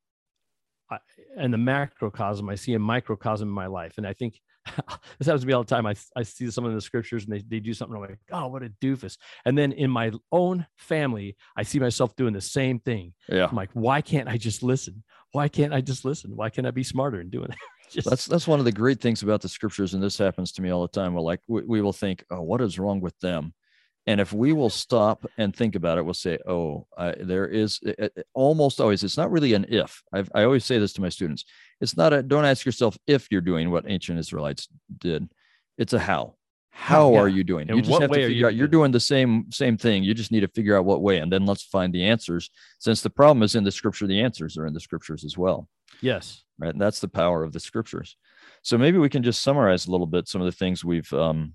I, 0.91 0.99
and 1.37 1.53
the 1.53 1.59
macrocosm, 1.59 2.49
I 2.49 2.55
see 2.55 2.75
a 2.75 2.79
microcosm 2.79 3.49
in 3.49 3.55
my 3.55 3.67
life. 3.67 3.95
And 3.97 4.07
I 4.07 4.13
think 4.13 4.41
this 5.19 5.27
happens 5.27 5.43
to 5.43 5.47
me 5.47 5.53
all 5.53 5.63
the 5.63 5.75
time. 5.75 5.87
I, 5.87 5.95
I 6.17 6.23
see 6.23 6.51
someone 6.51 6.73
in 6.73 6.77
the 6.77 6.83
scriptures 6.83 7.25
and 7.25 7.33
they, 7.33 7.43
they 7.47 7.61
do 7.61 7.75
something. 7.75 7.97
I'm 7.97 8.03
like, 8.03 8.19
oh, 8.33 8.49
what 8.49 8.63
a 8.63 8.71
doofus. 8.83 9.17
And 9.45 9.57
then 9.57 9.73
in 9.73 9.91
my 9.91 10.13
own 10.33 10.67
family, 10.77 11.37
I 11.57 11.63
see 11.63 11.79
myself 11.79 12.17
doing 12.17 12.33
the 12.33 12.41
same 12.41 12.81
thing. 12.81 13.15
Yeah. 13.29 13.47
I'm 13.47 13.57
like, 13.57 13.71
why 13.73 14.01
can't 14.01 14.29
I 14.29 14.37
just 14.37 14.63
listen? 14.63 15.05
Why 15.33 15.49
can't 15.49 15.75
I 15.75 15.81
just 15.81 16.05
listen? 16.05 16.37
Why 16.37 16.51
can't 16.51 16.67
I 16.67 16.71
be 16.71 16.83
smarter 16.83 17.21
in 17.21 17.31
doing 17.31 17.51
it? 17.51 17.59
just... 17.91 18.09
That's 18.09 18.27
that's 18.27 18.49
one 18.49 18.59
of 18.59 18.65
the 18.65 18.73
great 18.73 19.01
things 19.01 19.23
about 19.23 19.43
the 19.43 19.49
scriptures, 19.49 19.95
and 19.95 20.03
this 20.03 20.19
happens 20.19 20.53
to 20.53 20.63
me 20.63 20.71
all 20.71 20.83
the 20.83 20.89
time. 20.89 21.15
Well, 21.15 21.25
like 21.25 21.41
we, 21.47 21.63
we 21.63 21.81
will 21.81 21.93
think, 21.93 22.25
oh, 22.31 22.43
what 22.43 22.61
is 22.61 22.79
wrong 22.79 23.01
with 23.01 23.19
them? 23.21 23.55
And 24.09 24.23
if 24.23 24.33
we 24.33 24.55
will 24.55 24.71
stop 24.71 25.27
and 25.37 25.55
think 25.55 25.75
about 25.75 25.99
it, 25.99 26.03
we'll 26.03 26.15
say, 26.15 26.39
oh, 26.49 26.87
there 27.21 27.47
is 27.47 27.79
it, 27.83 28.13
it, 28.17 28.27
almost 28.33 28.81
always, 28.81 29.05
it's 29.05 29.19
not 29.19 29.31
really 29.31 29.53
an 29.53 29.67
if. 29.69 30.03
I've, 30.11 30.31
I 30.35 30.45
always 30.45 30.65
say 30.65 30.79
this 30.79 30.95
to 30.95 31.03
my 31.03 31.11
students. 31.11 31.45
It's 31.83 31.95
not 31.95 32.15
a, 32.15 32.23
don't 32.23 32.47
ask 32.47 32.65
yourself 32.65 32.97
if 33.07 33.29
you're 33.31 33.43
doing 33.43 33.71
what 33.71 33.85
ancient 33.87 34.19
Israelites 34.19 34.67
did. 34.97 35.29
It's 35.77 35.93
a 35.93 35.99
how. 35.99 36.37
How 36.79 37.13
yeah. 37.13 37.19
are 37.19 37.29
you 37.29 37.43
doing? 37.43 37.69
In 37.69 37.77
you 37.77 37.83
just 37.83 38.01
have 38.01 38.09
to 38.09 38.15
figure 38.15 38.29
you 38.29 38.47
out. 38.47 38.55
You're 38.55 38.69
doing 38.69 38.93
the 38.93 39.01
same 39.01 39.51
same 39.51 39.77
thing. 39.77 40.05
You 40.05 40.15
just 40.15 40.31
need 40.31 40.41
to 40.41 40.49
figure 40.49 40.79
out 40.79 40.85
what 40.85 41.03
way, 41.03 41.19
and 41.19 41.31
then 41.31 41.45
let's 41.45 41.65
find 41.65 41.93
the 41.93 42.05
answers. 42.05 42.51
Since 42.79 43.03
the 43.03 43.11
problem 43.11 43.43
is 43.43 43.57
in 43.57 43.65
the 43.65 43.73
scripture, 43.73 44.07
the 44.07 44.21
answers 44.21 44.57
are 44.57 44.65
in 44.65 44.73
the 44.73 44.81
scriptures 44.81 45.25
as 45.25 45.37
well. 45.37 45.69
Yes, 46.01 46.45
right. 46.57 46.71
And 46.71 46.81
that's 46.81 47.01
the 47.01 47.09
power 47.09 47.43
of 47.43 47.53
the 47.53 47.59
scriptures. 47.59 48.17
So 48.63 48.79
maybe 48.79 48.97
we 48.97 49.09
can 49.09 49.25
just 49.25 49.43
summarize 49.43 49.87
a 49.87 49.91
little 49.91 50.07
bit 50.07 50.29
some 50.29 50.41
of 50.41 50.47
the 50.47 50.53
things 50.53 50.85
we've 50.85 51.13
um, 51.13 51.53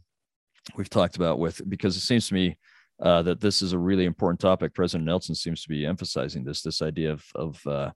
we've 0.75 0.89
talked 0.89 1.15
about 1.15 1.39
with 1.39 1.61
because 1.69 1.95
it 1.95 2.01
seems 2.01 2.27
to 2.27 2.33
me 2.33 2.57
uh, 3.01 3.21
that 3.21 3.39
this 3.39 3.61
is 3.61 3.71
a 3.71 3.79
really 3.79 4.03
important 4.03 4.41
topic. 4.41 4.73
President 4.73 5.05
Nelson 5.05 5.35
seems 5.35 5.63
to 5.63 5.69
be 5.69 5.85
emphasizing 5.85 6.43
this 6.43 6.61
this 6.61 6.81
idea 6.81 7.13
of 7.13 7.23
of 7.33 7.65
uh, 7.65 7.91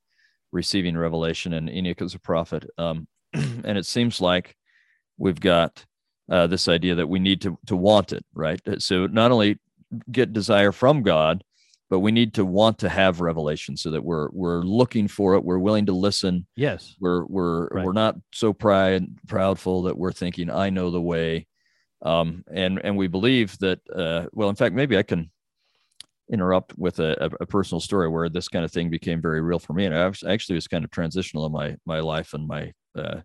receiving 0.53 0.97
revelation 0.97 1.53
and 1.53 1.69
Enoch 1.69 2.01
as 2.01 2.15
a 2.15 2.19
prophet. 2.19 2.69
Um, 2.77 3.05
and 3.33 3.77
it 3.77 3.85
seems 3.85 4.21
like 4.21 4.55
we've 5.17 5.41
got 5.41 5.85
uh, 6.29 6.47
this 6.47 6.67
idea 6.67 6.95
that 6.95 7.07
we 7.07 7.19
need 7.19 7.41
to 7.41 7.57
to 7.67 7.75
want 7.75 8.13
it, 8.13 8.25
right? 8.33 8.59
So 8.79 9.07
not 9.07 9.31
only 9.31 9.59
get 10.11 10.33
desire 10.33 10.71
from 10.71 11.03
God, 11.03 11.43
but 11.89 11.99
we 11.99 12.11
need 12.11 12.33
to 12.33 12.45
want 12.45 12.79
to 12.79 12.89
have 12.89 13.21
revelation 13.21 13.77
so 13.77 13.91
that 13.91 14.03
we're 14.03 14.29
we're 14.31 14.61
looking 14.61 15.07
for 15.07 15.35
it 15.35 15.43
we're 15.43 15.57
willing 15.57 15.85
to 15.85 15.93
listen 15.93 16.45
yes 16.55 16.95
we're 16.99 17.25
we're 17.25 17.67
right. 17.67 17.85
we're 17.85 17.93
not 17.93 18.15
so 18.33 18.53
pride 18.53 19.05
proudful 19.27 19.85
that 19.85 19.97
we're 19.97 20.11
thinking 20.11 20.49
i 20.49 20.69
know 20.69 20.91
the 20.91 21.01
way 21.01 21.47
um, 22.03 22.43
and 22.51 22.79
and 22.83 22.95
we 22.95 23.07
believe 23.07 23.57
that 23.59 23.79
uh, 23.95 24.25
well 24.33 24.49
in 24.49 24.55
fact 24.55 24.75
maybe 24.75 24.97
i 24.97 25.03
can 25.03 25.31
interrupt 26.29 26.77
with 26.77 26.99
a, 26.99 27.31
a, 27.39 27.45
personal 27.45 27.79
story 27.79 28.09
where 28.09 28.27
this 28.27 28.49
kind 28.49 28.65
of 28.65 28.71
thing 28.71 28.89
became 28.89 29.21
very 29.21 29.39
real 29.41 29.59
for 29.59 29.71
me 29.71 29.85
and 29.85 29.95
i 29.95 30.31
actually 30.31 30.55
was 30.55 30.67
kind 30.67 30.83
of 30.83 30.91
transitional 30.91 31.45
in 31.45 31.51
my 31.53 31.75
my 31.85 31.99
life 32.01 32.33
and 32.33 32.45
my 32.45 32.71
uh, 32.97 33.21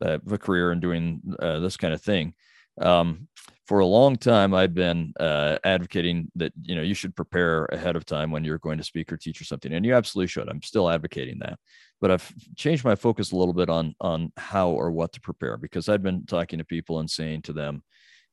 uh, 0.00 0.18
career 0.38 0.72
and 0.72 0.80
doing 0.80 1.20
uh, 1.40 1.58
this 1.60 1.76
kind 1.76 1.94
of 1.94 2.02
thing. 2.02 2.34
Um, 2.80 3.28
for 3.66 3.80
a 3.80 3.86
long 3.86 4.16
time 4.16 4.54
i've 4.54 4.72
been 4.72 5.12
uh, 5.20 5.58
advocating 5.64 6.30
that 6.36 6.52
you 6.62 6.74
know 6.74 6.80
you 6.80 6.94
should 6.94 7.14
prepare 7.14 7.66
ahead 7.66 7.96
of 7.96 8.06
time 8.06 8.30
when 8.30 8.42
you're 8.42 8.58
going 8.58 8.78
to 8.78 8.84
speak 8.84 9.12
or 9.12 9.16
teach 9.18 9.40
or 9.40 9.44
something 9.44 9.74
and 9.74 9.84
you 9.84 9.94
absolutely 9.94 10.28
should. 10.28 10.48
I'm 10.48 10.62
still 10.62 10.90
advocating 10.90 11.38
that. 11.40 11.58
But 12.00 12.10
I've 12.10 12.34
changed 12.56 12.84
my 12.84 12.94
focus 12.94 13.32
a 13.32 13.36
little 13.36 13.54
bit 13.54 13.70
on 13.70 13.94
on 14.00 14.32
how 14.36 14.70
or 14.70 14.90
what 14.90 15.12
to 15.14 15.20
prepare 15.20 15.56
because 15.56 15.88
I've 15.88 16.02
been 16.02 16.26
talking 16.26 16.58
to 16.58 16.64
people 16.64 17.00
and 17.00 17.10
saying 17.10 17.42
to 17.42 17.52
them, 17.52 17.82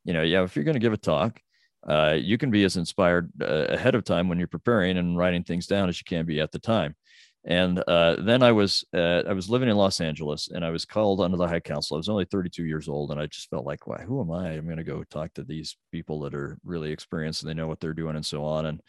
you 0.03 0.13
know, 0.13 0.21
yeah, 0.21 0.43
if 0.43 0.55
you're 0.55 0.65
going 0.65 0.73
to 0.73 0.79
give 0.79 0.93
a 0.93 0.97
talk, 0.97 1.39
uh, 1.87 2.17
you 2.19 2.37
can 2.37 2.51
be 2.51 2.63
as 2.63 2.77
inspired 2.77 3.31
uh, 3.41 3.67
ahead 3.69 3.95
of 3.95 4.03
time 4.03 4.27
when 4.27 4.37
you're 4.37 4.47
preparing 4.47 4.97
and 4.97 5.17
writing 5.17 5.43
things 5.43 5.67
down 5.67 5.89
as 5.89 5.99
you 5.99 6.03
can 6.05 6.25
be 6.25 6.39
at 6.39 6.51
the 6.51 6.59
time. 6.59 6.95
And 7.47 7.83
uh, 7.87 8.15
then 8.19 8.41
I 8.41 8.51
was 8.51 8.83
uh, 8.93 9.21
I 9.27 9.33
was 9.33 9.49
living 9.49 9.69
in 9.69 9.77
Los 9.77 10.01
Angeles 10.01 10.49
and 10.51 10.65
I 10.65 10.71
was 10.71 10.83
called 10.83 11.21
under 11.21 11.37
the 11.37 11.47
High 11.47 11.59
Council. 11.59 11.95
I 11.95 11.99
was 11.99 12.09
only 12.09 12.25
32 12.25 12.65
years 12.65 12.89
old 12.89 13.11
and 13.11 13.19
I 13.19 13.27
just 13.27 13.49
felt 13.49 13.65
like, 13.65 13.85
why? 13.85 14.01
Who 14.01 14.19
am 14.19 14.31
I? 14.31 14.53
I'm 14.53 14.65
going 14.65 14.77
to 14.77 14.83
go 14.83 15.03
talk 15.03 15.33
to 15.35 15.43
these 15.43 15.77
people 15.91 16.19
that 16.21 16.33
are 16.33 16.57
really 16.63 16.91
experienced 16.91 17.43
and 17.43 17.49
they 17.49 17.53
know 17.53 17.67
what 17.67 17.79
they're 17.79 17.93
doing 17.93 18.15
and 18.15 18.25
so 18.25 18.43
on. 18.43 18.65
And 18.65 18.81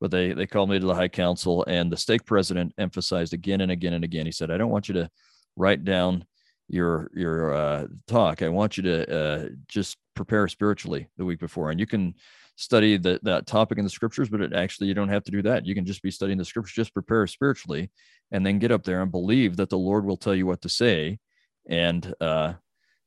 but 0.00 0.10
they 0.10 0.32
they 0.32 0.46
called 0.46 0.70
me 0.70 0.78
to 0.78 0.86
the 0.86 0.94
high 0.94 1.08
council 1.08 1.64
and 1.66 1.90
the 1.90 1.96
stake 1.96 2.24
president 2.24 2.72
emphasized 2.78 3.32
again 3.32 3.60
and 3.60 3.72
again 3.72 3.92
and 3.92 4.04
again 4.04 4.26
he 4.26 4.32
said 4.32 4.50
i 4.50 4.56
don't 4.56 4.70
want 4.70 4.88
you 4.88 4.94
to 4.94 5.10
write 5.56 5.84
down 5.84 6.24
your 6.68 7.10
your 7.14 7.54
uh, 7.54 7.86
talk 8.06 8.42
i 8.42 8.48
want 8.48 8.76
you 8.76 8.82
to 8.82 9.16
uh, 9.16 9.48
just 9.66 9.96
prepare 10.14 10.46
spiritually 10.48 11.08
the 11.16 11.24
week 11.24 11.40
before 11.40 11.70
and 11.70 11.80
you 11.80 11.86
can 11.86 12.14
study 12.58 12.96
the, 12.96 13.20
that 13.22 13.46
topic 13.46 13.78
in 13.78 13.84
the 13.84 13.90
scriptures 13.90 14.28
but 14.28 14.40
it 14.40 14.52
actually 14.52 14.88
you 14.88 14.94
don't 14.94 15.08
have 15.08 15.22
to 15.22 15.30
do 15.30 15.42
that 15.42 15.64
you 15.64 15.74
can 15.74 15.86
just 15.86 16.02
be 16.02 16.10
studying 16.10 16.38
the 16.38 16.44
scriptures 16.44 16.74
just 16.74 16.92
prepare 16.92 17.26
spiritually 17.26 17.88
and 18.32 18.44
then 18.44 18.58
get 18.58 18.72
up 18.72 18.82
there 18.82 19.00
and 19.00 19.12
believe 19.12 19.56
that 19.56 19.70
the 19.70 19.78
lord 19.78 20.04
will 20.04 20.16
tell 20.16 20.34
you 20.34 20.44
what 20.44 20.60
to 20.60 20.68
say 20.68 21.18
and 21.68 22.12
uh 22.20 22.52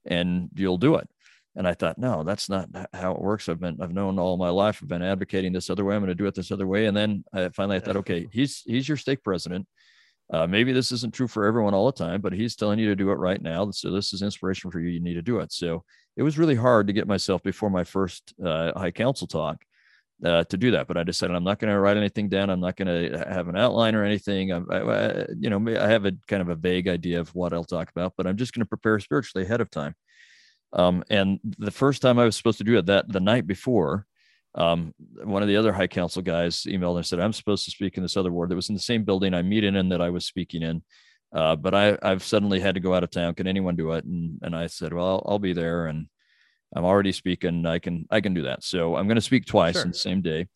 and 0.06 0.50
you'll 0.56 0.78
do 0.78 0.96
it 0.96 1.08
and 1.56 1.68
I 1.68 1.74
thought, 1.74 1.98
no, 1.98 2.24
that's 2.24 2.48
not 2.48 2.70
how 2.94 3.12
it 3.12 3.22
works. 3.22 3.50
I've 3.50 3.60
been, 3.60 3.78
I've 3.82 3.94
known 3.94 4.18
all 4.18 4.38
my 4.38 4.50
life. 4.50 4.80
I've 4.82 4.88
been 4.88 5.02
advocating 5.02 5.52
this 5.52 5.70
other 5.70 5.84
way. 5.84 5.96
I'm 5.96 6.02
going 6.02 6.08
to 6.08 6.16
do 6.16 6.26
it 6.26 6.34
this 6.34 6.52
other 6.52 6.66
way. 6.66 6.86
And 6.86 6.96
then 6.96 7.26
I 7.34 7.50
finally 7.50 7.76
I 7.76 7.80
thought, 7.80 7.98
okay, 7.98 8.28
he's 8.32 8.64
he's 8.66 8.88
your 8.88 8.98
stake 8.98 9.22
president. 9.22 9.68
Uh, 10.32 10.48
maybe 10.48 10.72
this 10.72 10.92
isn't 10.94 11.14
true 11.14 11.28
for 11.28 11.46
everyone 11.46 11.74
all 11.74 11.86
the 11.86 11.92
time, 11.92 12.22
but 12.22 12.32
he's 12.32 12.56
telling 12.56 12.80
you 12.80 12.88
to 12.88 12.96
do 12.96 13.12
it 13.12 13.16
right 13.16 13.42
now. 13.42 13.70
So 13.72 13.92
this 13.92 14.14
is 14.14 14.22
inspiration 14.22 14.72
for 14.72 14.80
you. 14.80 14.90
You 14.90 15.02
need 15.02 15.16
to 15.16 15.22
do 15.22 15.40
it. 15.40 15.52
So 15.52 15.84
it 16.16 16.24
was 16.24 16.38
really 16.38 16.56
hard 16.56 16.88
to 16.88 16.94
get 16.94 17.08
myself 17.08 17.44
before 17.44 17.70
my 17.70 17.84
first 17.84 18.34
uh, 18.44 18.72
high 18.80 18.92
council 18.92 19.28
talk 19.28 19.62
uh, 20.24 20.46
to 20.46 20.58
do 20.58 20.72
that. 20.72 20.88
But 20.88 20.98
I 20.98 21.04
decided 21.04 21.36
I'm 21.36 21.44
not 21.44 21.60
going 21.60 21.74
to 21.74 21.80
write 21.80 21.98
anything 21.98 22.30
down. 22.30 22.50
I'm 22.50 22.62
not 22.62 22.78
going 22.78 23.12
to 23.12 23.26
have 23.28 23.50
an 23.50 23.58
outline 23.58 23.94
or 23.94 24.06
anything. 24.06 24.54
I, 24.54 24.58
I, 24.58 25.26
you 25.38 25.50
know, 25.50 25.60
I 25.78 25.88
have 25.88 26.06
a 26.06 26.14
kind 26.28 26.42
of 26.42 26.48
a 26.48 26.56
vague 26.56 26.88
idea 26.88 27.20
of 27.20 27.34
what 27.36 27.52
I'll 27.52 27.66
talk 27.66 27.90
about, 27.90 28.14
but 28.16 28.26
I'm 28.26 28.38
just 28.38 28.54
going 28.54 28.62
to 28.62 28.70
prepare 28.70 29.00
spiritually 29.00 29.46
ahead 29.46 29.60
of 29.60 29.70
time. 29.70 29.96
Um, 30.74 31.04
and 31.10 31.40
the 31.58 31.72
first 31.72 32.02
time 32.02 32.18
I 32.18 32.24
was 32.24 32.38
supposed 32.38 32.60
to 32.60 32.64
do 32.64 32.78
it, 32.78 32.86
that 32.86 33.12
the 33.12 33.20
night 33.20 33.46
before, 33.46 34.06
um, 34.56 34.94
one 35.24 35.42
of 35.42 35.48
the 35.48 35.56
other 35.56 35.72
high 35.72 35.88
council 35.88 36.22
guys 36.22 36.64
emailed 36.64 36.98
and 36.98 37.06
said, 37.06 37.20
I'm 37.20 37.34
supposed 37.34 37.66
to 37.66 37.72
speak 37.72 37.98
in 37.98 38.04
this 38.04 38.18
other 38.18 38.32
ward 38.32 38.50
that 38.50 38.56
was 38.56 38.70
in 38.70 38.76
the 38.76 38.82
same 38.82 39.04
building 39.04 39.34
I'm 39.34 39.50
meeting 39.50 39.76
in 39.76 39.90
that 39.90 40.02
I 40.02 40.10
was 40.10 40.26
speaking 40.26 40.62
in. 40.62 40.84
Uh, 41.34 41.56
but 41.56 41.74
I, 41.74 41.98
I've 42.02 42.24
suddenly 42.24 42.60
had 42.60 42.76
to 42.76 42.82
go 42.82 42.94
out 42.94 43.04
of 43.04 43.12
town. 43.12 43.36
Can 43.36 43.48
anyone 43.48 43.78
do 43.78 43.92
it? 43.92 44.04
And, 44.04 44.40
and 44.42 44.56
I 44.56 44.68
said, 44.68 44.94
well, 44.94 45.06
I'll, 45.06 45.26
I'll 45.26 45.40
be 45.40 45.54
there. 45.54 45.88
And 45.88 46.08
I'm 46.76 46.84
already 46.84 47.14
speaking. 47.14 47.66
I 47.66 47.80
can, 47.80 48.06
I 48.12 48.20
can 48.20 48.34
do 48.34 48.44
that. 48.44 48.64
So 48.64 48.98
I'm 48.98 49.08
going 49.08 49.16
to 49.16 49.22
speak 49.22 49.46
twice 49.46 49.76
sure. 49.76 49.84
in 49.84 49.90
the 49.90 49.98
same 49.98 50.22
day. 50.22 50.48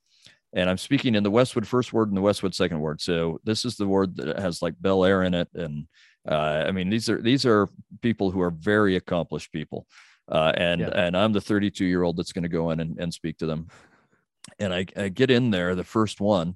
And 0.51 0.69
I'm 0.69 0.77
speaking 0.77 1.15
in 1.15 1.23
the 1.23 1.31
Westwood 1.31 1.67
first 1.67 1.93
ward 1.93 2.09
and 2.09 2.17
the 2.17 2.21
Westwood 2.21 2.55
second 2.55 2.79
ward. 2.79 3.01
So 3.01 3.39
this 3.43 3.63
is 3.63 3.77
the 3.77 3.87
ward 3.87 4.17
that 4.17 4.39
has 4.39 4.61
like 4.61 4.73
Bel 4.79 5.05
Air 5.05 5.23
in 5.23 5.33
it 5.33 5.49
and 5.53 5.87
uh, 6.27 6.63
I 6.67 6.71
mean, 6.71 6.89
these 6.89 7.09
are 7.09 7.21
these 7.21 7.45
are 7.45 7.69
people 8.01 8.31
who 8.31 8.41
are 8.41 8.49
very 8.49 8.95
accomplished 8.95 9.51
people, 9.51 9.85
uh, 10.29 10.53
and 10.55 10.81
yeah. 10.81 10.89
and 10.89 11.15
I'm 11.15 11.33
the 11.33 11.41
32 11.41 11.85
year 11.85 12.03
old 12.03 12.17
that's 12.17 12.33
going 12.33 12.43
to 12.43 12.49
go 12.49 12.71
in 12.71 12.79
and, 12.79 12.99
and 12.99 13.13
speak 13.13 13.37
to 13.39 13.45
them. 13.45 13.67
And 14.59 14.73
I, 14.73 14.85
I 14.95 15.09
get 15.09 15.31
in 15.31 15.49
there, 15.49 15.75
the 15.75 15.83
first 15.83 16.21
one, 16.21 16.55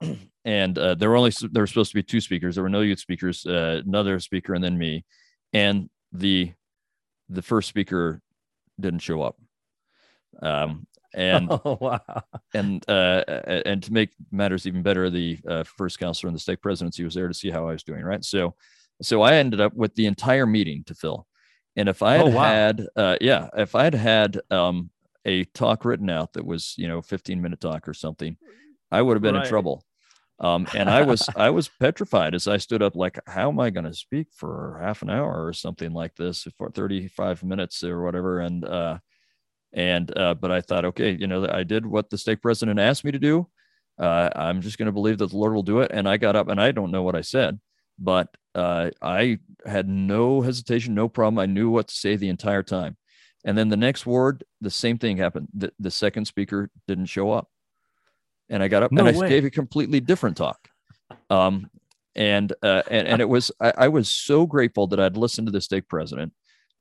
and 0.44 0.78
uh, 0.78 0.94
there 0.94 1.10
were 1.10 1.16
only 1.16 1.32
there 1.50 1.62
were 1.62 1.66
supposed 1.66 1.92
to 1.92 1.96
be 1.96 2.02
two 2.02 2.20
speakers. 2.20 2.54
There 2.54 2.64
were 2.64 2.70
no 2.70 2.80
youth 2.80 3.00
speakers, 3.00 3.46
uh, 3.46 3.82
another 3.84 4.20
speaker, 4.20 4.54
and 4.54 4.62
then 4.62 4.78
me. 4.78 5.04
And 5.52 5.88
the 6.12 6.52
the 7.28 7.42
first 7.42 7.68
speaker 7.68 8.20
didn't 8.78 9.00
show 9.00 9.22
up. 9.22 9.36
Um, 10.42 10.86
and 11.14 11.48
oh, 11.64 11.78
wow. 11.80 12.00
and 12.52 12.88
uh, 12.88 13.24
and 13.66 13.82
to 13.82 13.92
make 13.92 14.10
matters 14.30 14.66
even 14.66 14.82
better, 14.82 15.10
the 15.10 15.38
uh, 15.48 15.64
first 15.64 15.98
counselor 15.98 16.28
in 16.28 16.34
the 16.34 16.40
stake 16.40 16.60
presidency 16.60 17.04
was 17.04 17.14
there 17.14 17.28
to 17.28 17.34
see 17.34 17.50
how 17.50 17.68
I 17.68 17.72
was 17.72 17.82
doing. 17.82 18.04
Right, 18.04 18.24
so 18.24 18.54
So 19.02 19.22
I 19.22 19.34
ended 19.34 19.60
up 19.60 19.74
with 19.74 19.94
the 19.94 20.06
entire 20.06 20.46
meeting 20.46 20.84
to 20.84 20.94
fill. 20.94 21.26
And 21.76 21.88
if 21.88 22.02
I 22.02 22.14
had 22.14 22.26
Oh, 22.26 22.30
wow. 22.30 22.60
had, 22.60 22.86
uh, 22.96 23.16
yeah, 23.20 23.48
if 23.56 23.74
I 23.74 23.84
had 23.84 23.94
had 23.94 24.40
um, 24.50 24.90
a 25.24 25.44
talk 25.44 25.84
written 25.84 26.10
out 26.10 26.34
that 26.34 26.46
was, 26.46 26.74
you 26.78 26.86
know, 26.88 27.02
15 27.02 27.42
minute 27.42 27.60
talk 27.60 27.88
or 27.88 27.94
something, 27.94 28.36
I 28.92 29.02
would 29.02 29.14
have 29.16 29.22
been 29.22 29.36
in 29.36 29.42
trouble. 29.42 29.84
Um, 30.40 30.68
and 30.72 30.90
I 30.90 31.02
was, 31.02 31.30
I 31.36 31.50
was 31.50 31.70
petrified 31.80 32.34
as 32.34 32.48
I 32.48 32.58
stood 32.58 32.82
up, 32.82 32.96
like, 32.96 33.18
how 33.28 33.50
am 33.50 33.60
I 33.60 33.70
going 33.70 33.86
to 33.86 33.94
speak 33.94 34.28
for 34.32 34.80
half 34.82 35.02
an 35.02 35.10
hour 35.10 35.46
or 35.46 35.52
something 35.52 35.92
like 35.92 36.16
this 36.16 36.46
for 36.58 36.70
35 36.70 37.42
minutes 37.44 37.84
or 37.84 38.02
whatever? 38.02 38.40
And, 38.40 38.64
uh, 38.64 38.98
and, 39.72 40.16
uh, 40.16 40.34
but 40.34 40.50
I 40.52 40.60
thought, 40.60 40.84
okay, 40.86 41.12
you 41.12 41.26
know, 41.26 41.46
I 41.48 41.64
did 41.64 41.84
what 41.86 42.10
the 42.10 42.18
stake 42.18 42.42
president 42.42 42.78
asked 42.78 43.04
me 43.04 43.12
to 43.12 43.18
do. 43.18 43.48
Uh, 43.98 44.30
I'm 44.34 44.60
just 44.60 44.78
going 44.78 44.86
to 44.86 44.92
believe 44.92 45.18
that 45.18 45.30
the 45.30 45.36
Lord 45.36 45.54
will 45.54 45.62
do 45.62 45.80
it. 45.80 45.90
And 45.92 46.08
I 46.08 46.16
got 46.16 46.36
up 46.36 46.48
and 46.48 46.60
I 46.60 46.72
don't 46.72 46.90
know 46.90 47.02
what 47.02 47.16
I 47.16 47.22
said, 47.22 47.58
but 47.98 48.28
uh, 48.54 48.90
I 49.02 49.38
had 49.66 49.88
no 49.88 50.40
hesitation, 50.40 50.94
no 50.94 51.08
problem. 51.08 51.38
I 51.38 51.46
knew 51.46 51.70
what 51.70 51.88
to 51.88 51.94
say 51.94 52.16
the 52.16 52.28
entire 52.28 52.62
time. 52.62 52.96
And 53.44 53.58
then 53.58 53.68
the 53.68 53.76
next 53.76 54.06
word, 54.06 54.44
the 54.60 54.70
same 54.70 54.98
thing 54.98 55.16
happened. 55.16 55.48
The, 55.54 55.72
the 55.78 55.90
second 55.90 56.24
speaker 56.26 56.70
didn't 56.88 57.06
show 57.06 57.30
up. 57.30 57.48
And 58.48 58.62
I 58.62 58.68
got 58.68 58.82
up 58.82 58.92
No 58.92 59.06
and 59.06 59.22
I 59.22 59.28
gave 59.28 59.44
a 59.44 59.50
completely 59.50 60.00
different 60.00 60.36
talk. 60.36 60.68
Um, 61.30 61.70
and, 62.14 62.52
uh, 62.62 62.82
and, 62.90 63.08
and 63.08 63.20
it 63.20 63.28
was, 63.28 63.50
I, 63.60 63.72
I 63.76 63.88
was 63.88 64.08
so 64.08 64.46
grateful 64.46 64.86
that 64.88 65.00
I'd 65.00 65.16
listened 65.16 65.46
to 65.48 65.50
the 65.52 65.60
stake 65.60 65.88
president 65.88 66.32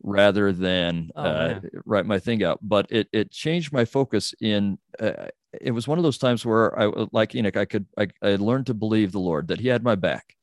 rather 0.04 0.52
than 0.52 1.10
Oh, 1.16 1.24
uh, 1.24 1.60
write 1.86 2.06
my 2.06 2.20
thing 2.20 2.44
out. 2.44 2.60
But 2.62 2.88
it, 2.92 3.08
it 3.12 3.32
changed 3.32 3.74
my 3.74 3.86
focus 3.86 4.34
in, 4.40 4.78
uh, 5.00 5.28
it 5.60 5.72
was 5.72 5.88
one 5.88 5.98
of 5.98 6.04
those 6.04 6.18
times 6.18 6.46
where 6.46 6.78
I, 6.80 6.92
like 7.12 7.36
Enoch, 7.36 7.58
I 7.58 7.66
could, 7.66 7.86
I, 7.98 8.08
I 8.22 8.36
learned 8.36 8.68
to 8.68 8.74
believe 8.74 9.12
the 9.12 9.20
Lord 9.20 9.48
that 9.48 9.60
he 9.60 9.70
had 9.70 9.84
my 9.84 9.96
back, 9.96 10.36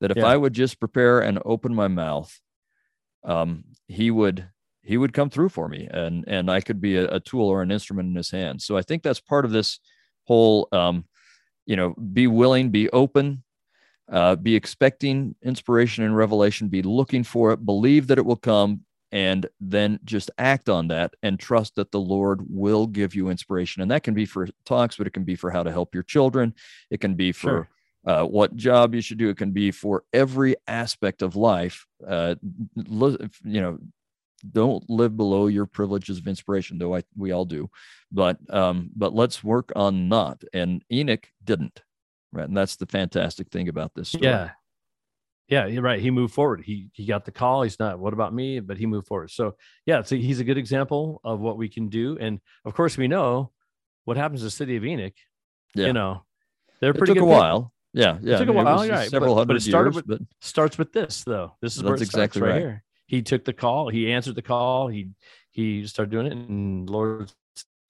that 0.00 0.10
if 0.10 0.18
Yeah. 0.18 0.26
I 0.26 0.36
would 0.36 0.52
just 0.52 0.78
prepare 0.78 1.20
and 1.20 1.38
open 1.44 1.74
my 1.74 1.88
mouth, 1.88 2.38
um, 3.24 3.64
he 3.88 4.10
would, 4.10 4.48
he 4.82 4.96
would 4.96 5.12
come 5.12 5.30
through 5.30 5.48
for 5.48 5.68
me 5.68 5.88
and, 5.90 6.24
and 6.28 6.50
I 6.50 6.60
could 6.60 6.80
be 6.80 6.96
a, 6.96 7.08
a 7.16 7.20
tool 7.20 7.48
or 7.48 7.62
an 7.62 7.72
instrument 7.72 8.08
in 8.08 8.14
his 8.14 8.30
hands. 8.30 8.64
So 8.64 8.76
I 8.76 8.82
think 8.82 9.02
that's 9.02 9.20
part 9.20 9.44
of 9.44 9.50
this 9.50 9.80
whole, 10.24 10.68
um, 10.72 11.04
you 11.66 11.76
know, 11.76 11.94
be 11.94 12.26
willing, 12.26 12.70
be 12.70 12.88
open, 12.90 13.42
uh, 14.10 14.36
be 14.36 14.54
expecting 14.54 15.34
inspiration 15.42 16.04
and 16.04 16.16
revelation, 16.16 16.68
be 16.68 16.82
looking 16.82 17.24
for 17.24 17.52
it, 17.52 17.66
believe 17.66 18.06
that 18.06 18.18
it 18.18 18.24
will 18.24 18.36
come, 18.36 18.82
and 19.12 19.46
then 19.60 19.98
just 20.04 20.30
act 20.36 20.68
on 20.68 20.88
that 20.88 21.14
and 21.22 21.38
trust 21.38 21.76
that 21.76 21.90
the 21.90 22.00
Lord 22.00 22.42
will 22.48 22.86
give 22.86 23.14
you 23.14 23.28
inspiration. 23.28 23.82
And 23.82 23.90
that 23.90 24.02
can 24.02 24.14
be 24.14 24.26
for 24.26 24.48
talks, 24.64 24.96
but 24.96 25.06
it 25.06 25.12
can 25.12 25.24
be 25.24 25.36
for 25.36 25.50
how 25.50 25.62
to 25.62 25.72
help 25.72 25.94
your 25.94 26.02
children. 26.02 26.54
It 26.90 27.00
can 27.00 27.14
be 27.14 27.32
for 27.32 27.68
uh, 28.06 28.24
what 28.24 28.56
job 28.56 28.94
you 28.94 29.00
should 29.00 29.18
do. 29.18 29.28
It 29.28 29.36
can 29.36 29.50
be 29.50 29.70
for 29.70 30.04
every 30.12 30.56
aspect 30.66 31.22
of 31.22 31.36
life. 31.36 31.86
Uh, 32.06 32.36
you 32.74 33.60
know, 33.60 33.78
don't 34.52 34.88
live 34.88 35.16
below 35.16 35.48
your 35.48 35.66
privileges 35.66 36.18
of 36.18 36.28
inspiration, 36.28 36.78
though 36.78 36.94
I, 36.94 37.02
we 37.16 37.32
all 37.32 37.44
do. 37.44 37.68
But 38.12 38.38
um, 38.54 38.90
but 38.94 39.14
let's 39.14 39.42
work 39.42 39.72
on 39.74 40.08
not. 40.08 40.42
And 40.52 40.84
Enoch 40.92 41.26
didn't. 41.42 41.82
Right. 42.32 42.48
And 42.48 42.56
that's 42.56 42.76
the 42.76 42.86
fantastic 42.86 43.50
thing 43.50 43.68
about 43.68 43.92
this 43.94 44.10
story. 44.10 44.24
Yeah. 44.24 44.50
Yeah, 45.48 45.66
you're 45.66 45.80
right. 45.80 46.00
He 46.00 46.10
moved 46.10 46.34
forward. 46.34 46.64
He 46.64 46.88
he 46.92 47.06
got 47.06 47.24
the 47.24 47.30
call. 47.30 47.62
He's 47.62 47.78
not, 47.78 48.00
what 48.00 48.12
about 48.12 48.34
me? 48.34 48.58
But 48.58 48.78
he 48.78 48.86
moved 48.86 49.06
forward. 49.06 49.30
So 49.30 49.54
yeah, 49.86 50.02
so 50.02 50.16
he's 50.16 50.40
a 50.40 50.44
good 50.44 50.58
example 50.58 51.20
of 51.22 51.38
what 51.38 51.56
we 51.56 51.68
can 51.68 51.88
do. 51.88 52.18
And 52.20 52.40
of 52.64 52.74
course, 52.74 52.96
we 52.96 53.06
know 53.06 53.52
what 54.06 54.16
happens 54.16 54.40
to 54.40 54.46
the 54.46 54.50
city 54.50 54.74
of 54.74 54.84
Enoch. 54.84 55.14
Yeah. 55.74 55.86
You 55.86 55.92
know, 55.92 56.24
they're 56.80 56.90
it 56.90 56.98
pretty 56.98 57.14
took 57.14 57.18
a 57.18 57.20
good 57.20 57.26
people. 57.26 57.40
while. 57.40 57.72
Yeah, 57.96 58.18
yeah. 58.20 58.36
took 58.36 58.48
a 58.48 58.52
it 58.52 58.54
while, 58.54 58.76
was 58.76 58.88
right, 58.90 59.08
Several 59.08 59.34
but- 59.34 59.38
hundred 59.40 59.46
but 59.48 59.56
it 59.56 59.60
started 59.60 59.94
years, 59.94 60.06
with- 60.06 60.18
but 60.18 60.28
Starts 60.40 60.76
with 60.78 60.92
this 60.92 61.24
though. 61.24 61.56
This 61.62 61.76
is 61.76 61.82
where 61.82 61.92
That's 61.92 62.02
it 62.02 62.04
exactly 62.08 62.42
right, 62.42 62.50
right. 62.50 62.60
here. 62.60 62.84
He 63.06 63.22
took 63.22 63.44
the 63.44 63.52
call. 63.52 63.88
He 63.88 64.12
answered 64.12 64.34
the 64.34 64.42
call. 64.42 64.88
He 64.88 65.08
he 65.50 65.86
started 65.86 66.10
doing 66.10 66.26
it, 66.26 66.32
and 66.32 66.88
Lord 66.90 67.32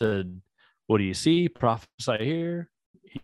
said, 0.01 0.41
"What 0.87 0.99
do 0.99 1.05
you 1.05 1.15
see? 1.15 1.49
Prophesy 1.49 2.19
here." 2.21 2.71
He, 3.03 3.21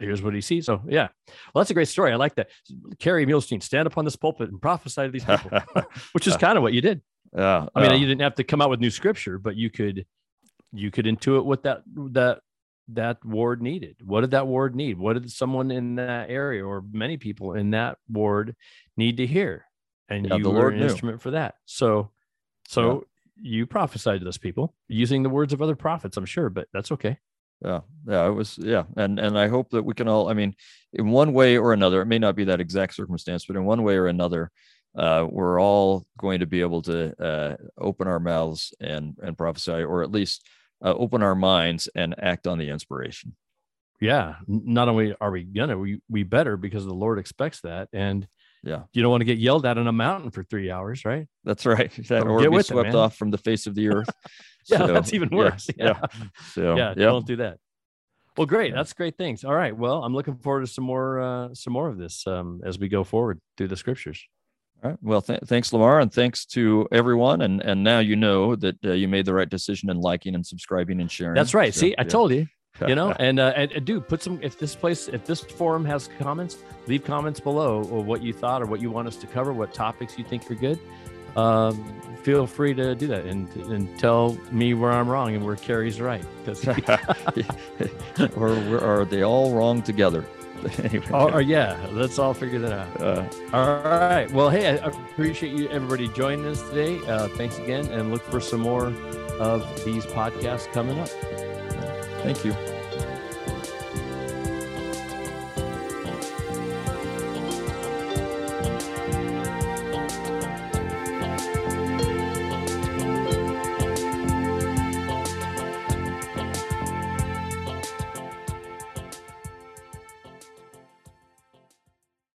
here's 0.00 0.22
what 0.22 0.34
he 0.34 0.40
sees. 0.40 0.66
So 0.66 0.82
yeah, 0.88 1.08
well, 1.54 1.62
that's 1.62 1.70
a 1.70 1.74
great 1.74 1.88
story. 1.88 2.12
I 2.12 2.16
like 2.16 2.34
that. 2.34 2.48
Kerry 2.98 3.24
Muhlestein, 3.26 3.62
stand 3.62 3.86
upon 3.86 4.04
this 4.04 4.16
pulpit 4.16 4.48
and 4.50 4.60
prophesy 4.60 5.02
to 5.02 5.10
these 5.10 5.24
people, 5.24 5.50
which 6.12 6.26
is 6.26 6.36
kind 6.36 6.56
of 6.56 6.62
what 6.62 6.72
you 6.72 6.80
did. 6.80 7.00
yeah. 7.36 7.66
I 7.74 7.80
mean, 7.82 7.90
yeah. 7.90 7.96
you 7.98 8.06
didn't 8.06 8.22
have 8.22 8.34
to 8.36 8.44
come 8.44 8.60
out 8.60 8.70
with 8.70 8.80
new 8.80 8.90
scripture, 8.90 9.38
but 9.38 9.54
you 9.54 9.70
could 9.70 10.04
you 10.72 10.90
could 10.90 11.04
intuit 11.04 11.44
what 11.44 11.62
that 11.64 11.82
that 12.12 12.40
that 12.94 13.24
ward 13.24 13.62
needed. 13.62 13.96
What 14.04 14.22
did 14.22 14.32
that 14.32 14.46
ward 14.46 14.74
need? 14.74 14.98
What 14.98 15.14
did 15.14 15.30
someone 15.30 15.70
in 15.70 15.96
that 15.96 16.30
area 16.30 16.64
or 16.64 16.82
many 16.92 17.16
people 17.16 17.54
in 17.54 17.70
that 17.70 17.98
ward 18.08 18.54
need 18.96 19.16
to 19.18 19.26
hear? 19.26 19.64
And 20.08 20.26
Yeah, 20.26 20.36
you 20.36 20.44
the 20.44 20.50
were 20.50 20.56
Lord 20.56 20.74
an 20.74 20.80
knew. 20.80 20.86
instrument 20.86 21.22
for 21.22 21.32
that. 21.32 21.54
So 21.64 22.10
so 22.68 23.04
you 23.36 23.66
prophesied 23.66 24.20
to 24.20 24.24
those 24.24 24.38
people 24.38 24.74
using 24.88 25.22
the 25.22 25.28
words 25.30 25.52
of 25.52 25.60
other 25.62 25.74
prophets, 25.76 26.16
I'm 26.16 26.26
sure, 26.26 26.48
but 26.50 26.68
that's 26.72 26.92
okay. 26.92 27.18
yeah 27.64 27.80
yeah 28.06 28.26
it 28.26 28.30
was 28.32 28.58
yeah 28.58 28.84
and 28.96 29.18
and 29.20 29.38
i 29.38 29.46
hope 29.48 29.70
that 29.70 29.84
we 29.84 29.94
can 29.94 30.08
all 30.08 30.28
i 30.28 30.34
mean 30.34 30.52
in 30.94 31.10
one 31.10 31.32
way 31.32 31.56
or 31.56 31.72
another 31.72 32.02
it 32.02 32.06
may 32.06 32.18
not 32.18 32.34
be 32.34 32.44
that 32.44 32.60
exact 32.60 32.92
circumstance 32.94 33.46
but 33.46 33.54
in 33.56 33.64
one 33.64 33.82
way 33.84 33.94
or 33.96 34.08
another 34.08 34.50
uh, 34.98 35.24
we're 35.30 35.60
all 35.60 36.04
going 36.18 36.40
to 36.40 36.46
be 36.46 36.60
able 36.60 36.82
to 36.82 36.98
uh, 37.22 37.56
open 37.78 38.06
our 38.08 38.18
mouths 38.20 38.74
and 38.80 39.16
and 39.22 39.38
prophesy 39.38 39.80
or 39.90 40.02
at 40.02 40.10
least 40.10 40.46
uh, 40.84 40.94
open 40.94 41.22
our 41.22 41.34
minds 41.34 41.88
and 41.94 42.14
act 42.18 42.46
on 42.46 42.58
the 42.58 42.68
inspiration 42.68 43.34
Yeah. 44.00 44.36
Not 44.46 44.88
only 44.88 45.14
are 45.20 45.30
we 45.30 45.44
gonna, 45.44 45.78
we 45.78 46.00
we 46.08 46.22
better 46.24 46.56
because 46.56 46.84
the 46.84 46.94
Lord 46.94 47.18
expects 47.18 47.60
that. 47.62 47.88
And 47.92 48.26
yeah 48.64 48.82
you 48.92 49.02
don't 49.02 49.10
want 49.10 49.20
to 49.22 49.24
get 49.24 49.38
yelled 49.38 49.66
at 49.66 49.76
on 49.76 49.88
a 49.88 49.92
mountain 49.92 50.30
for 50.30 50.42
three 50.44 50.70
hours, 50.70 51.04
right? 51.04 51.26
that's 51.44 51.66
right 51.66 51.90
that, 52.08 52.22
So 52.22 52.28
or 52.28 52.38
get 52.40 52.50
be 52.50 52.56
with 52.56 52.66
it, 52.66 52.74
swept 52.74 52.94
off 52.94 53.16
from 53.16 53.30
the 53.30 53.38
face 53.38 53.66
of 53.66 53.74
the 53.74 53.88
earth 53.88 54.08
Yeah, 54.66 54.78
So, 54.78 54.86
that's 54.94 55.12
even 55.12 55.30
worse. 55.30 55.68
yeah, 55.76 55.98
Yeah. 56.00 56.20
so 56.54 56.76
yeah, 56.76 56.94
yeah 56.96 57.06
don't 57.06 57.26
do 57.26 57.36
that. 57.36 57.58
Well, 58.36 58.46
great. 58.46 58.70
Yeah. 58.70 58.76
That's 58.76 58.92
great 58.94 59.16
things. 59.18 59.44
All 59.44 59.54
right. 59.54 59.76
Well, 59.76 60.02
I'm 60.04 60.14
looking 60.14 60.36
forward 60.38 60.62
to 60.62 60.66
some 60.66 60.84
more 60.84 61.20
uh 61.20 61.54
some 61.54 61.72
more 61.72 61.88
of 61.88 61.98
this 61.98 62.26
um 62.26 62.60
as 62.64 62.78
we 62.78 62.88
go 62.88 63.04
forward 63.04 63.40
through 63.56 63.68
the 63.68 63.76
scriptures. 63.76 64.20
All 64.82 64.90
right. 64.90 64.98
Well, 65.00 65.22
th- 65.22 65.40
thanks, 65.46 65.72
Lamar, 65.72 66.00
and 66.00 66.12
thanks 66.12 66.44
to 66.46 66.88
everyone. 66.90 67.42
And 67.42 67.60
and 67.62 67.84
now 67.84 68.00
you 68.00 68.16
know 68.16 68.56
that 68.56 68.84
uh, 68.84 68.92
you 68.92 69.06
made 69.06 69.26
the 69.26 69.34
right 69.34 69.48
decision 69.48 69.90
in 69.90 70.00
liking 70.00 70.34
and 70.34 70.44
subscribing 70.44 71.00
and 71.00 71.10
sharing. 71.10 71.34
That's 71.34 71.54
right. 71.54 71.72
So, 71.72 71.80
See, 71.80 71.94
I 71.98 72.04
told 72.04 72.32
you. 72.32 72.46
You 72.88 72.96
know, 72.96 73.12
and 73.20 73.38
uh 73.38 73.52
and, 73.54 73.70
and 73.70 73.84
dude, 73.84 74.08
put 74.08 74.22
some 74.22 74.40
if 74.42 74.58
this 74.58 74.74
place 74.74 75.06
if 75.06 75.24
this 75.24 75.40
forum 75.40 75.84
has 75.84 76.08
comments, 76.18 76.56
leave 76.88 77.04
comments 77.04 77.38
below 77.38 77.84
or 77.84 78.02
what 78.02 78.22
you 78.22 78.32
thought 78.32 78.60
or 78.60 78.66
what 78.66 78.80
you 78.80 78.90
want 78.90 79.06
us 79.06 79.14
to 79.16 79.26
cover, 79.26 79.52
what 79.52 79.72
topics 79.74 80.18
you 80.18 80.24
think 80.24 80.50
are 80.50 80.54
good. 80.56 80.80
Um, 81.36 82.00
feel 82.22 82.46
free 82.46 82.72
to 82.74 82.94
do 82.94 83.06
that 83.08 83.26
and 83.26 83.54
and 83.70 83.98
tell 84.00 84.36
me 84.50 84.72
where 84.74 84.90
I'm 84.90 85.06
wrong 85.08 85.34
and 85.34 85.44
where 85.44 85.54
Kerry's 85.54 86.00
right. 86.00 86.24
Because 86.44 86.66
or, 88.36 88.48
or 88.48 88.80
are 88.80 89.04
they 89.04 89.22
all 89.22 89.54
wrong 89.54 89.82
together? 89.82 90.24
anyway. 90.84 91.06
yeah, 91.40 91.78
let's 91.92 92.18
all 92.18 92.34
figure 92.34 92.58
that 92.60 92.72
out. 92.72 93.02
uh, 93.02 93.28
All 93.52 93.82
right. 93.82 94.30
Well, 94.30 94.50
hey, 94.50 94.78
I 94.78 94.84
I 94.86 94.88
appreciate 94.88 95.52
you 95.52 95.68
everybody 95.68 96.08
joining 96.08 96.46
us 96.46 96.62
today. 96.68 96.98
Uh, 97.06 97.28
thanks 97.28 97.58
again, 97.58 97.86
and 97.86 98.10
look 98.10 98.22
for 98.22 98.40
some 98.40 98.60
more 98.60 98.86
of 99.38 99.84
these 99.84 100.06
podcasts 100.06 100.72
coming 100.72 100.98
up. 100.98 101.08
thank 102.22 102.44
you. 102.44 102.71